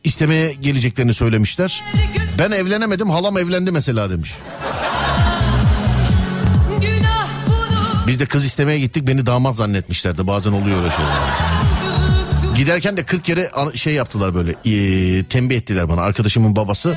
istemeye 0.05 0.53
geleceklerini 0.53 1.15
söylemişler. 1.15 1.83
Ben 2.39 2.51
evlenemedim 2.51 3.11
halam 3.11 3.39
evlendi 3.39 3.73
mesela 3.73 4.11
demiş. 4.11 4.35
Biz 8.07 8.21
de 8.21 8.27
kız 8.27 8.45
istemeye 8.45 8.79
gittik 8.79 9.07
beni 9.07 9.27
damat 9.27 9.57
zannetmişlerdi 9.57 10.27
bazen 10.27 10.53
oluyor 10.53 10.79
öyle 10.79 10.91
şeyler. 10.91 11.15
Giderken 12.57 12.97
de 12.97 13.05
40 13.05 13.25
kere 13.25 13.51
şey 13.75 13.95
yaptılar 13.95 14.35
böyle 14.35 14.51
e, 14.51 15.25
tembih 15.25 15.57
ettiler 15.57 15.89
bana 15.89 16.03
arkadaşımın 16.03 16.57
babası. 16.57 16.97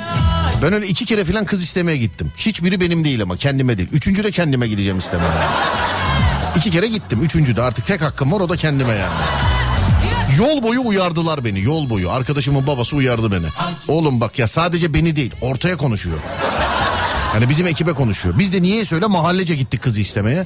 Ben 0.64 0.74
öyle 0.74 0.88
iki 0.88 1.05
kere 1.05 1.26
falan 1.26 1.45
kız 1.45 1.64
istemeye 1.64 1.97
gittim. 1.97 2.32
Hiçbiri 2.38 2.82
benim 2.82 3.03
değil 3.03 3.22
ama 3.22 3.38
kendime 3.38 3.78
değil. 3.78 3.89
Üçüncü 3.91 4.24
de 4.24 4.32
kendime 4.32 4.68
gideceğim 4.68 4.97
istemeye. 4.97 5.30
İki 6.55 6.72
kere 6.72 6.88
gittim. 6.88 7.20
Üçüncü 7.24 7.55
de 7.55 7.62
artık 7.62 7.86
tek 7.86 8.01
hakkım 8.01 8.32
var 8.32 8.39
o 8.39 8.49
da 8.49 8.58
kendime 8.58 8.93
yani. 8.93 9.14
Yol 10.38 10.64
boyu 10.64 10.82
uyardılar 10.86 11.46
beni 11.46 11.62
yol 11.62 11.90
boyu. 11.90 12.12
Arkadaşımın 12.12 12.68
babası 12.68 12.96
uyardı 12.96 13.32
beni. 13.32 13.46
Oğlum 13.88 14.22
bak 14.22 14.40
ya 14.40 14.48
sadece 14.48 14.94
beni 14.94 15.16
değil 15.16 15.32
ortaya 15.42 15.78
konuşuyor. 15.78 16.18
Yani 17.34 17.50
bizim 17.50 17.68
ekibe 17.68 17.94
konuşuyor. 17.94 18.40
Biz 18.40 18.54
de 18.54 18.62
niye 18.62 18.86
söyle 18.86 19.06
mahallece 19.06 19.56
gittik 19.56 19.82
kızı 19.82 20.02
istemeye. 20.02 20.46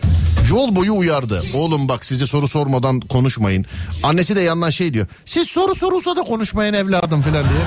Yol 0.50 0.76
boyu 0.76 0.96
uyardı. 0.96 1.44
Oğlum 1.54 1.90
bak 1.90 2.06
size 2.06 2.28
soru 2.28 2.48
sormadan 2.48 3.00
konuşmayın. 3.00 3.66
Annesi 4.04 4.36
de 4.36 4.42
yandan 4.42 4.70
şey 4.70 4.94
diyor. 4.94 5.08
Siz 5.26 5.48
soru 5.48 5.76
sorulsa 5.76 6.16
da 6.16 6.22
konuşmayın 6.22 6.74
evladım 6.74 7.22
falan 7.22 7.44
diye. 7.44 7.64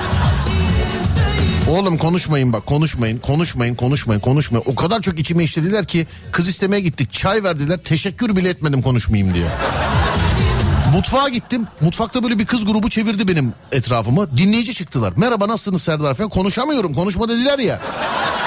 Oğlum 1.77 1.97
konuşmayın 1.97 2.53
bak 2.53 2.65
konuşmayın 2.65 3.17
konuşmayın 3.17 3.75
konuşmayın 3.75 4.19
konuşmayın. 4.19 4.63
O 4.67 4.75
kadar 4.75 5.01
çok 5.01 5.19
içime 5.19 5.43
işlediler 5.43 5.85
ki 5.85 6.07
kız 6.31 6.47
istemeye 6.47 6.81
gittik 6.81 7.13
çay 7.13 7.43
verdiler 7.43 7.77
teşekkür 7.77 8.35
bile 8.35 8.49
etmedim 8.49 8.81
konuşmayayım 8.81 9.33
diye. 9.33 9.47
Mutfağa 10.95 11.29
gittim. 11.29 11.67
Mutfakta 11.81 12.23
böyle 12.23 12.39
bir 12.39 12.45
kız 12.45 12.65
grubu 12.65 12.89
çevirdi 12.89 13.27
benim 13.27 13.53
etrafımı. 13.71 14.37
Dinleyici 14.37 14.73
çıktılar. 14.73 15.13
Merhaba 15.17 15.47
nasılsınız 15.47 15.83
Serdar 15.83 16.13
falan. 16.13 16.29
Konuşamıyorum. 16.29 16.93
Konuşma 16.93 17.29
dediler 17.29 17.59
ya. 17.59 17.81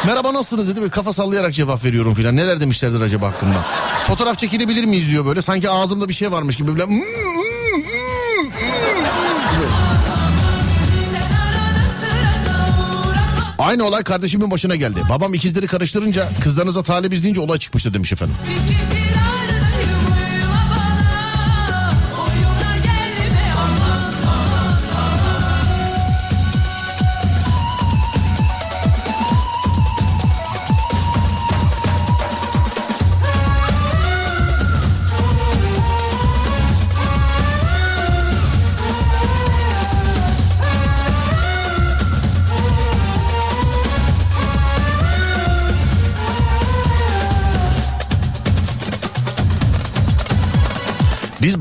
Merhaba 0.07 0.34
nasılsınız 0.34 0.68
dedi 0.68 0.82
ve 0.82 0.88
kafa 0.90 1.12
sallayarak 1.12 1.55
cevap 1.55 1.84
veriyorum 1.84 2.14
filan. 2.14 2.36
Neler 2.36 2.61
demişlerdir 2.61 3.01
acaba 3.01 3.28
hakkında. 3.28 3.64
Fotoğraf 4.05 4.38
çekilebilir 4.38 4.84
miyiz 4.84 5.11
diyor 5.11 5.26
böyle. 5.26 5.42
Sanki 5.42 5.70
ağzımda 5.70 6.09
bir 6.09 6.14
şey 6.14 6.32
varmış 6.32 6.57
gibi 6.57 6.68
böyle. 6.68 7.03
Aynı 13.59 13.84
olay 13.84 14.03
kardeşimin 14.03 14.51
başına 14.51 14.76
geldi. 14.76 15.01
Babam 15.11 15.34
ikizleri 15.34 15.66
karıştırınca 15.66 16.28
kızlarınıza 16.42 16.82
talibiz 16.82 17.22
deyince 17.22 17.40
olay 17.40 17.59
çıkmıştı 17.59 17.94
demiş 17.94 18.12
efendim. 18.12 18.36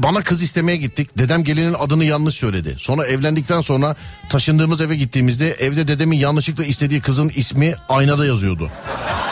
Bana 0.04 0.22
kız 0.22 0.42
istemeye 0.42 0.78
gittik. 0.78 1.18
Dedem 1.18 1.44
gelinin 1.44 1.74
adını 1.74 2.04
yanlış 2.04 2.36
söyledi. 2.36 2.76
Sonra 2.78 3.08
evlendikten 3.08 3.62
sonra 3.62 3.96
taşındığımız 4.30 4.82
eve 4.82 4.96
gittiğimizde 4.96 5.52
evde 5.52 5.88
dedemin 5.88 6.18
yanlışlıkla 6.18 6.66
istediği 6.66 7.02
kızın 7.02 7.32
ismi 7.36 7.76
aynada 7.90 8.26
yazıyordu. 8.26 8.70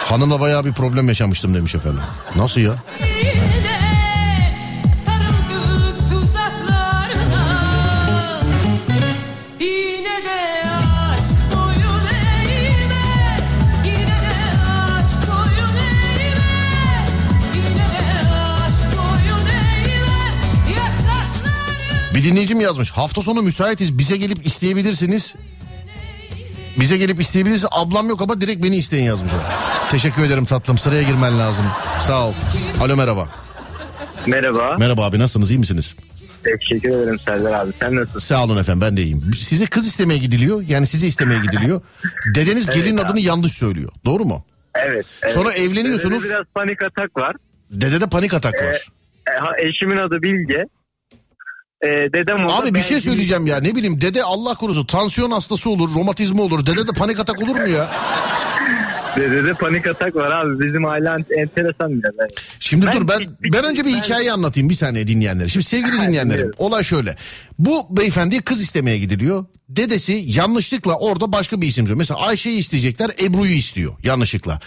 Hanımla 0.05 0.39
bayağı 0.39 0.65
bir 0.65 0.73
problem 0.73 1.07
yaşamıştım 1.07 1.53
demiş 1.53 1.75
efendim. 1.75 2.01
Nasıl 2.35 2.61
ya? 2.61 2.75
Dinleyicim 22.25 22.61
yazmış. 22.61 22.91
Hafta 22.91 23.21
sonu 23.21 23.41
müsaitiz. 23.41 23.97
Bize 23.97 24.17
gelip 24.17 24.45
isteyebilirsiniz. 24.45 25.35
Bize 26.79 26.97
gelip 26.97 27.21
isteyebilirsiniz. 27.21 27.71
Ablam 27.71 28.09
yok 28.09 28.21
ama 28.21 28.41
direkt 28.41 28.63
beni 28.63 28.77
isteyin 28.77 29.03
yazmış. 29.03 29.31
Teşekkür 29.91 30.23
ederim 30.23 30.45
tatlım. 30.45 30.77
Sıraya 30.77 31.03
girmen 31.03 31.39
lazım. 31.39 31.65
Sağ 32.01 32.27
ol. 32.27 32.33
Alo 32.81 32.95
merhaba. 32.95 33.29
Merhaba. 34.27 34.75
Merhaba 34.79 35.05
abi 35.05 35.19
nasılsınız? 35.19 35.51
iyi 35.51 35.59
misiniz? 35.59 35.95
Teşekkür 36.43 36.89
ederim 36.89 37.19
Serdar 37.19 37.53
abi. 37.53 37.71
Sen 37.79 37.95
nasılsın? 37.95 38.19
Sağ 38.19 38.43
olun 38.43 38.57
efendim 38.57 38.81
ben 38.81 38.97
de 38.97 39.01
iyiyim. 39.01 39.21
Size 39.37 39.65
kız 39.65 39.87
istemeye 39.87 40.19
gidiliyor. 40.19 40.63
Yani 40.67 40.87
sizi 40.87 41.07
istemeye 41.07 41.39
gidiliyor. 41.39 41.81
Dedeniz 42.35 42.69
gelin 42.69 42.97
adını 42.97 43.19
yanlış 43.19 43.51
söylüyor. 43.51 43.91
Doğru 44.05 44.25
mu? 44.25 44.45
Evet. 44.75 45.05
evet. 45.23 45.33
Sonra 45.33 45.53
evleniyorsunuz. 45.53 46.23
Dedede 46.23 46.33
biraz 46.33 46.45
panik 46.55 46.83
atak 46.83 47.17
var. 47.17 47.35
Dedede 47.71 48.09
panik 48.09 48.33
atak 48.33 48.53
var. 48.53 48.87
E, 49.59 49.67
eşimin 49.67 49.97
adı 49.97 50.21
Bilge. 50.21 50.65
E, 51.85 52.13
dedem 52.13 52.35
orada 52.45 52.53
Abi 52.57 52.73
bir 52.73 52.81
şey 52.81 52.99
söyleyeceğim 52.99 53.47
ya 53.47 53.57
ne 53.59 53.75
bileyim 53.75 54.01
dede 54.01 54.23
Allah 54.23 54.55
korusun 54.55 54.85
tansiyon 54.85 55.31
hastası 55.31 55.69
olur 55.69 55.89
romatizma 55.95 56.43
olur 56.43 56.65
dede 56.65 56.87
de 56.87 56.91
panik 56.97 57.19
atak 57.19 57.41
olur 57.43 57.55
mu 57.55 57.67
ya? 57.67 57.91
Dedede 59.15 59.53
panik 59.53 59.87
atak 59.87 60.15
var 60.15 60.31
abi. 60.31 60.67
Bizim 60.67 60.85
aile 60.85 61.05
ent- 61.07 61.41
enteresan 61.41 61.91
biraz. 61.91 62.13
Evet. 62.21 62.31
Şimdi 62.59 62.85
Ben- 62.85 62.93
dur 62.93 63.07
ben 63.07 63.19
bir- 63.43 63.53
ben 63.53 63.63
önce 63.63 63.85
bir 63.85 63.93
ben- 63.93 64.01
hikaye 64.01 64.31
anlatayım 64.31 64.69
bir 64.69 64.73
saniye 64.75 65.07
dinleyenlere. 65.07 65.47
Şimdi 65.47 65.65
sevgili 65.65 66.01
dinleyenlerim 66.01 66.51
olay 66.57 66.83
şöyle. 66.83 67.15
Bu 67.59 67.97
beyefendiye 67.97 68.41
kız 68.41 68.61
istemeye 68.61 68.97
gidiliyor. 68.97 69.45
Dedesi 69.69 70.23
yanlışlıkla 70.25 70.95
orada 70.97 71.31
başka 71.31 71.61
bir 71.61 71.67
isim 71.67 71.85
diyor. 71.85 71.97
Mesela 71.97 72.19
Ayşe'yi 72.19 72.57
isteyecekler 72.57 73.11
Ebru'yu 73.23 73.51
istiyor 73.55 73.93
yanlışlıkla. 74.03 74.59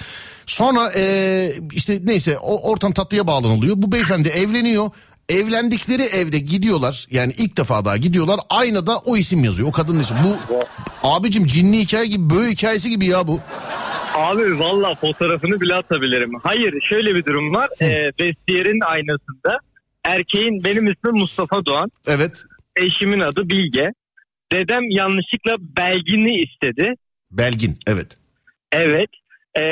Sonra 0.46 0.92
eee, 0.92 1.54
işte 1.72 1.98
neyse 2.04 2.38
o 2.38 2.70
ortam 2.70 2.92
tatlıya 2.92 3.26
bağlanılıyor. 3.26 3.74
Bu 3.78 3.92
beyefendi 3.92 4.28
evleniyor. 4.28 4.90
Evlendikleri 5.28 6.02
evde 6.02 6.38
gidiyorlar 6.38 7.06
yani 7.10 7.32
ilk 7.38 7.56
defa 7.56 7.84
daha 7.84 7.96
gidiyorlar 7.96 8.40
aynada 8.50 8.98
o 8.98 9.16
isim 9.16 9.44
yazıyor 9.44 9.68
o 9.68 9.72
kadının 9.72 10.00
ismi. 10.00 10.16
Bu 10.24 10.36
abicim 11.02 11.46
cinli 11.46 11.78
hikaye 11.78 12.06
gibi 12.06 12.30
böyle 12.30 12.50
hikayesi 12.50 12.90
gibi 12.90 13.06
ya 13.06 13.26
bu. 13.26 13.40
Abi 14.14 14.58
valla 14.58 14.94
fotoğrafını 14.94 15.60
bile 15.60 15.74
atabilirim. 15.74 16.32
Hayır 16.42 16.74
şöyle 16.88 17.14
bir 17.14 17.24
durum 17.24 17.54
var. 17.54 17.68
E, 17.80 18.04
vestiyerin 18.20 18.80
aynasında 18.86 19.58
erkeğin 20.04 20.64
benim 20.64 20.92
ismim 20.92 21.14
Mustafa 21.14 21.66
Doğan. 21.66 21.90
Evet 22.06 22.42
Eşimin 22.76 23.20
adı 23.20 23.48
Bilge. 23.48 23.84
Dedem 24.52 24.90
yanlışlıkla 24.90 25.56
Belgin'i 25.58 26.40
istedi. 26.40 26.94
Belgin 27.30 27.78
evet. 27.86 28.16
Evet. 28.72 29.10
Ee, 29.56 29.62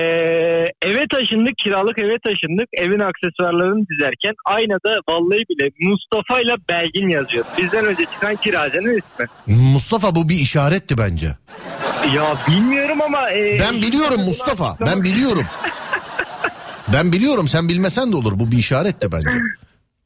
eve 0.82 1.04
taşındık, 1.12 1.58
kiralık 1.58 1.98
eve 2.02 2.18
taşındık. 2.24 2.68
Evin 2.72 3.00
aksesuarlarını 3.00 3.84
dizerken 3.90 4.34
aynada 4.44 4.90
vallahi 5.08 5.38
bile 5.50 5.70
Mustafa 5.90 6.40
ile 6.40 6.54
Belgin 6.68 7.08
yazıyor. 7.08 7.44
Bizden 7.58 7.84
önce 7.86 8.04
çıkan 8.04 8.36
kiracının 8.36 8.90
ismi. 8.98 9.26
Mustafa 9.46 10.14
bu 10.14 10.28
bir 10.28 10.34
işaretti 10.34 10.98
bence. 10.98 11.26
Ya 12.14 12.36
bilmiyorum 12.48 12.98
ama... 13.02 13.30
e, 13.30 13.58
Ben 13.60 13.82
biliyorum 13.82 14.20
Mustafa. 14.24 14.76
Ben 14.86 15.02
biliyorum. 15.04 15.44
Ben 16.92 17.12
biliyorum 17.12 17.48
sen 17.48 17.68
bilmesen 17.68 18.12
de 18.12 18.16
olur. 18.16 18.32
Bu 18.38 18.50
bir 18.52 18.56
işaret 18.58 19.02
de 19.02 19.12
bence. 19.12 19.28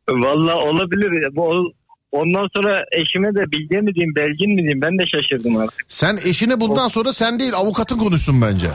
Valla 0.08 0.56
olabilir. 0.56 1.36
Bu, 1.36 1.72
ondan 2.12 2.46
sonra 2.56 2.84
eşime 2.92 3.28
de 3.34 3.50
Bilge 3.52 3.80
mi 3.80 3.94
diyeyim, 3.94 4.14
Belgin 4.16 4.50
mi 4.50 4.58
diyeyim 4.58 4.80
ben 4.80 4.98
de 4.98 5.02
şaşırdım 5.14 5.56
artık. 5.56 5.80
Sen 5.88 6.18
eşine 6.24 6.60
bundan 6.60 6.88
sonra 6.88 7.12
sen 7.12 7.38
değil 7.40 7.54
avukatın 7.54 7.98
konuşsun 7.98 8.42
bence. 8.42 8.66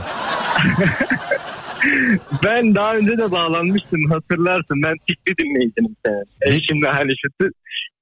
Ben 2.44 2.76
daha 2.76 2.94
önce 2.94 3.18
de 3.18 3.32
bağlanmıştım 3.32 4.12
hatırlarsın. 4.12 4.84
Ben 4.84 4.94
tikli 5.08 5.38
dinleyicinim 5.38 5.96
senin. 6.06 6.26
Ne? 6.42 6.56
Eşimle 6.56 6.88
hani 6.88 7.12
şu 7.22 7.50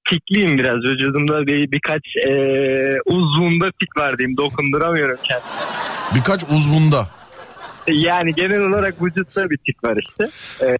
tikliyim 0.09 0.57
biraz. 0.57 0.83
Vücudumda 0.83 1.47
bir, 1.47 1.71
birkaç 1.71 2.01
e, 2.27 2.31
uzvunda 3.05 3.71
tik 3.79 3.97
var 3.97 4.17
diyeyim. 4.17 4.37
Dokunduramıyorum 4.37 5.17
kendimi. 5.23 5.47
Birkaç 6.15 6.43
uzvunda. 6.43 7.09
Yani 7.87 8.33
genel 8.33 8.61
olarak 8.61 9.03
vücutta 9.03 9.49
bir 9.49 9.57
tik 9.57 9.83
var 9.83 9.97
işte. 10.09 10.23
E, 10.61 10.77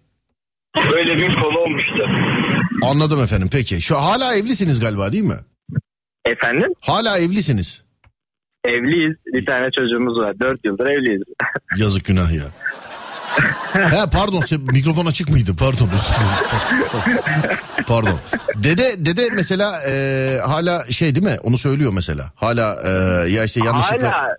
böyle 0.92 1.16
bir 1.16 1.34
konu 1.34 1.58
olmuştu. 1.58 2.08
Anladım 2.82 3.22
efendim 3.22 3.48
peki. 3.52 3.80
Şu 3.80 3.96
hala 3.96 4.34
evlisiniz 4.34 4.80
galiba 4.80 5.12
değil 5.12 5.24
mi? 5.24 5.38
Efendim? 6.24 6.72
Hala 6.80 7.18
evlisiniz. 7.18 7.83
Evliyiz. 8.64 9.16
Bir 9.26 9.46
tane 9.46 9.70
çocuğumuz 9.70 10.18
var. 10.18 10.40
Dört 10.40 10.64
yıldır 10.64 10.86
evliyiz. 10.86 11.22
Yazık 11.76 12.04
günah 12.04 12.32
ya. 12.32 12.44
He 13.72 14.10
pardon 14.12 14.42
mikrofon 14.72 15.06
açık 15.06 15.28
mıydı? 15.28 15.56
Pardon. 15.58 15.88
pardon. 17.86 18.18
Dede 18.56 19.06
dede 19.06 19.28
mesela 19.32 19.82
e, 19.82 20.38
hala 20.46 20.84
şey 20.90 21.14
değil 21.14 21.26
mi? 21.26 21.36
Onu 21.42 21.58
söylüyor 21.58 21.92
mesela. 21.94 22.32
Hala 22.34 22.82
e, 22.84 22.90
ya 23.30 23.44
işte 23.44 23.60
yanlışlıkla 23.64 24.12
Hala 24.12 24.36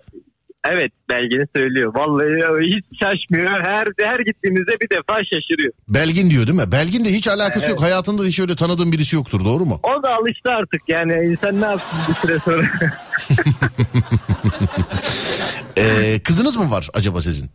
Evet 0.70 0.92
belgeni 1.08 1.46
söylüyor. 1.56 1.94
Vallahi 1.94 2.66
hiç 2.66 2.84
şaşmıyor. 3.00 3.64
Her 3.64 3.86
her 4.00 4.20
gittiğimizde 4.20 4.72
bir 4.80 4.90
defa 4.96 5.18
şaşırıyor. 5.18 5.72
Belgin 5.88 6.30
diyor 6.30 6.46
değil 6.46 6.58
mi? 6.58 6.72
Belgin 6.72 7.04
de 7.04 7.10
hiç 7.10 7.28
alakası 7.28 7.70
yok. 7.70 7.82
Hayatında 7.82 8.24
hiç 8.24 8.40
öyle 8.40 8.56
tanıdığın 8.56 8.92
birisi 8.92 9.16
yoktur 9.16 9.44
doğru 9.44 9.66
mu? 9.66 9.80
O 9.82 10.02
da 10.02 10.14
alıştı 10.14 10.50
artık 10.50 10.82
yani 10.88 11.12
insan 11.12 11.60
ne 11.60 11.64
yapsın 11.64 11.98
bir 12.08 12.14
süre 12.14 12.38
sonra. 12.38 12.66
Ee, 15.78 16.20
kızınız 16.24 16.56
mı 16.56 16.70
var 16.70 16.88
acaba 16.94 17.20
sizin? 17.20 17.50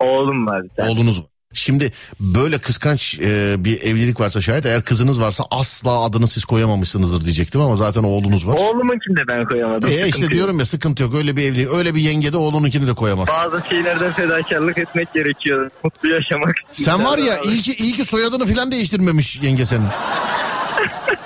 Oğlum 0.00 0.46
var. 0.46 0.62
Oğlunuz 0.78 1.20
var. 1.20 1.26
Şimdi 1.52 1.92
böyle 2.20 2.58
kıskanç 2.58 3.18
e, 3.20 3.54
bir 3.58 3.80
evlilik 3.82 4.20
varsa 4.20 4.40
şayet 4.40 4.66
eğer 4.66 4.82
kızınız 4.82 5.20
varsa 5.20 5.44
asla 5.50 6.00
adını 6.00 6.28
siz 6.28 6.44
koyamamışsınızdır 6.44 7.24
diyecektim 7.24 7.60
ama 7.60 7.76
zaten 7.76 8.02
oğlunuz 8.02 8.46
var. 8.46 8.58
Oğlumunkini 8.58 9.16
de 9.16 9.20
ben 9.28 9.44
koyamadım. 9.44 9.90
E 9.90 10.08
işte 10.08 10.22
yok. 10.22 10.32
diyorum 10.32 10.58
ya 10.58 10.64
sıkıntı 10.64 11.02
yok 11.02 11.14
öyle 11.14 11.36
bir 11.36 11.42
evlilik 11.42 11.74
öyle 11.74 11.94
bir 11.94 12.00
yenge 12.00 12.32
de 12.32 12.36
oğlununkini 12.36 12.86
de 12.86 12.94
koyamaz. 12.94 13.28
Bazı 13.28 13.68
şeylerden 13.68 14.12
fedakarlık 14.12 14.78
etmek 14.78 15.14
gerekiyor. 15.14 15.70
Mutlu 15.84 16.08
yaşamak. 16.08 16.54
Sen 16.72 17.04
var 17.04 17.18
ya 17.18 17.40
iyi 17.40 17.62
ki, 17.62 17.72
iyi 17.74 17.92
ki 17.92 18.04
soyadını 18.04 18.46
filan 18.46 18.72
değiştirmemiş 18.72 19.42
yenge 19.42 19.64
senin. 19.64 19.86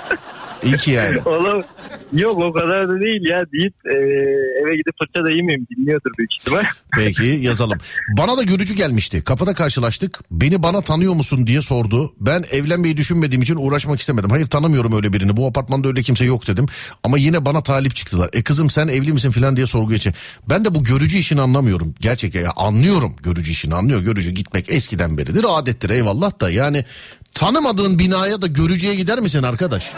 İyi 0.65 0.77
ki 0.77 0.91
yani. 0.91 1.21
Oğlum 1.25 1.63
yok 2.13 2.37
o 2.37 2.53
kadar 2.53 2.89
da 2.89 2.99
değil 3.01 3.29
ya 3.29 3.39
deyip 3.53 3.73
e, 3.85 3.95
eve 4.61 4.75
gidip 4.75 4.95
fırça 4.99 5.25
da 5.25 5.29
yemeyeyim 5.29 5.67
dinliyordur 5.75 6.11
büyük 6.17 6.33
ihtimal. 6.39 6.63
Peki 6.95 7.25
yazalım. 7.25 7.77
Bana 8.17 8.37
da 8.37 8.43
görücü 8.43 8.73
gelmişti. 8.73 9.23
Kapıda 9.23 9.53
karşılaştık. 9.53 10.19
Beni 10.31 10.63
bana 10.63 10.81
tanıyor 10.81 11.13
musun 11.13 11.47
diye 11.47 11.61
sordu. 11.61 12.13
Ben 12.19 12.45
evlenmeyi 12.51 12.97
düşünmediğim 12.97 13.41
için 13.41 13.55
uğraşmak 13.55 13.99
istemedim. 13.99 14.29
Hayır 14.29 14.45
tanımıyorum 14.47 14.95
öyle 14.95 15.13
birini. 15.13 15.37
Bu 15.37 15.47
apartmanda 15.47 15.87
öyle 15.87 16.01
kimse 16.01 16.25
yok 16.25 16.47
dedim. 16.47 16.65
Ama 17.03 17.17
yine 17.17 17.45
bana 17.45 17.63
talip 17.63 17.95
çıktılar. 17.95 18.29
E 18.33 18.43
kızım 18.43 18.69
sen 18.69 18.87
evli 18.87 19.13
misin 19.13 19.31
filan 19.31 19.55
diye 19.55 19.67
sorgu 19.67 19.89
geçe. 19.89 20.13
Ben 20.49 20.65
de 20.65 20.75
bu 20.75 20.83
görücü 20.83 21.17
işini 21.17 21.41
anlamıyorum. 21.41 21.95
Gerçekten 21.99 22.41
ya 22.41 22.51
anlıyorum 22.55 23.15
görücü 23.23 23.51
işini 23.51 23.75
anlıyor. 23.75 24.01
Görücü 24.01 24.31
gitmek 24.31 24.69
eskiden 24.69 25.17
beridir 25.17 25.45
adettir 25.47 25.89
eyvallah 25.89 26.39
da. 26.41 26.49
Yani 26.49 26.85
tanımadığın 27.33 27.99
binaya 27.99 28.41
da 28.41 28.47
görücüye 28.47 28.95
gider 28.95 29.19
misin 29.19 29.43
arkadaş? 29.43 29.91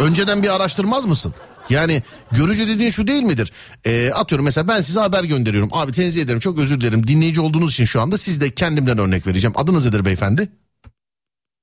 Önceden 0.00 0.42
bir 0.42 0.54
araştırmaz 0.54 1.06
mısın? 1.06 1.34
Yani 1.70 2.02
görücü 2.32 2.68
dediğin 2.68 2.90
şu 2.90 3.06
değil 3.06 3.22
midir? 3.22 3.52
Ee, 3.84 4.10
atıyorum 4.10 4.44
mesela 4.44 4.68
ben 4.68 4.80
size 4.80 5.00
haber 5.00 5.24
gönderiyorum. 5.24 5.70
Abi 5.72 5.92
tenzih 5.92 6.22
ederim 6.22 6.40
çok 6.40 6.58
özür 6.58 6.80
dilerim. 6.80 7.06
Dinleyici 7.06 7.40
olduğunuz 7.40 7.72
için 7.72 7.84
şu 7.84 8.00
anda 8.00 8.18
siz 8.18 8.40
de 8.40 8.50
kendimden 8.50 8.98
örnek 8.98 9.26
vereceğim. 9.26 9.54
Adınız 9.56 9.86
nedir 9.86 10.04
beyefendi? 10.04 10.48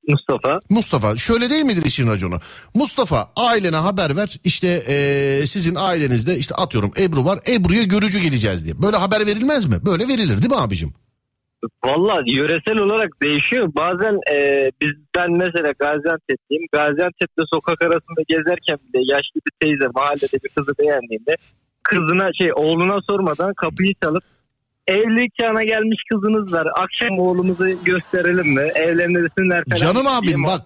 Mustafa. 0.07 0.59
Mustafa. 0.69 1.17
Şöyle 1.17 1.49
değil 1.49 1.63
midir 1.63 1.85
işin 1.85 2.07
raconu? 2.07 2.39
Mustafa 2.73 3.31
ailene 3.35 3.75
haber 3.75 4.15
ver. 4.15 4.39
İşte 4.43 4.83
ee, 4.87 5.43
sizin 5.47 5.75
ailenizde 5.75 6.37
işte 6.37 6.55
atıyorum 6.55 6.91
Ebru 6.97 7.25
var. 7.25 7.39
Ebru'ya 7.47 7.83
görücü 7.83 8.19
geleceğiz 8.19 8.65
diye. 8.65 8.81
Böyle 8.81 8.97
haber 8.97 9.25
verilmez 9.25 9.65
mi? 9.65 9.85
Böyle 9.85 10.07
verilir 10.07 10.37
değil 10.37 10.51
mi 10.51 10.57
abicim? 10.57 10.93
Valla 11.85 12.21
yöresel 12.25 12.77
olarak 12.77 13.21
değişiyor. 13.21 13.69
Bazen 13.75 14.19
e, 14.33 14.69
biz 14.81 14.91
ben 15.15 15.31
mesela 15.31 15.71
Gaziantep'teyim. 15.79 16.63
Gaziantep'te 16.71 17.43
sokak 17.53 17.81
arasında 17.81 18.21
gezerken 18.27 18.77
bile 18.77 19.01
yaşlı 19.13 19.39
bir 19.45 19.53
teyze 19.59 19.87
mahallede 19.95 20.37
bir 20.43 20.49
kızı 20.49 20.71
beğendiğinde 20.79 21.35
kızına 21.83 22.29
şey 22.41 22.53
oğluna 22.53 22.99
sormadan 23.09 23.53
kapıyı 23.53 23.93
çalıp 24.03 24.23
evlilik 24.87 25.31
çağına 25.41 25.63
gelmiş 25.63 26.03
kızınız 26.11 26.53
var. 26.53 26.67
Akşam 26.75 27.19
oğlumuzu 27.19 27.83
gösterelim 27.85 28.47
mi? 28.47 28.61
Evlenirsinler 28.61 29.63
falan. 29.69 29.75
Canım 29.75 30.07
abim 30.07 30.43
bak 30.43 30.61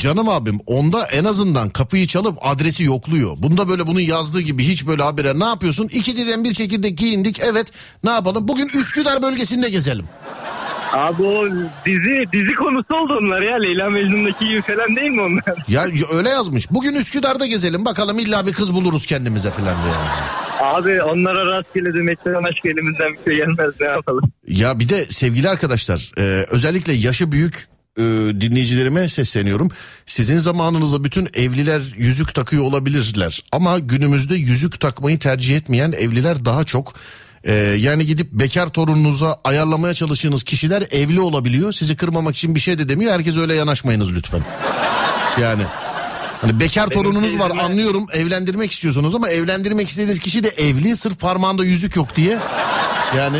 canım 0.00 0.28
abim 0.28 0.58
onda 0.66 1.06
en 1.06 1.24
azından 1.24 1.70
kapıyı 1.70 2.06
çalıp 2.06 2.38
adresi 2.42 2.84
yokluyor. 2.84 3.36
Bunda 3.38 3.68
böyle 3.68 3.86
bunun 3.86 4.00
yazdığı 4.00 4.40
gibi 4.40 4.64
hiç 4.64 4.86
böyle 4.86 5.02
habere 5.02 5.38
ne 5.38 5.44
yapıyorsun? 5.44 5.88
İki 5.92 6.16
diren 6.16 6.44
bir 6.44 6.52
çekirdek 6.52 6.98
giyindik 6.98 7.40
evet 7.44 7.72
ne 8.04 8.10
yapalım? 8.10 8.48
Bugün 8.48 8.66
Üsküdar 8.66 9.22
bölgesinde 9.22 9.70
gezelim. 9.70 10.04
Abi 10.92 11.22
o 11.22 11.48
dizi 11.86 12.24
dizi 12.32 12.54
konusu 12.54 12.94
oldu 12.94 13.18
onlar 13.20 13.42
ya. 13.42 13.56
Leyla 13.56 13.90
Mecnun'daki 13.90 14.48
gibi 14.48 14.62
falan 14.62 14.96
değil 14.96 15.10
mi 15.10 15.20
onlar? 15.22 15.44
Ya 15.68 15.86
öyle 16.12 16.28
yazmış. 16.28 16.70
Bugün 16.70 16.94
Üsküdar'da 16.94 17.46
gezelim 17.46 17.84
bakalım 17.84 18.18
illa 18.18 18.46
bir 18.46 18.52
kız 18.52 18.74
buluruz 18.74 19.06
kendimize 19.06 19.50
falan 19.50 19.74
diye. 19.84 19.94
Abi 20.60 21.02
onlara 21.02 21.46
rastgele 21.46 21.94
demekten 21.94 22.34
başka 22.34 22.68
elimizden 22.68 23.12
bir 23.12 23.30
şey 23.30 23.36
gelmez 23.36 23.74
ne 23.80 23.86
yapalım. 23.86 24.32
Ya 24.48 24.78
bir 24.78 24.88
de 24.88 25.06
sevgili 25.06 25.48
arkadaşlar 25.48 26.12
e, 26.18 26.22
özellikle 26.50 26.92
yaşı 26.92 27.32
büyük 27.32 27.68
e, 27.96 28.02
dinleyicilerime 28.40 29.08
sesleniyorum. 29.08 29.68
Sizin 30.06 30.38
zamanınızda 30.38 31.04
bütün 31.04 31.28
evliler 31.34 31.80
yüzük 31.96 32.34
takıyor 32.34 32.64
olabilirler. 32.64 33.40
Ama 33.52 33.78
günümüzde 33.78 34.34
yüzük 34.34 34.80
takmayı 34.80 35.18
tercih 35.18 35.56
etmeyen 35.56 35.92
evliler 35.92 36.44
daha 36.44 36.64
çok. 36.64 36.94
E, 37.44 37.54
yani 37.54 38.06
gidip 38.06 38.32
bekar 38.32 38.68
torununuza 38.68 39.40
ayarlamaya 39.44 39.94
çalıştığınız 39.94 40.42
kişiler 40.42 40.82
evli 40.90 41.20
olabiliyor. 41.20 41.72
Sizi 41.72 41.96
kırmamak 41.96 42.36
için 42.36 42.54
bir 42.54 42.60
şey 42.60 42.78
de 42.78 42.88
demiyor. 42.88 43.12
Herkes 43.12 43.36
öyle 43.36 43.54
yanaşmayınız 43.54 44.12
lütfen. 44.12 44.40
Yani 45.40 45.62
Hani 46.40 46.60
bekar 46.60 46.86
torununuz 46.88 47.38
var 47.38 47.48
teyzeme- 47.50 47.62
anlıyorum 47.62 48.06
evlendirmek 48.12 48.72
istiyorsunuz 48.72 49.14
ama 49.14 49.28
evlendirmek 49.30 49.88
istediğiniz 49.88 50.18
kişi 50.20 50.44
de 50.44 50.48
evli 50.48 50.96
sırf 50.96 51.18
parmağında 51.20 51.64
yüzük 51.64 51.96
yok 51.96 52.16
diye. 52.16 52.38
Yani 53.16 53.38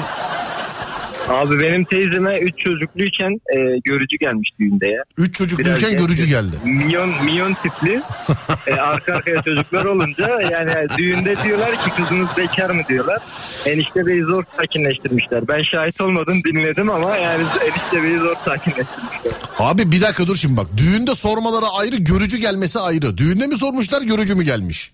Abi 1.31 1.61
benim 1.61 1.85
teyzeme 1.85 2.39
3 2.39 2.59
çocukluyken 2.59 3.41
e, 3.55 3.59
görücü 3.85 4.17
gelmiş 4.21 4.51
düğünde 4.61 4.87
ya. 4.87 5.03
üç 5.19 5.35
çocukluyken 5.35 5.91
Biraz 5.91 5.97
görücü 5.97 6.27
geldi. 6.27 6.57
Milyon 6.65 7.25
milyon 7.25 7.55
tipli 7.55 8.03
e, 8.67 8.75
arka 8.75 9.13
arkaya 9.13 9.43
çocuklar 9.43 9.85
olunca 9.85 10.41
yani 10.41 10.89
düğünde 10.99 11.37
diyorlar 11.45 11.73
ki 11.73 11.91
kızınız 11.97 12.29
bekar 12.37 12.71
mı 12.71 12.83
diyorlar. 12.89 13.19
Enişte 13.67 14.07
beyi 14.07 14.23
zor 14.23 14.45
sakinleştirmişler. 14.57 15.49
Ben 15.49 15.63
şahit 15.63 16.01
olmadım 16.01 16.43
dinledim 16.45 16.91
ama 16.91 17.17
yani 17.17 17.43
enişte 17.65 18.03
beyi 18.03 18.19
zor 18.19 18.37
sakinleştirmişler. 18.45 19.33
Abi 19.59 19.93
bir 19.93 20.01
dakika 20.01 20.27
dur 20.27 20.37
şimdi 20.37 20.57
bak. 20.57 20.67
Düğünde 20.77 21.15
sormaları 21.15 21.67
ayrı, 21.79 21.97
görücü 21.97 22.39
gelmesi 22.39 22.79
ayrı. 22.79 23.19
Düğünde 23.19 23.47
mi 23.47 23.57
sormuşlar, 23.57 24.03
görücü 24.03 24.35
mü 24.35 24.43
gelmiş? 24.43 24.93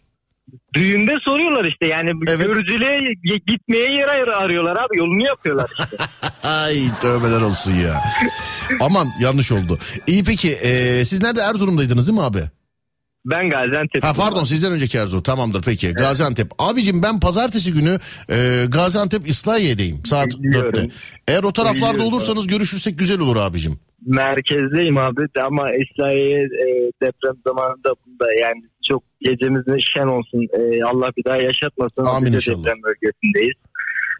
Düğünde 0.76 1.12
soruyorlar 1.24 1.64
işte 1.64 1.86
yani 1.86 2.10
Evet. 2.28 2.46
görücülüğe 2.46 2.98
gitmeye 3.46 3.92
yer 3.94 4.08
ar- 4.08 4.42
arıyorlar 4.44 4.76
abi 4.76 4.98
yolunu 4.98 5.26
yapıyorlar 5.26 5.70
işte. 5.80 5.96
Ay 6.48 6.76
tövbeler 7.02 7.40
olsun 7.40 7.72
ya. 7.74 7.94
Aman 8.80 9.08
yanlış 9.20 9.52
oldu. 9.52 9.78
İyi 10.06 10.24
peki 10.24 10.52
e, 10.52 11.04
siz 11.04 11.22
nerede 11.22 11.40
Erzurum'daydınız 11.40 12.08
değil 12.08 12.18
mi 12.18 12.24
abi? 12.24 12.42
Ben 13.24 13.50
Gaziantep'te. 13.50 14.06
Ha 14.08 14.12
pardon 14.14 14.44
sizden 14.44 14.72
önceki 14.72 14.98
Erzurum 14.98 15.22
tamamdır 15.22 15.62
peki. 15.62 15.88
Gaziantep. 15.92 16.50
Abicim 16.58 17.02
ben 17.02 17.20
pazartesi 17.20 17.72
günü 17.72 17.98
e, 18.30 18.64
Gaziantep 18.68 19.28
İslahiye'deyim 19.28 20.00
saat 20.04 20.26
Biliyorum. 20.26 20.72
4'te. 20.74 20.90
Eğer 21.28 21.42
o 21.42 21.52
taraflarda 21.52 21.94
Biliyorum. 21.94 22.14
olursanız 22.14 22.46
görüşürsek 22.46 22.98
güzel 22.98 23.20
olur 23.20 23.36
abicim. 23.36 23.78
Merkezdeyim 24.06 24.98
abi 24.98 25.20
ama 25.46 25.70
İslahiye 25.74 26.38
e, 26.42 26.66
deprem 27.02 27.34
zamanında 27.46 27.90
bunda 28.06 28.26
yani 28.42 28.62
gecemiz 29.30 29.62
şen 29.96 30.06
olsun. 30.06 30.48
E, 30.52 30.84
Allah 30.84 31.08
bir 31.16 31.24
daha 31.24 31.36
yaşatmasın. 31.36 32.04
Amin 32.04 32.26
Biz 32.26 32.34
inşallah. 32.34 32.58
Deprem 32.58 32.82
bölgesindeyiz. 32.82 33.56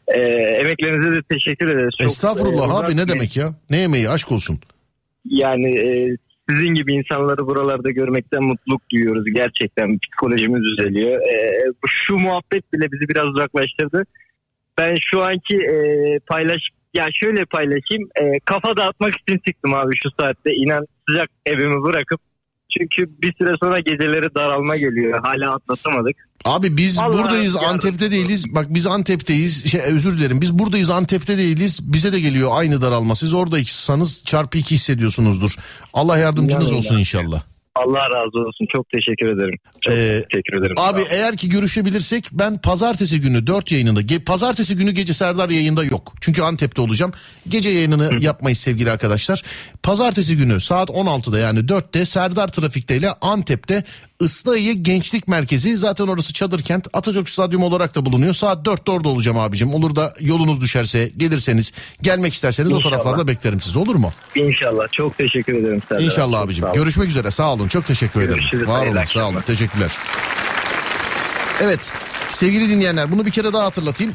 E, 0.09 0.21
emeklerinize 0.63 1.11
de 1.11 1.23
teşekkür 1.31 1.69
ederiz. 1.69 1.95
Çok, 1.99 2.07
Estağfurullah 2.07 2.69
e, 2.69 2.87
abi 2.87 2.97
ne 2.97 3.09
demek 3.09 3.37
ya? 3.37 3.49
Ne 3.71 3.77
yemeği 3.77 4.09
aşk 4.09 4.33
olsun. 4.33 4.59
Yani 5.25 5.79
e, 5.79 6.17
sizin 6.51 6.75
gibi 6.75 6.93
insanları 6.95 7.47
buralarda 7.47 7.91
görmekten 7.91 8.43
mutluluk 8.43 8.83
duyuyoruz. 8.91 9.25
Gerçekten 9.35 9.99
psikolojimiz 9.99 10.61
düzeliyor. 10.61 11.21
E, 11.21 11.65
şu 11.87 12.15
muhabbet 12.15 12.73
bile 12.73 12.93
bizi 12.93 13.09
biraz 13.09 13.25
uzaklaştırdı. 13.25 14.03
Ben 14.79 14.95
şu 15.11 15.23
anki 15.25 15.57
e, 15.57 15.77
paylaş 16.19 16.61
ya 16.95 17.07
şöyle 17.23 17.45
paylaşayım. 17.45 18.09
E, 18.21 18.41
kafa 18.45 18.77
dağıtmak 18.77 19.13
için 19.17 19.39
çıktım 19.47 19.75
abi 19.75 19.93
şu 20.03 20.09
saatte. 20.21 20.51
İnan 20.55 20.87
sıcak 21.09 21.31
evimi 21.47 21.83
bırakıp 21.83 22.21
çünkü 22.79 23.13
bir 23.23 23.35
süre 23.39 23.55
sonra 23.63 23.79
geceleri 23.79 24.35
daralma 24.35 24.77
geliyor. 24.77 25.21
Hala 25.23 25.55
atlatamadık. 25.55 26.17
Abi 26.45 26.77
biz 26.77 26.99
Allah 26.99 27.13
buradayız 27.13 27.55
yardımcı 27.55 27.73
Antep'te 27.75 28.11
değiliz. 28.11 28.55
Bak 28.55 28.67
biz 28.69 28.87
Antep'teyiz. 28.87 29.67
Şey 29.67 29.81
özür 29.81 30.19
dilerim. 30.19 30.41
Biz 30.41 30.59
buradayız 30.59 30.91
Antep'te 30.91 31.39
değiliz. 31.39 31.93
Bize 31.93 32.13
de 32.13 32.21
geliyor 32.21 32.51
aynı 32.53 32.81
daralma. 32.81 33.15
Siz 33.15 33.35
oradaysanız 33.35 34.25
çarpı 34.25 34.59
iki 34.59 34.75
hissediyorsunuzdur. 34.75 35.57
Allah 35.95 36.19
yardımcınız 36.19 36.65
İnanın 36.69 36.77
olsun 36.77 36.99
inşallah. 36.99 37.43
Allah 37.85 37.99
razı 38.11 38.39
olsun. 38.39 38.67
Çok 38.73 38.87
teşekkür 38.91 39.27
ederim. 39.27 39.59
Çok 39.81 39.95
Ee, 39.95 40.25
teşekkür 40.33 40.61
ederim. 40.61 40.75
Abi 40.79 41.01
eğer 41.11 41.37
ki 41.37 41.49
görüşebilirsek 41.49 42.25
ben 42.33 42.59
pazartesi 42.61 43.21
günü 43.21 43.47
4 43.47 43.73
yayınında 43.73 44.03
ge- 44.03 44.25
pazartesi 44.25 44.77
günü 44.77 44.91
gece 44.91 45.13
Serdar 45.13 45.51
yayında 45.51 45.85
yok. 45.85 46.13
Çünkü 46.21 46.43
Antep'te 46.43 46.81
olacağım. 46.81 47.13
Gece 47.49 47.71
yayınını 47.71 48.25
yapmayız 48.25 48.59
sevgili 48.59 48.91
arkadaşlar. 48.91 49.43
Pazartesi 49.83 50.37
günü 50.37 50.61
saat 50.61 50.91
16'da 50.91 51.39
yani 51.39 51.59
4'te 51.61 52.05
Serdar 52.05 52.49
Trafik'te 52.49 52.97
ile 52.97 53.11
Antep'te 53.21 53.85
Islahiye 54.21 54.75
Gençlik 54.75 55.29
Merkezi 55.29 55.77
zaten 55.77 56.07
orası 56.07 56.33
Çadır 56.33 56.63
Kent 56.63 56.89
Atatürk 56.93 57.29
Stadyumu 57.31 57.67
olarak 57.67 57.95
da 57.95 58.07
bulunuyor. 58.07 58.35
Saat 58.35 58.67
4'te 58.67 58.91
orada 58.91 59.09
olacağım 59.09 59.39
abicim. 59.39 59.75
Olur 59.75 59.97
da 59.97 60.15
yolunuz 60.21 60.61
düşerse 60.61 61.13
gelirseniz 61.17 61.73
gelmek 62.03 62.35
isterseniz 62.35 62.73
o 62.73 62.77
İnşallah. 62.77 62.93
taraflarda 62.93 63.29
beklerim 63.29 63.61
sizi 63.61 63.79
olur 63.79 63.95
mu? 63.95 64.13
İnşallah. 64.35 64.93
Çok 64.93 65.19
teşekkür 65.19 65.55
ederim. 65.55 65.83
Serdar. 65.89 66.05
İnşallah 66.05 66.41
abicim. 66.41 66.63
sağ 66.63 66.71
olun. 66.71 66.79
Görüşmek 66.81 67.09
üzere. 67.09 67.31
Sağ 67.31 67.53
olun. 67.53 67.69
Çok 67.69 67.87
teşekkür 67.87 68.21
ederim. 68.21 68.39
Görüşürüz. 68.39 68.69
Var 68.69 68.79
Hayırlı 68.79 68.99
olun. 68.99 69.05
Sağ 69.07 69.19
olun. 69.21 69.27
akşamlar. 69.27 69.43
Teşekkürler. 69.43 69.91
Evet. 71.61 71.93
Sevgili 72.31 72.71
dinleyenler 72.71 73.11
bunu 73.13 73.27
bir 73.27 73.31
kere 73.31 73.53
daha 73.53 73.65
hatırlatayım. 73.65 74.13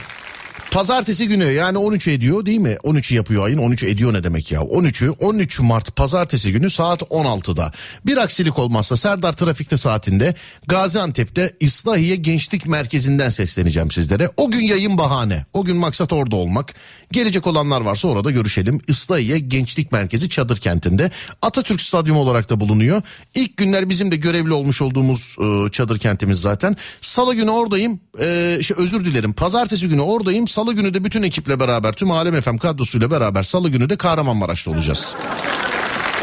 Pazartesi 0.72 1.28
günü 1.28 1.52
yani 1.52 1.78
13 1.78 2.08
ediyor 2.08 2.46
değil 2.46 2.60
mi? 2.60 2.78
13'ü 2.84 3.14
yapıyor 3.14 3.46
ayın 3.46 3.58
13 3.58 3.84
ediyor 3.84 4.14
ne 4.14 4.24
demek 4.24 4.52
ya? 4.52 4.60
13'ü 4.60 5.10
13 5.10 5.60
Mart 5.60 5.96
pazartesi 5.96 6.52
günü 6.52 6.70
saat 6.70 7.02
16'da. 7.02 7.72
Bir 8.06 8.18
aksilik 8.18 8.60
olmazsa 8.60 8.98
Serdar 8.98 9.34
Trafik'te 9.34 9.78
saatinde 9.78 10.36
Gaziantep'te 10.68 11.54
İslahiye 11.60 12.16
Gençlik 12.16 12.68
Merkezi'nden 12.68 13.30
sesleneceğim 13.30 13.92
sizlere. 13.92 14.30
O 14.38 14.52
gün 14.52 14.62
yayın 14.62 14.98
bahane. 14.98 15.46
O 15.54 15.66
gün 15.66 15.78
maksat 15.78 16.14
orada 16.14 16.36
olmak. 16.36 16.74
Gelecek 17.12 17.48
olanlar 17.48 17.82
varsa 17.82 18.08
orada 18.08 18.32
görüşelim. 18.32 18.82
İslahiye 18.88 19.40
Gençlik 19.40 19.92
Merkezi 19.92 20.30
Çadır 20.30 20.58
Kenti'nde. 20.58 21.12
Atatürk 21.42 21.82
Stadyumu 21.82 22.20
olarak 22.20 22.50
da 22.50 22.60
bulunuyor. 22.60 23.02
İlk 23.36 23.58
günler 23.58 23.90
bizim 23.90 24.12
de 24.12 24.16
görevli 24.16 24.54
olmuş 24.54 24.82
olduğumuz 24.82 25.38
e, 25.40 25.72
çadır 25.72 26.00
kentimiz 26.00 26.42
zaten. 26.42 26.76
Salı 27.02 27.36
günü 27.36 27.50
oradayım. 27.50 28.00
E, 28.20 28.60
şey, 28.62 28.78
özür 28.80 29.06
dilerim. 29.06 29.34
Pazartesi 29.34 29.90
günü 29.90 30.02
oradayım. 30.02 30.48
Salı 30.48 30.74
günü 30.74 30.94
de 30.94 31.04
bütün 31.04 31.24
ekiple 31.24 31.60
beraber 31.60 31.94
tüm 31.94 32.12
Alem 32.12 32.42
FM 32.42 32.58
kadrosuyla 32.58 33.12
beraber 33.12 33.44
salı 33.44 33.70
günü 33.70 33.90
de 33.90 33.96
Kahramanmaraş'ta 33.96 34.72
olacağız. 34.72 35.16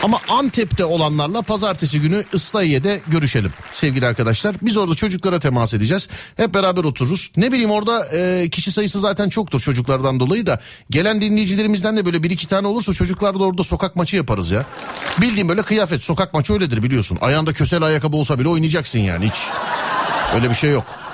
Ama 0.02 0.20
Antep'te 0.28 0.84
olanlarla 0.84 1.42
pazartesi 1.42 2.00
günü 2.00 2.24
Islahiye'de 2.32 3.00
görüşelim 3.06 3.52
sevgili 3.72 4.06
arkadaşlar. 4.06 4.56
Biz 4.62 4.76
orada 4.76 4.94
çocuklara 4.94 5.40
temas 5.40 5.74
edeceğiz. 5.74 6.08
Hep 6.36 6.54
beraber 6.54 6.84
otururuz. 6.84 7.32
Ne 7.36 7.52
bileyim 7.52 7.70
orada 7.70 8.06
e, 8.06 8.48
kişi 8.50 8.72
sayısı 8.72 9.00
zaten 9.00 9.28
çoktur 9.28 9.60
çocuklardan 9.60 10.20
dolayı 10.20 10.46
da. 10.46 10.60
Gelen 10.90 11.20
dinleyicilerimizden 11.20 11.96
de 11.96 12.04
böyle 12.04 12.22
bir 12.22 12.30
iki 12.30 12.48
tane 12.48 12.66
olursa 12.66 12.92
çocuklarla 12.92 13.44
orada 13.44 13.64
sokak 13.64 13.96
maçı 13.96 14.16
yaparız 14.16 14.50
ya. 14.50 14.64
Bildiğim 15.20 15.48
böyle 15.48 15.62
kıyafet 15.62 16.02
sokak 16.02 16.34
maçı 16.34 16.52
öyledir 16.52 16.82
biliyorsun. 16.82 17.18
Ayağında 17.20 17.52
kösel 17.52 17.82
ayakkabı 17.82 18.16
olsa 18.16 18.38
bile 18.38 18.48
oynayacaksın 18.48 18.98
yani 18.98 19.28
hiç. 19.28 19.38
Öyle 20.34 20.50
bir 20.50 20.54
şey 20.54 20.70
yok. 20.70 21.07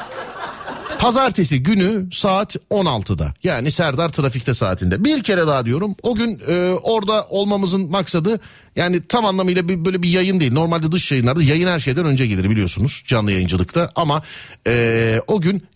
Pazartesi 1.04 1.62
günü 1.62 2.08
saat 2.12 2.56
16'da 2.70 3.34
yani 3.42 3.70
Serdar 3.70 4.08
trafikte 4.08 4.54
saatinde. 4.54 5.04
Bir 5.04 5.22
kere 5.22 5.46
daha 5.46 5.66
diyorum. 5.66 5.96
O 6.02 6.14
gün 6.14 6.42
e, 6.48 6.72
orada 6.82 7.26
olmamızın 7.28 7.90
maksadı 7.90 8.40
yani 8.76 9.02
tam 9.02 9.24
anlamıyla 9.24 9.68
bir, 9.68 9.84
böyle 9.84 10.02
bir 10.02 10.08
yayın 10.08 10.40
değil. 10.40 10.52
Normalde 10.52 10.92
dış 10.92 11.12
yayınlarda 11.12 11.42
yayın 11.42 11.68
her 11.68 11.78
şeyden 11.78 12.04
önce 12.04 12.26
gelir 12.26 12.50
biliyorsunuz 12.50 13.04
canlı 13.06 13.32
yayıncılıkta. 13.32 13.90
Ama 13.94 14.22
e, 14.66 15.20
o 15.26 15.40
gün 15.40 15.66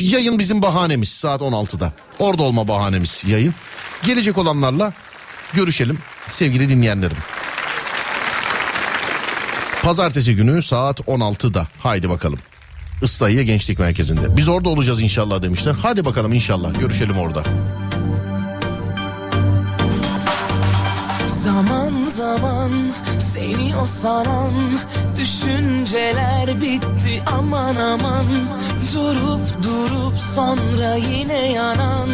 yayın 0.00 0.38
bizim 0.38 0.62
bahanemiz 0.62 1.08
saat 1.08 1.40
16'da 1.40 1.92
orada 2.18 2.42
olma 2.42 2.68
bahanemiz 2.68 3.24
yayın. 3.26 3.54
Gelecek 4.04 4.38
olanlarla 4.38 4.92
görüşelim 5.54 5.98
sevgili 6.28 6.68
dinleyenlerim. 6.68 7.16
Pazartesi 9.82 10.36
günü 10.36 10.62
saat 10.62 11.00
16'da 11.00 11.68
haydi 11.78 12.10
bakalım. 12.10 12.38
Islahiye 13.02 13.44
Gençlik 13.44 13.78
Merkezi'nde. 13.78 14.36
Biz 14.36 14.48
orada 14.48 14.68
olacağız 14.68 15.02
inşallah 15.02 15.42
demişler. 15.42 15.74
Hadi 15.82 16.04
bakalım 16.04 16.32
inşallah 16.32 16.80
görüşelim 16.80 17.18
orada. 17.18 17.42
Zaman 21.26 22.04
zaman 22.04 22.72
seni 23.18 23.76
o 23.82 23.86
saran 23.86 24.52
düşünceler 25.16 26.60
bitti 26.60 27.22
aman 27.38 27.76
aman 27.76 28.26
Durup 28.94 29.62
durup 29.62 30.18
sonra 30.34 30.94
yine 30.94 31.52
yanan 31.52 32.08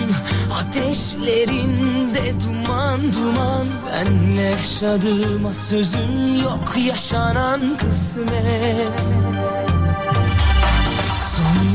ateşlerinde 0.61 2.35
duman 2.47 3.01
duman 3.13 3.65
Senle 3.65 4.43
yaşadığıma 4.43 5.55
sözüm 5.55 6.43
yok 6.43 6.75
yaşanan 6.87 7.61
kısmet 7.77 9.17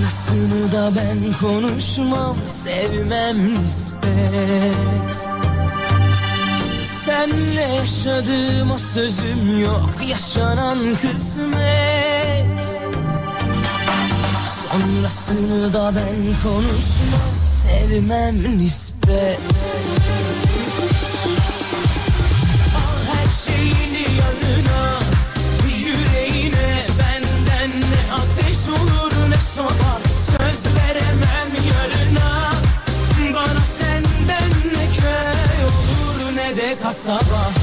Sonrasını 0.07 0.71
da 0.71 0.91
ben 0.95 1.33
konuşmam 1.33 2.37
sevmem 2.45 3.55
nispet. 3.55 5.29
Senle 6.83 7.61
yaşadığıma 7.61 8.79
sözüm 8.79 9.59
yok 9.61 9.89
yaşanan 10.09 10.79
kısmet. 10.95 12.81
Sonrasını 14.69 15.73
da 15.73 15.93
ben 15.95 16.41
konuşmam 16.43 17.31
sevmem 17.45 18.57
nispet 18.57 19.39
ne 37.07 37.56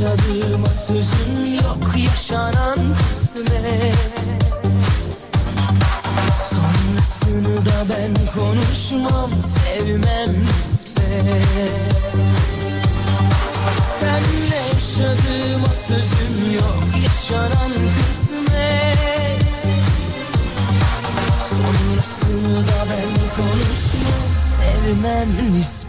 yaşadığıma 0.00 0.66
sözüm 0.66 1.54
yok 1.54 1.96
yaşanan 1.96 2.78
kısmet. 2.98 4.34
Sonrasını 6.50 7.66
da 7.66 7.84
ben 7.90 8.14
konuşmam 8.34 9.30
sevmem 9.42 10.40
nispet. 10.40 12.16
Senle 13.98 14.56
yaşadığıma 14.72 15.68
sözüm 15.86 16.54
yok 16.54 16.84
yaşanan 17.02 17.72
kısmet. 17.98 19.66
Sonrasını 21.50 22.66
da 22.66 22.86
ben 22.90 23.34
konuşmam 23.36 24.30
sevmem 24.38 25.54
nispet 25.54 25.79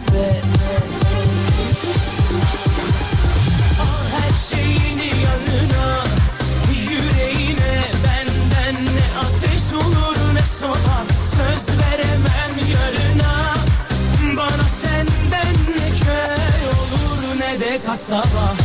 de 18.12 18.61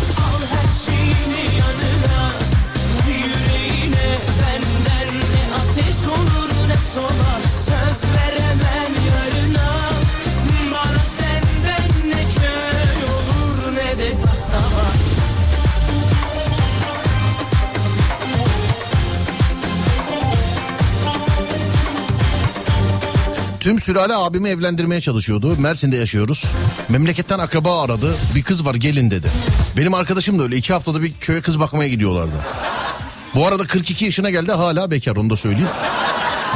Tüm 23.66 23.78
sülale 23.78 24.14
abimi 24.14 24.48
evlendirmeye 24.48 25.00
çalışıyordu. 25.00 25.56
Mersin'de 25.58 25.96
yaşıyoruz. 25.96 26.44
Memleketten 26.88 27.38
akraba 27.38 27.82
aradı. 27.82 28.14
Bir 28.34 28.42
kız 28.42 28.64
var 28.66 28.74
gelin 28.74 29.10
dedi. 29.10 29.28
Benim 29.76 29.94
arkadaşım 29.94 30.38
da 30.38 30.42
öyle 30.42 30.56
iki 30.56 30.72
haftada 30.72 31.02
bir 31.02 31.12
köye 31.12 31.40
kız 31.40 31.60
bakmaya 31.60 31.88
gidiyorlardı. 31.88 32.34
Bu 33.34 33.46
arada 33.46 33.66
42 33.66 34.04
yaşına 34.04 34.30
geldi 34.30 34.52
hala 34.52 34.90
bekar 34.90 35.16
onu 35.16 35.30
da 35.30 35.36
söyleyeyim. 35.36 35.68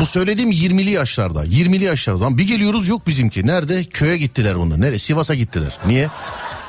Bu 0.00 0.06
söylediğim 0.06 0.50
20'li 0.50 0.90
yaşlarda. 0.90 1.44
20'li 1.44 1.84
yaşlarda. 1.84 2.38
Bir 2.38 2.46
geliyoruz 2.48 2.88
yok 2.88 3.06
bizimki. 3.06 3.46
Nerede? 3.46 3.84
Köye 3.84 4.16
gittiler 4.16 4.58
bunlar. 4.58 4.80
Nereye? 4.80 4.98
Sivas'a 4.98 5.34
gittiler. 5.34 5.78
Niye? 5.86 6.08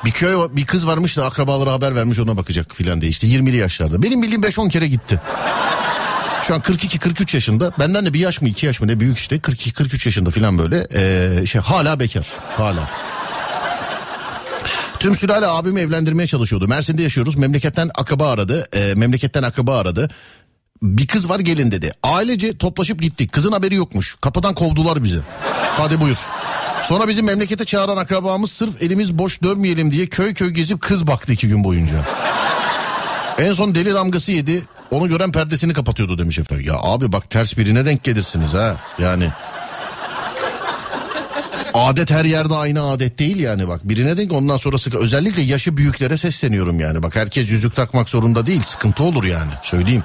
Bir 0.04 0.10
köy 0.10 0.36
bir 0.52 0.66
kız 0.66 0.86
varmış 0.86 1.16
da 1.16 1.24
akrabalara 1.26 1.72
haber 1.72 1.94
vermiş 1.94 2.18
ona 2.18 2.36
bakacak 2.36 2.74
filan 2.74 3.00
diye 3.00 3.10
işte 3.10 3.26
20'li 3.26 3.56
yaşlarda. 3.56 4.02
Benim 4.02 4.22
bildiğim 4.22 4.42
5-10 4.42 4.68
kere 4.70 4.88
gitti. 4.88 5.20
Şu 6.42 6.54
an 6.54 6.60
42-43 6.60 7.36
yaşında. 7.36 7.72
Benden 7.78 8.06
de 8.06 8.14
bir 8.14 8.20
yaş 8.20 8.42
mı 8.42 8.48
iki 8.48 8.66
yaş 8.66 8.80
mı 8.80 8.88
ne 8.88 9.00
büyük 9.00 9.18
işte. 9.18 9.36
42-43 9.36 10.06
yaşında 10.08 10.30
filan 10.30 10.58
böyle. 10.58 10.86
Ee, 10.94 11.46
şey 11.46 11.60
hala 11.60 12.00
bekar. 12.00 12.26
Hala. 12.56 12.88
Tüm 14.98 15.16
sülale 15.16 15.46
abimi 15.46 15.80
evlendirmeye 15.80 16.26
çalışıyordu. 16.26 16.68
Mersin'de 16.68 17.02
yaşıyoruz. 17.02 17.36
Memleketten 17.36 17.90
akraba 17.94 18.30
aradı. 18.30 18.68
Ee, 18.74 18.94
memleketten 18.96 19.42
akraba 19.42 19.78
aradı. 19.78 20.10
Bir 20.82 21.06
kız 21.06 21.28
var 21.30 21.40
gelin 21.40 21.70
dedi. 21.70 21.92
Ailece 22.02 22.58
toplaşıp 22.58 23.02
gittik. 23.02 23.32
Kızın 23.32 23.52
haberi 23.52 23.74
yokmuş. 23.74 24.16
Kapıdan 24.20 24.54
kovdular 24.54 25.04
bizi. 25.04 25.20
Hadi 25.76 26.00
buyur. 26.00 26.18
Sonra 26.82 27.08
bizim 27.08 27.26
memlekete 27.26 27.64
çağıran 27.64 27.96
akrabamız 27.96 28.50
sırf 28.50 28.82
elimiz 28.82 29.18
boş 29.18 29.42
dönmeyelim 29.42 29.90
diye 29.90 30.06
köy 30.06 30.34
köy 30.34 30.50
gezip 30.50 30.80
kız 30.80 31.06
baktı 31.06 31.32
iki 31.32 31.48
gün 31.48 31.64
boyunca. 31.64 32.04
En 33.38 33.52
son 33.52 33.74
deli 33.74 33.94
damgası 33.94 34.32
yedi. 34.32 34.64
Onu 34.92 35.08
gören 35.08 35.32
perdesini 35.32 35.72
kapatıyordu 35.72 36.18
demiş 36.18 36.38
efendim. 36.38 36.66
Ya 36.66 36.74
abi 36.74 37.12
bak 37.12 37.30
ters 37.30 37.58
birine 37.58 37.86
denk 37.86 38.04
gelirsiniz 38.04 38.54
ha. 38.54 38.76
Yani 38.98 39.28
adet 41.74 42.10
her 42.10 42.24
yerde 42.24 42.54
aynı 42.54 42.82
adet 42.90 43.18
değil 43.18 43.38
yani 43.38 43.68
bak. 43.68 43.80
Birine 43.84 44.16
denk 44.16 44.32
ondan 44.32 44.56
sonra. 44.56 44.76
Özellikle 44.98 45.42
yaşı 45.42 45.76
büyüklere 45.76 46.16
sesleniyorum 46.16 46.80
yani. 46.80 47.02
Bak 47.02 47.16
herkes 47.16 47.50
yüzük 47.50 47.76
takmak 47.76 48.08
zorunda 48.08 48.46
değil. 48.46 48.60
Sıkıntı 48.60 49.04
olur 49.04 49.24
yani 49.24 49.50
söyleyeyim. 49.62 50.04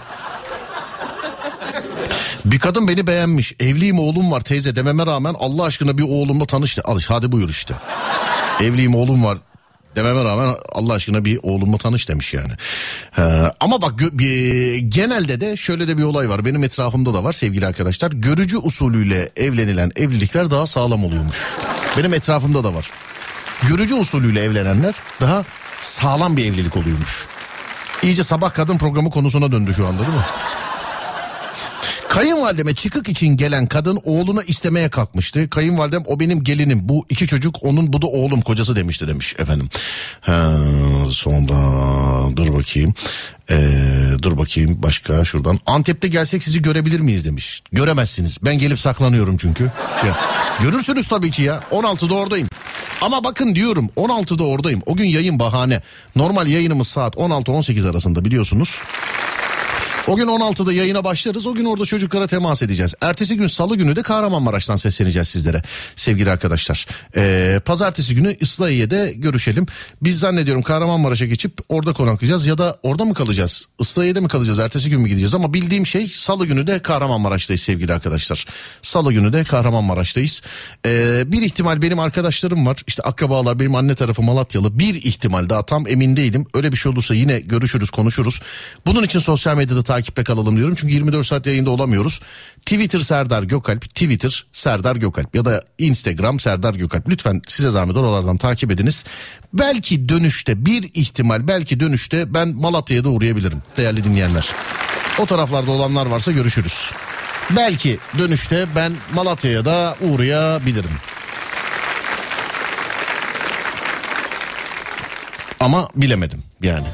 Bir 2.46 2.60
kadın 2.60 2.88
beni 2.88 3.08
beğenmiş. 3.08 3.54
Evliyim 3.60 4.00
oğlum 4.00 4.32
var 4.32 4.42
teyze 4.42 4.76
dememe 4.76 5.06
rağmen 5.06 5.36
Allah 5.40 5.64
aşkına 5.64 5.98
bir 5.98 6.04
oğlumla 6.04 6.46
tanıştı. 6.46 6.82
Alış 6.86 7.10
hadi 7.10 7.32
buyur 7.32 7.50
işte. 7.50 7.74
Evliyim 8.62 8.96
oğlum 8.96 9.24
var 9.24 9.38
dememe 9.96 10.24
rağmen 10.24 10.56
Allah 10.72 10.94
aşkına 10.94 11.26
bir 11.26 11.40
oğlumla 11.44 11.78
tanış 11.78 12.10
demiş 12.10 12.34
yani. 12.34 12.52
Ee, 13.18 13.22
ama 13.60 13.82
bak 13.82 14.00
gö- 14.00 14.78
genelde 14.90 15.42
de 15.42 15.58
şöyle 15.58 15.88
de 15.88 15.98
bir 15.98 16.04
olay 16.04 16.30
var. 16.30 16.46
Benim 16.46 16.64
etrafımda 16.64 17.14
da 17.14 17.24
var 17.24 17.32
sevgili 17.32 17.68
arkadaşlar. 17.68 18.12
Görücü 18.12 18.58
usulüyle 18.58 19.30
evlenilen 19.36 19.92
evlilikler 19.96 20.52
daha 20.52 20.68
sağlam 20.68 21.06
oluyormuş. 21.06 21.38
Benim 21.98 22.14
etrafımda 22.14 22.64
da 22.64 22.74
var. 22.74 22.92
Görücü 23.70 23.96
usulüyle 23.96 24.44
evlenenler 24.44 24.96
daha 25.22 25.44
sağlam 25.82 26.38
bir 26.38 26.46
evlilik 26.46 26.78
oluyormuş. 26.78 27.26
İyice 28.04 28.24
sabah 28.24 28.54
kadın 28.54 28.78
programı 28.78 29.12
konusuna 29.12 29.52
döndü 29.52 29.74
şu 29.74 29.88
anda 29.88 30.00
değil 30.00 30.14
mi? 30.18 30.26
Kayınvalideme 32.18 32.76
çıkık 32.76 33.10
için 33.10 33.28
gelen 33.28 33.68
kadın 33.68 34.00
oğluna 34.04 34.44
istemeye 34.44 34.90
kalkmıştı. 34.90 35.50
Kayınvalidem 35.50 36.04
o 36.06 36.20
benim 36.20 36.44
gelinim. 36.44 36.80
Bu 36.84 37.06
iki 37.10 37.28
çocuk 37.28 37.56
onun 37.62 37.94
bu 37.94 38.02
da 38.02 38.08
oğlum 38.08 38.42
kocası 38.42 38.76
demişti 38.76 39.08
demiş 39.08 39.36
efendim. 39.40 39.70
Ha, 40.22 40.58
sonra 41.10 41.56
dur 42.36 42.54
bakayım. 42.54 42.94
Ee, 43.50 43.58
dur 44.22 44.38
bakayım 44.38 44.84
başka 44.84 45.26
şuradan. 45.26 45.60
Antep'te 45.66 46.08
gelsek 46.08 46.44
sizi 46.44 46.62
görebilir 46.62 47.00
miyiz 47.00 47.26
demiş. 47.26 47.64
Göremezsiniz. 47.72 48.38
Ben 48.46 48.60
gelip 48.60 48.80
saklanıyorum 48.80 49.38
çünkü. 49.38 49.72
Şey, 50.02 50.12
görürsünüz 50.62 51.08
tabii 51.08 51.32
ki 51.32 51.44
ya. 51.44 51.60
16'da 51.72 52.16
oradayım. 52.16 52.48
Ama 53.02 53.24
bakın 53.24 53.56
diyorum 53.56 53.90
16'da 53.98 54.44
oradayım. 54.44 54.82
O 54.86 54.96
gün 54.96 55.06
yayın 55.06 55.40
bahane. 55.40 55.82
Normal 56.16 56.48
yayınımız 56.48 56.88
saat 56.88 57.16
16-18 57.16 57.90
arasında 57.90 58.26
biliyorsunuz. 58.26 58.82
O 60.08 60.16
gün 60.16 60.28
16'da 60.28 60.74
yayına 60.74 61.04
başlarız. 61.04 61.48
O 61.48 61.54
gün 61.54 61.66
orada 61.66 61.86
çocuklara 61.86 62.28
temas 62.28 62.64
edeceğiz. 62.64 62.96
Ertesi 63.02 63.38
gün 63.38 63.48
salı 63.48 63.76
günü 63.76 63.96
de 63.96 64.02
Kahramanmaraş'tan 64.02 64.76
sesleneceğiz 64.76 65.28
sizlere 65.28 65.62
sevgili 65.96 66.32
arkadaşlar. 66.32 66.88
Ee, 67.16 67.62
pazartesi 67.66 68.16
günü 68.16 68.36
İslahiye'de 68.40 69.14
görüşelim. 69.18 69.66
Biz 70.02 70.20
zannediyorum 70.20 70.64
Kahramanmaraş'a 70.64 71.26
geçip 71.26 71.52
orada 71.70 71.94
konaklayacağız 71.94 72.46
ya 72.46 72.58
da 72.58 72.78
orada 72.84 73.06
mı 73.06 73.14
kalacağız? 73.14 73.68
İslahiye'de 73.80 74.20
mi 74.20 74.28
kalacağız? 74.28 74.60
Ertesi 74.60 74.90
gün 74.90 75.02
mü 75.02 75.08
gideceğiz? 75.08 75.36
Ama 75.36 75.54
bildiğim 75.54 75.86
şey 75.86 76.08
salı 76.08 76.46
günü 76.46 76.68
de 76.68 76.80
Kahramanmaraş'tayız 76.80 77.62
sevgili 77.62 77.94
arkadaşlar. 77.94 78.46
Salı 78.82 79.14
günü 79.14 79.34
de 79.34 79.44
Kahramanmaraş'tayız. 79.44 80.42
Ee, 80.86 81.24
bir 81.32 81.42
ihtimal 81.42 81.82
benim 81.82 82.00
arkadaşlarım 82.00 82.66
var. 82.66 82.84
İşte 82.88 83.04
akrabalar 83.04 83.60
benim 83.60 83.76
anne 83.76 83.96
tarafı 83.96 84.22
Malatyalı. 84.22 84.80
Bir 84.80 84.96
ihtimal 84.96 85.50
daha 85.50 85.66
tam 85.66 85.88
emin 85.88 86.18
değilim. 86.18 86.46
Öyle 86.54 86.72
bir 86.72 86.78
şey 86.78 86.92
olursa 86.92 87.14
yine 87.16 87.40
görüşürüz 87.40 87.90
konuşuruz. 87.90 88.42
Bunun 88.86 89.04
için 89.04 89.20
sosyal 89.20 89.58
medyada 89.58 89.84
takipte 89.98 90.24
kalalım 90.24 90.58
diyorum. 90.58 90.76
Çünkü 90.76 90.94
24 90.94 91.26
saat 91.26 91.48
yayında 91.48 91.70
olamıyoruz. 91.70 92.22
Twitter 92.66 93.00
Serdar 93.00 93.44
Gökalp, 93.44 93.82
Twitter 93.82 94.46
Serdar 94.52 94.96
Gökalp 94.96 95.36
ya 95.36 95.46
da 95.46 95.62
Instagram 95.78 96.40
Serdar 96.40 96.74
Gökalp. 96.74 97.10
Lütfen 97.10 97.42
size 97.48 97.70
zahmet 97.70 97.98
oralardan 97.98 98.38
takip 98.38 98.72
ediniz. 98.72 99.06
Belki 99.54 100.10
dönüşte 100.10 100.66
bir 100.66 100.90
ihtimal 100.94 101.48
belki 101.48 101.80
dönüşte 101.80 102.34
ben 102.34 102.48
Malatya'ya 102.48 103.04
da 103.04 103.10
uğrayabilirim 103.10 103.62
değerli 103.78 104.04
dinleyenler. 104.04 104.50
O 105.20 105.26
taraflarda 105.26 105.72
olanlar 105.72 106.06
varsa 106.06 106.32
görüşürüz. 106.32 106.92
Belki 107.56 107.98
dönüşte 108.18 108.66
ben 108.76 108.94
Malatya'ya 109.16 109.66
da 109.66 109.96
uğrayabilirim. 110.02 110.92
Ama 115.60 115.88
bilemedim 115.96 116.44
yani. 116.62 116.88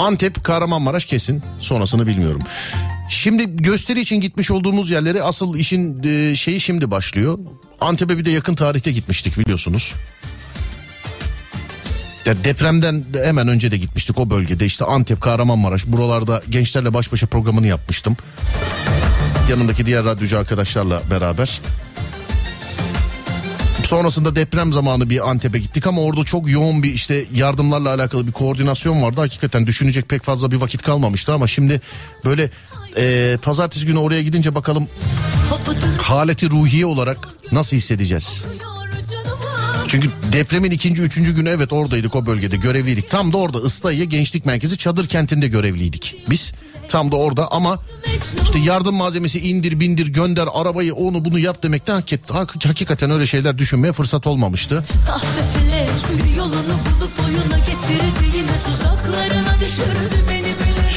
Antep, 0.00 0.44
Kahramanmaraş 0.44 1.04
kesin. 1.04 1.42
Sonrasını 1.58 2.06
bilmiyorum. 2.06 2.40
Şimdi 3.08 3.56
gösteri 3.56 4.00
için 4.00 4.20
gitmiş 4.20 4.50
olduğumuz 4.50 4.90
yerlere 4.90 5.22
asıl 5.22 5.56
işin 5.56 6.02
e, 6.04 6.36
şeyi 6.36 6.60
şimdi 6.60 6.90
başlıyor. 6.90 7.38
Antep'e 7.80 8.18
bir 8.18 8.24
de 8.24 8.30
yakın 8.30 8.54
tarihte 8.54 8.92
gitmiştik 8.92 9.38
biliyorsunuz. 9.38 9.94
Ya 12.26 12.44
depremden 12.44 13.14
de 13.14 13.26
hemen 13.26 13.48
önce 13.48 13.70
de 13.70 13.76
gitmiştik 13.76 14.18
o 14.18 14.30
bölgede 14.30 14.66
işte 14.66 14.84
Antep, 14.84 15.20
Kahramanmaraş 15.20 15.86
buralarda 15.86 16.42
gençlerle 16.50 16.94
baş 16.94 17.12
başa 17.12 17.26
programını 17.26 17.66
yapmıştım. 17.66 18.16
Yanındaki 19.50 19.86
diğer 19.86 20.04
radyocu 20.04 20.38
arkadaşlarla 20.38 21.02
beraber. 21.10 21.60
Sonrasında 23.90 24.36
deprem 24.36 24.72
zamanı 24.72 25.10
bir 25.10 25.30
Antep'e 25.30 25.58
gittik 25.58 25.86
ama 25.86 26.02
orada 26.02 26.24
çok 26.24 26.50
yoğun 26.50 26.82
bir 26.82 26.94
işte 26.94 27.24
yardımlarla 27.34 27.94
alakalı 27.94 28.26
bir 28.26 28.32
koordinasyon 28.32 29.02
vardı. 29.02 29.20
Hakikaten 29.20 29.66
düşünecek 29.66 30.08
pek 30.08 30.22
fazla 30.22 30.50
bir 30.50 30.56
vakit 30.56 30.82
kalmamıştı 30.82 31.32
ama 31.32 31.46
şimdi 31.46 31.80
böyle 32.24 32.50
e, 32.96 33.36
pazartesi 33.42 33.86
günü 33.86 33.98
oraya 33.98 34.22
gidince 34.22 34.54
bakalım 34.54 34.88
haleti 36.02 36.50
ruhiye 36.50 36.86
olarak 36.86 37.28
nasıl 37.52 37.76
hissedeceğiz? 37.76 38.44
Çünkü 39.90 40.08
depremin 40.32 40.70
ikinci, 40.70 41.02
üçüncü 41.02 41.34
günü 41.34 41.48
evet 41.48 41.72
oradaydık 41.72 42.14
o 42.16 42.26
bölgede 42.26 42.56
görevliydik. 42.56 43.10
Tam 43.10 43.32
da 43.32 43.36
orada 43.36 43.60
Islahiye 43.66 44.04
Gençlik 44.04 44.46
Merkezi 44.46 44.78
Çadır 44.78 45.06
Kenti'nde 45.08 45.48
görevliydik. 45.48 46.16
Biz 46.30 46.52
tam 46.88 47.12
da 47.12 47.16
orada 47.16 47.52
ama 47.52 47.78
işte 48.44 48.58
yardım 48.58 48.94
malzemesi 48.94 49.40
indir 49.40 49.80
bindir 49.80 50.06
gönder 50.06 50.48
arabayı 50.52 50.94
onu 50.94 51.24
bunu 51.24 51.38
yap 51.38 51.62
demekten 51.62 52.00
hakik- 52.00 52.30
hak- 52.30 52.66
hakikaten 52.66 53.10
öyle 53.10 53.26
şeyler 53.26 53.58
düşünmeye 53.58 53.92
fırsat 53.92 54.26
olmamıştı. 54.26 54.84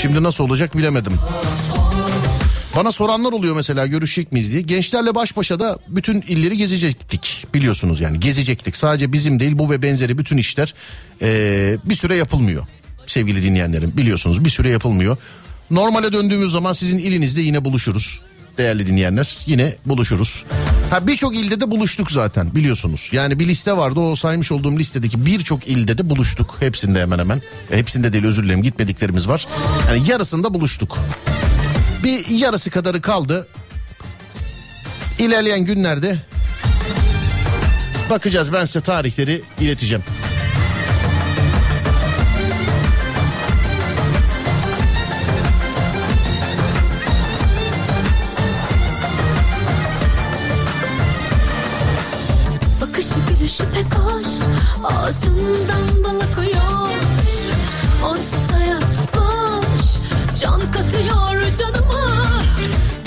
Şimdi 0.01 0.23
nasıl 0.23 0.43
olacak 0.43 0.77
bilemedim. 0.77 1.13
Bana 2.75 2.91
soranlar 2.91 3.33
oluyor 3.33 3.55
mesela 3.55 3.87
görüşecek 3.87 4.31
miyiz 4.31 4.51
diye. 4.51 4.61
Gençlerle 4.61 5.15
baş 5.15 5.37
başa 5.37 5.59
da 5.59 5.79
bütün 5.87 6.21
illeri 6.21 6.57
gezecektik 6.57 7.45
biliyorsunuz 7.53 8.01
yani 8.01 8.19
gezecektik. 8.19 8.75
Sadece 8.75 9.13
bizim 9.13 9.39
değil 9.39 9.59
bu 9.59 9.69
ve 9.69 9.81
benzeri 9.81 10.17
bütün 10.17 10.37
işler 10.37 10.73
eee, 11.21 11.77
bir 11.85 11.95
süre 11.95 12.15
yapılmıyor. 12.15 12.67
Sevgili 13.05 13.43
dinleyenlerim 13.43 13.93
biliyorsunuz 13.97 14.45
bir 14.45 14.49
süre 14.49 14.69
yapılmıyor. 14.69 15.17
Normale 15.71 16.13
döndüğümüz 16.13 16.51
zaman 16.51 16.73
sizin 16.73 16.97
ilinizde 16.97 17.41
yine 17.41 17.65
buluşuruz. 17.65 18.21
Değerli 18.57 18.87
dinleyenler 18.87 19.37
yine 19.45 19.75
buluşuruz. 19.85 20.45
Ha 20.89 21.07
birçok 21.07 21.35
ilde 21.35 21.61
de 21.61 21.71
buluştuk 21.71 22.11
zaten 22.11 22.55
biliyorsunuz. 22.55 23.09
Yani 23.11 23.39
bir 23.39 23.47
liste 23.47 23.77
vardı 23.77 23.99
o 23.99 24.15
saymış 24.15 24.51
olduğum 24.51 24.79
listedeki 24.79 25.25
birçok 25.25 25.67
ilde 25.67 25.97
de 25.97 26.09
buluştuk. 26.09 26.57
Hepsinde 26.59 27.01
hemen 27.01 27.19
hemen. 27.19 27.41
Hepsinde 27.69 28.13
değil 28.13 28.25
özür 28.25 28.43
dilerim 28.43 28.61
gitmediklerimiz 28.61 29.27
var. 29.27 29.45
Yani 29.89 30.09
yarısında 30.09 30.53
buluştuk. 30.53 30.99
Bir 32.03 32.27
yarısı 32.27 32.69
kadarı 32.69 33.01
kaldı. 33.01 33.47
İlerleyen 35.19 35.65
günlerde 35.65 36.17
bakacağız 38.09 38.53
ben 38.53 38.65
size 38.65 38.81
tarihleri 38.81 39.41
ileteceğim. 39.59 40.03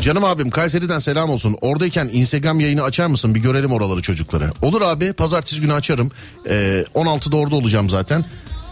Canım 0.07 0.25
abim 0.25 0.51
Kayseri'den 0.51 0.99
selam 0.99 1.31
olsun. 1.31 1.57
Oradayken 1.61 2.11
Instagram 2.13 2.61
yayını 2.61 2.83
açar 2.83 3.07
mısın? 3.07 3.35
Bir 3.35 3.41
görelim 3.41 3.73
oraları 3.73 4.03
çocukları. 4.03 4.51
Olur 4.63 4.83
abi 4.83 5.13
pazartesi 5.13 5.61
günü 5.61 5.73
açarım. 5.73 6.13
Ee, 6.49 6.85
16'da 6.95 7.37
orada 7.37 7.57
olacağım 7.57 7.91
zaten. 7.91 8.25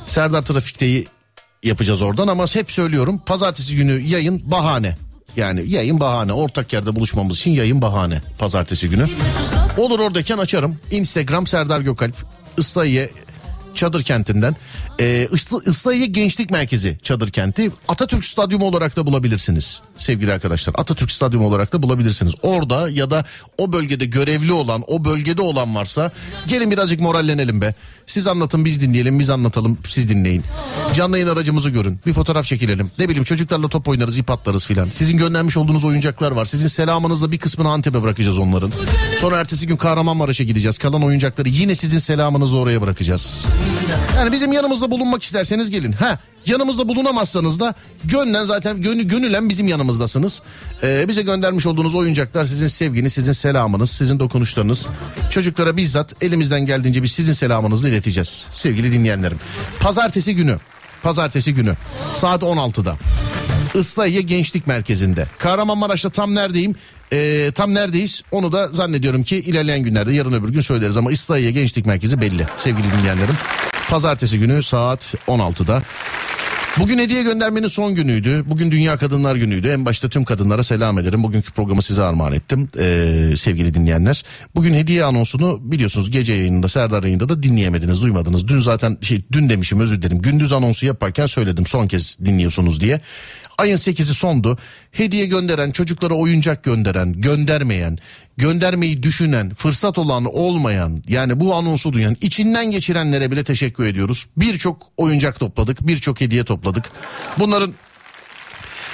Serdar 0.07 0.43
Trafik'teyi 0.43 1.07
yapacağız 1.63 2.03
oradan 2.03 2.29
ama 2.29 2.47
hep 2.55 2.71
söylüyorum 2.71 3.21
pazartesi 3.27 3.77
günü 3.77 4.01
yayın 4.01 4.51
bahane. 4.51 4.97
Yani 5.37 5.71
yayın 5.71 6.01
bahane. 6.01 6.33
Ortak 6.33 6.73
yerde 6.73 6.97
buluşmamız 6.97 7.37
için 7.37 7.51
yayın 7.51 7.83
bahane 7.83 8.21
pazartesi 8.39 8.91
günü. 8.91 9.07
Olur 9.77 10.01
oradayken 10.01 10.39
açarım. 10.39 10.79
Instagram 10.91 11.47
Serdar 11.47 11.81
Gökalp. 11.81 12.15
Islahiye 12.59 13.11
Çadır 13.77 14.03
Kenti'nden. 14.03 14.57
Ee, 15.01 15.29
Isla- 15.33 15.71
Islahiye 15.71 16.07
Gençlik 16.07 16.51
Merkezi 16.51 16.99
Çadır 17.03 17.29
Kenti. 17.31 17.71
Atatürk 17.89 18.25
Stadyumu 18.25 18.65
olarak 18.65 18.97
da 18.97 19.07
bulabilirsiniz 19.07 19.83
sevgili 19.99 20.33
arkadaşlar. 20.33 20.75
Atatürk 20.79 21.11
Stadyumu 21.11 21.47
olarak 21.47 21.73
da 21.73 21.83
bulabilirsiniz. 21.83 22.35
Orada 22.43 22.89
ya 22.91 23.11
da 23.11 23.25
o 23.59 23.73
bölgede 23.73 24.05
görevli 24.05 24.53
olan, 24.53 24.85
o 24.87 25.05
bölgede 25.05 25.43
olan 25.43 25.75
varsa 25.75 26.11
gelin 26.47 26.71
birazcık 26.71 27.01
morallenelim 27.01 27.61
be. 27.61 27.75
Siz 28.07 28.27
anlatın 28.27 28.65
biz 28.65 28.81
dinleyelim, 28.81 29.19
biz 29.19 29.31
anlatalım 29.31 29.79
siz 29.87 30.09
dinleyin. 30.09 30.45
Canlı 30.95 31.19
yayın 31.19 31.33
aracımızı 31.33 31.71
görün. 31.71 32.01
Bir 32.07 32.13
fotoğraf 32.13 32.45
çekilelim. 32.45 32.91
Ne 32.99 33.09
bileyim 33.09 33.25
çocuklarla 33.25 33.69
top 33.69 33.89
oynarız, 33.89 34.19
ip 34.19 34.31
atlarız 34.31 34.67
filan. 34.67 34.89
Sizin 34.89 35.17
göndermiş 35.17 35.57
olduğunuz 35.57 35.85
oyuncaklar 35.85 36.33
var. 36.33 36.45
Sizin 36.45 36.69
selamınızla 36.69 37.33
bir 37.33 37.39
kısmını 37.39 37.69
Antep'e 37.69 38.03
bırakacağız 38.03 38.39
onların. 38.39 38.73
Sonra 39.21 39.37
ertesi 39.37 39.67
gün 39.67 39.77
Kahramanmaraş'a 39.77 40.45
gideceğiz. 40.45 40.79
Kalan 40.79 41.03
oyuncakları 41.03 41.49
yine 41.49 41.75
sizin 41.75 41.99
selamınızla 41.99 42.59
oraya 42.59 42.83
bırakacağız. 42.83 43.39
Yani 44.17 44.33
bizim 44.33 44.53
yanımızda 44.53 44.91
bulunmak 44.91 45.23
isterseniz 45.23 45.71
gelin. 45.71 45.93
Ha 45.93 46.19
yanımızda 46.47 46.89
bulunamazsanız 46.89 47.61
da 47.61 47.75
gönlen 48.05 48.45
zaten 48.45 48.81
gönü, 48.81 49.03
gönülen 49.03 49.49
bizim 49.49 49.69
yanımızdasınız. 49.69 50.43
Ee, 50.83 51.09
bize 51.09 51.23
göndermiş 51.23 51.67
olduğunuz 51.67 51.95
oyuncaklar 51.95 52.45
sizin 52.45 52.67
sevginiz, 52.69 53.13
sizin 53.13 53.33
selamınız, 53.33 53.91
sizin 53.91 54.21
dokunuşlarınız. 54.21 54.87
Çocuklara 55.31 55.77
bizzat 55.77 56.23
elimizden 56.23 56.67
geldiğince 56.67 57.03
biz 57.03 57.13
sizin 57.13 57.33
selamınızı 57.33 57.89
ileteceğiz 57.89 58.49
sevgili 58.51 58.93
dinleyenlerim. 58.93 59.39
Pazartesi 59.81 60.35
günü, 60.35 60.59
pazartesi 61.03 61.55
günü 61.55 61.75
saat 62.15 62.43
16'da. 62.43 62.97
Islahiye 63.75 64.23
Gençlik 64.23 64.67
Merkezi'nde. 64.67 65.27
Kahramanmaraş'ta 65.39 66.11
tam 66.11 66.35
neredeyim? 66.35 66.75
Ee, 67.15 67.53
tam 67.55 67.75
neredeyiz? 67.75 68.23
Onu 68.31 68.53
da 68.53 68.69
zannediyorum 68.69 69.23
ki 69.23 69.37
ilerleyen 69.37 69.83
günlerde 69.83 70.13
yarın 70.13 70.33
öbür 70.33 70.49
gün 70.49 70.61
söyleriz 70.61 70.97
ama 70.97 71.13
İslahiye 71.13 71.51
Gençlik 71.51 71.87
Merkezi 71.87 72.21
belli 72.21 72.47
sevgili 72.57 72.87
dinleyenlerim. 72.93 73.35
Pazartesi 73.91 74.39
günü 74.39 74.63
saat 74.63 75.15
16'da. 75.29 75.83
Bugün 76.79 76.99
hediye 76.99 77.23
göndermenin 77.23 77.67
son 77.67 77.95
günüydü. 77.95 78.45
Bugün 78.47 78.71
Dünya 78.71 78.97
Kadınlar 78.97 79.37
Günü'ydü. 79.37 79.69
En 79.69 79.85
başta 79.85 80.09
tüm 80.09 80.25
kadınlara 80.25 80.65
selam 80.65 80.99
ederim. 80.99 81.23
Bugünkü 81.23 81.53
programı 81.53 81.83
size 81.83 82.03
armağan 82.03 82.33
ettim 82.33 82.69
ee, 82.79 83.35
sevgili 83.37 83.75
dinleyenler. 83.75 84.23
Bugün 84.55 84.75
hediye 84.75 85.05
anonsunu 85.05 85.59
biliyorsunuz 85.63 86.11
gece 86.11 86.33
yayınında 86.33 86.69
Serdar 86.69 87.05
yayında 87.05 87.29
da 87.29 87.43
dinleyemediniz, 87.43 88.03
duymadınız. 88.03 88.49
Dün 88.49 88.61
zaten 88.61 88.99
şey 89.01 89.23
dün 89.33 89.49
demişim 89.49 89.81
özür 89.81 90.03
dilerim. 90.03 90.19
Gündüz 90.23 90.53
anonsu 90.53 90.87
yaparken 90.87 91.27
söyledim 91.27 91.67
son 91.67 91.89
kez 91.89 92.19
dinliyorsunuz 92.25 92.81
diye. 92.81 93.01
Ayın 93.59 93.77
8'i 93.77 94.15
sondu. 94.15 94.59
Hediye 94.95 95.27
gönderen, 95.27 95.71
çocuklara 95.71 96.15
oyuncak 96.15 96.65
gönderen, 96.65 97.13
göndermeyen, 97.13 97.99
göndermeyi 98.37 99.03
düşünen, 99.03 99.51
fırsat 99.55 99.99
olan, 99.99 100.25
olmayan 100.25 101.03
yani 101.09 101.41
bu 101.41 101.55
anonsu 101.55 101.93
duyan, 101.93 102.17
içinden 102.21 102.71
geçirenlere 102.71 103.31
bile 103.31 103.45
teşekkür 103.45 103.85
ediyoruz. 103.85 104.27
Birçok 104.37 104.83
oyuncak 104.97 105.41
topladık, 105.41 105.87
birçok 105.87 106.21
hediye 106.21 106.45
topladık. 106.45 106.85
Bunların 107.39 107.75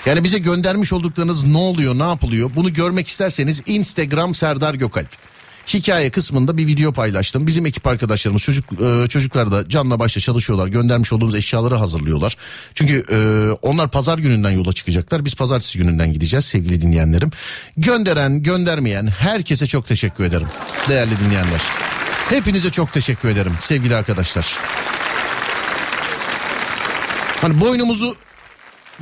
yani 0.06 0.24
bize 0.24 0.38
göndermiş 0.38 0.92
olduklarınız 0.92 1.44
ne 1.44 1.58
oluyor, 1.58 1.98
ne 1.98 2.02
yapılıyor? 2.02 2.50
Bunu 2.56 2.72
görmek 2.72 3.08
isterseniz 3.08 3.62
Instagram 3.66 4.34
Serdar 4.34 4.74
Gökalp. 4.74 5.29
Hikaye 5.68 6.10
kısmında 6.10 6.56
bir 6.56 6.66
video 6.66 6.92
paylaştım. 6.92 7.46
Bizim 7.46 7.66
ekip 7.66 7.86
arkadaşlarımız 7.86 8.42
çocuk 8.42 8.64
e, 8.72 9.08
çocuklar 9.08 9.52
da 9.52 9.68
canla 9.68 9.98
başla 9.98 10.20
çalışıyorlar. 10.20 10.68
Göndermiş 10.68 11.12
olduğumuz 11.12 11.34
eşyaları 11.34 11.74
hazırlıyorlar. 11.74 12.36
Çünkü 12.74 13.04
e, 13.10 13.18
onlar 13.62 13.90
pazar 13.90 14.18
gününden 14.18 14.50
yola 14.50 14.72
çıkacaklar. 14.72 15.24
Biz 15.24 15.34
pazartesi 15.34 15.78
gününden 15.78 16.12
gideceğiz 16.12 16.44
sevgili 16.44 16.80
dinleyenlerim. 16.80 17.30
Gönderen, 17.76 18.42
göndermeyen 18.42 19.06
herkese 19.06 19.66
çok 19.66 19.86
teşekkür 19.86 20.24
ederim. 20.24 20.48
Değerli 20.88 21.18
dinleyenler. 21.18 21.60
Hepinize 22.30 22.70
çok 22.70 22.92
teşekkür 22.92 23.28
ederim 23.28 23.52
sevgili 23.60 23.96
arkadaşlar. 23.96 24.58
Hani 27.40 27.60
boynumuzu 27.60 28.16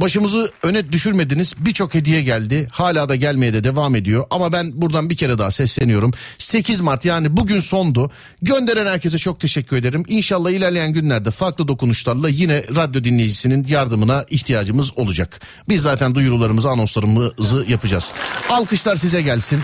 başımızı 0.00 0.52
öne 0.62 0.92
düşürmediniz. 0.92 1.54
Birçok 1.58 1.94
hediye 1.94 2.22
geldi. 2.22 2.68
Hala 2.72 3.08
da 3.08 3.16
gelmeye 3.16 3.54
de 3.54 3.64
devam 3.64 3.94
ediyor. 3.94 4.26
Ama 4.30 4.52
ben 4.52 4.82
buradan 4.82 5.10
bir 5.10 5.16
kere 5.16 5.38
daha 5.38 5.50
sesleniyorum. 5.50 6.12
8 6.38 6.80
Mart 6.80 7.04
yani 7.04 7.36
bugün 7.36 7.60
sondu. 7.60 8.10
Gönderen 8.42 8.86
herkese 8.86 9.18
çok 9.18 9.40
teşekkür 9.40 9.76
ederim. 9.76 10.04
İnşallah 10.08 10.50
ilerleyen 10.50 10.92
günlerde 10.92 11.30
farklı 11.30 11.68
dokunuşlarla 11.68 12.28
yine 12.28 12.64
radyo 12.76 13.04
dinleyicisinin 13.04 13.66
yardımına 13.68 14.24
ihtiyacımız 14.30 14.98
olacak. 14.98 15.40
Biz 15.68 15.82
zaten 15.82 16.14
duyurularımızı, 16.14 16.68
anonslarımızı 16.68 17.64
yapacağız. 17.68 18.12
Alkışlar 18.50 18.96
size 18.96 19.22
gelsin. 19.22 19.60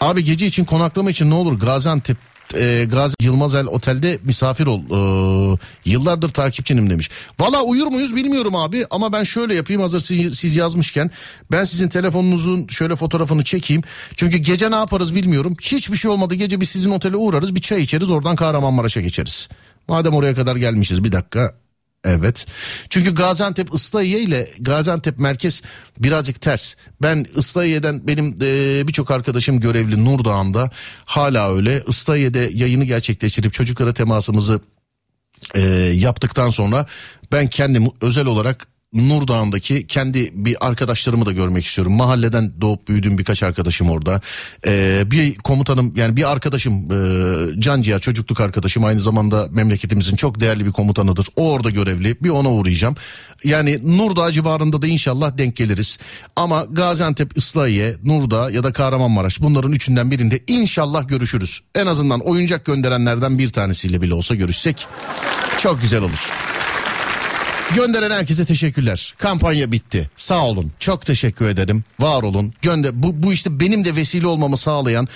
Abi 0.00 0.24
gece 0.24 0.46
için 0.46 0.64
konaklama 0.64 1.10
için 1.10 1.30
ne 1.30 1.34
olur 1.34 1.58
Gaziantep 1.58 2.16
e, 2.54 2.84
Gazi 2.90 3.14
Yılmazel 3.22 3.66
Otel'de 3.66 4.18
misafir 4.24 4.66
ol. 4.66 4.80
Ee, 4.80 5.58
yıllardır 5.84 6.28
takipçinim 6.28 6.90
demiş. 6.90 7.10
Valla 7.40 7.62
uyur 7.62 7.86
muyuz 7.86 8.16
bilmiyorum 8.16 8.54
abi 8.54 8.86
ama 8.90 9.12
ben 9.12 9.24
şöyle 9.24 9.54
yapayım 9.54 9.82
hazır 9.82 10.00
siz, 10.00 10.38
siz 10.38 10.56
yazmışken 10.56 11.10
ben 11.52 11.64
sizin 11.64 11.88
telefonunuzun 11.88 12.66
şöyle 12.66 12.96
fotoğrafını 12.96 13.44
çekeyim. 13.44 13.82
Çünkü 14.16 14.38
gece 14.38 14.70
ne 14.70 14.74
yaparız 14.74 15.14
bilmiyorum. 15.14 15.56
Hiçbir 15.62 15.96
şey 15.96 16.10
olmadı 16.10 16.34
gece 16.34 16.60
biz 16.60 16.68
sizin 16.68 16.90
otele 16.90 17.16
uğrarız 17.16 17.54
bir 17.54 17.60
çay 17.60 17.82
içeriz 17.82 18.10
oradan 18.10 18.36
Kahramanmaraş'a 18.36 19.00
geçeriz. 19.00 19.48
Madem 19.88 20.14
oraya 20.14 20.34
kadar 20.34 20.56
gelmişiz 20.56 21.04
bir 21.04 21.12
dakika 21.12 21.54
Evet. 22.04 22.46
Çünkü 22.90 23.14
Gaziantep 23.14 23.74
Islahiye 23.74 24.20
ile 24.20 24.50
Gaziantep 24.60 25.18
merkez 25.18 25.62
birazcık 25.98 26.40
ters. 26.40 26.74
Ben 27.02 27.26
Islahiye'den 27.36 28.06
benim 28.06 28.38
e, 28.42 28.88
birçok 28.88 29.10
arkadaşım 29.10 29.60
görevli 29.60 30.04
Nurdağ'ında 30.04 30.70
hala 31.04 31.54
öyle. 31.54 31.84
Islahiye'de 31.88 32.50
yayını 32.54 32.84
gerçekleştirip 32.84 33.52
çocuklara 33.52 33.94
temasımızı 33.94 34.60
e, 35.54 35.60
yaptıktan 35.94 36.50
sonra 36.50 36.86
ben 37.32 37.46
kendim 37.46 37.88
özel 38.00 38.26
olarak 38.26 38.66
Nurdağ'ındaki 38.92 39.86
kendi 39.86 40.30
bir 40.34 40.66
arkadaşlarımı 40.66 41.26
da 41.26 41.32
görmek 41.32 41.66
istiyorum. 41.66 41.92
Mahalleden 41.92 42.52
doğup 42.60 42.88
büyüdüğüm 42.88 43.18
birkaç 43.18 43.42
arkadaşım 43.42 43.90
orada. 43.90 44.20
Ee, 44.66 45.02
bir 45.06 45.34
komutanım 45.34 45.96
yani 45.96 46.16
bir 46.16 46.32
arkadaşım 46.32 46.74
e, 46.74 47.60
Can 47.60 47.82
Ciğer 47.82 48.00
çocukluk 48.00 48.40
arkadaşım 48.40 48.84
aynı 48.84 49.00
zamanda 49.00 49.48
memleketimizin 49.50 50.16
çok 50.16 50.40
değerli 50.40 50.66
bir 50.66 50.70
komutanıdır. 50.70 51.26
O 51.36 51.52
orada 51.52 51.70
görevli 51.70 52.16
bir 52.20 52.28
ona 52.28 52.50
uğrayacağım. 52.50 52.94
Yani 53.44 53.98
Nurdağ 53.98 54.32
civarında 54.32 54.82
da 54.82 54.86
inşallah 54.86 55.38
denk 55.38 55.56
geliriz. 55.56 55.98
Ama 56.36 56.66
Gaziantep, 56.70 57.36
Islahiye, 57.36 57.96
Nurdağ 58.04 58.50
ya 58.50 58.64
da 58.64 58.72
Kahramanmaraş 58.72 59.40
bunların 59.40 59.72
üçünden 59.72 60.10
birinde 60.10 60.40
inşallah 60.46 61.08
görüşürüz. 61.08 61.60
En 61.74 61.86
azından 61.86 62.20
oyuncak 62.20 62.64
gönderenlerden 62.64 63.38
bir 63.38 63.50
tanesiyle 63.50 64.02
bile 64.02 64.14
olsa 64.14 64.34
görüşsek 64.34 64.86
çok 65.58 65.80
güzel 65.80 66.02
olur. 66.02 66.49
Gönderen 67.74 68.10
herkese 68.10 68.44
teşekkürler. 68.44 69.14
Kampanya 69.18 69.72
bitti. 69.72 70.10
Sağ 70.16 70.46
olun. 70.46 70.72
Çok 70.80 71.06
teşekkür 71.06 71.48
ederim. 71.48 71.84
Var 71.98 72.22
olun. 72.22 72.52
Gönder 72.62 73.02
bu, 73.02 73.22
bu 73.22 73.32
işte 73.32 73.60
benim 73.60 73.84
de 73.84 73.96
vesile 73.96 74.26
olmamı 74.26 74.56
sağlayan 74.56 75.08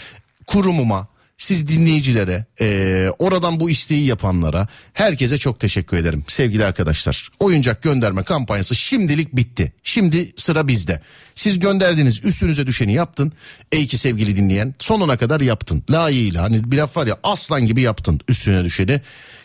kurumuma, 0.47 1.09
siz 1.37 1.69
dinleyicilere, 1.69 2.45
e, 2.61 3.09
oradan 3.19 3.61
bu 3.61 3.71
isteği 3.71 4.07
yapanlara 4.07 4.69
herkese 4.93 5.39
çok 5.39 5.61
teşekkür 5.61 5.97
ederim 5.97 6.25
sevgili 6.29 6.65
arkadaşlar. 6.65 7.29
Oyuncak 7.41 7.83
gönderme 7.83 8.23
kampanyası 8.23 8.75
şimdilik 8.75 9.37
bitti. 9.37 9.73
Şimdi 9.83 10.33
sıra 10.37 10.69
bizde. 10.69 11.01
Siz 11.35 11.59
gönderdiniz 11.59 12.25
üstünüze 12.25 12.67
düşeni 12.67 12.95
yaptın. 12.95 13.33
Ey 13.73 13.87
ki 13.87 13.99
sevgili 13.99 14.37
dinleyen 14.37 14.75
sonuna 14.79 15.17
kadar 15.17 15.41
yaptın. 15.41 15.85
Layığıyla 15.91 16.43
hani 16.43 16.71
bir 16.71 16.77
laf 16.77 16.97
var 16.97 17.07
ya 17.07 17.19
aslan 17.23 17.67
gibi 17.67 17.83
yaptın 17.83 18.21
üstüne 18.29 18.65
düşeni. 18.65 19.01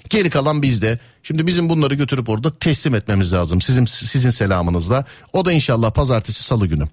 Geri 0.10 0.30
kalan 0.30 0.62
bizde. 0.62 1.00
Şimdi 1.24 1.48
bizim 1.48 1.70
bunları 1.70 1.96
götürüp 1.96 2.30
orada 2.30 2.52
teslim 2.54 2.96
etmemiz 2.96 3.34
lazım. 3.34 3.62
Sizin 3.62 3.86
sizin 3.86 4.30
selamınızla. 4.30 5.06
O 5.34 5.46
da 5.46 5.52
inşallah 5.52 5.92
pazartesi 5.92 6.44
salı 6.44 6.68
günü. 6.68 6.84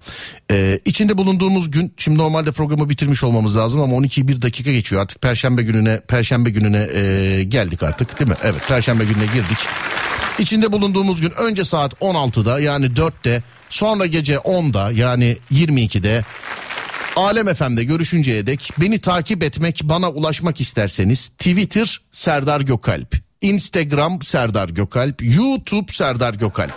Ee, 0.51 0.79
içinde 0.85 1.17
bulunduğumuz 1.17 1.71
gün 1.71 1.93
şimdi 1.97 2.17
normalde 2.17 2.51
programı 2.51 2.89
bitirmiş 2.89 3.23
olmamız 3.23 3.57
lazım 3.57 3.81
ama 3.81 3.95
12'yi 3.95 4.27
bir 4.27 4.41
dakika 4.41 4.71
geçiyor. 4.71 5.01
Artık 5.01 5.21
perşembe 5.21 5.63
gününe 5.63 5.99
perşembe 5.99 6.49
gününe 6.49 6.87
e, 6.93 7.43
geldik 7.43 7.83
artık 7.83 8.19
değil 8.19 8.29
mi? 8.29 8.37
Evet 8.43 8.67
perşembe 8.67 9.03
gününe 9.03 9.25
girdik. 9.25 9.57
İçinde 10.39 10.71
bulunduğumuz 10.71 11.21
gün 11.21 11.31
önce 11.31 11.63
saat 11.63 11.93
16'da 11.93 12.59
yani 12.59 12.85
4'te 12.85 13.43
sonra 13.69 14.05
gece 14.05 14.35
10'da 14.35 14.91
yani 14.91 15.37
22'de 15.51 16.23
Alem 17.17 17.53
FM'de 17.53 17.83
görüşünceye 17.83 18.47
dek 18.47 18.71
beni 18.77 18.99
takip 18.99 19.43
etmek, 19.43 19.81
bana 19.83 20.11
ulaşmak 20.11 20.61
isterseniz 20.61 21.27
Twitter 21.27 22.01
Serdar 22.11 22.61
Gökalp, 22.61 23.15
Instagram 23.41 24.21
Serdar 24.21 24.69
Gökalp, 24.69 25.21
YouTube 25.21 25.91
Serdar 25.91 26.33
Gökalp. 26.33 26.73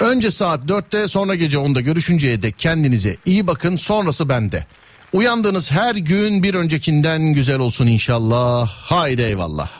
Önce 0.00 0.30
saat 0.30 0.60
4'te 0.64 1.08
sonra 1.08 1.34
gece 1.34 1.56
10'da 1.56 1.80
görüşünceye 1.80 2.42
dek 2.42 2.58
kendinize 2.58 3.16
iyi 3.26 3.46
bakın 3.46 3.76
sonrası 3.76 4.28
bende. 4.28 4.66
Uyandığınız 5.12 5.72
her 5.72 5.94
gün 5.94 6.42
bir 6.42 6.54
öncekinden 6.54 7.22
güzel 7.22 7.58
olsun 7.58 7.86
inşallah. 7.86 8.68
Haydi 8.68 9.22
eyvallah. 9.22 9.70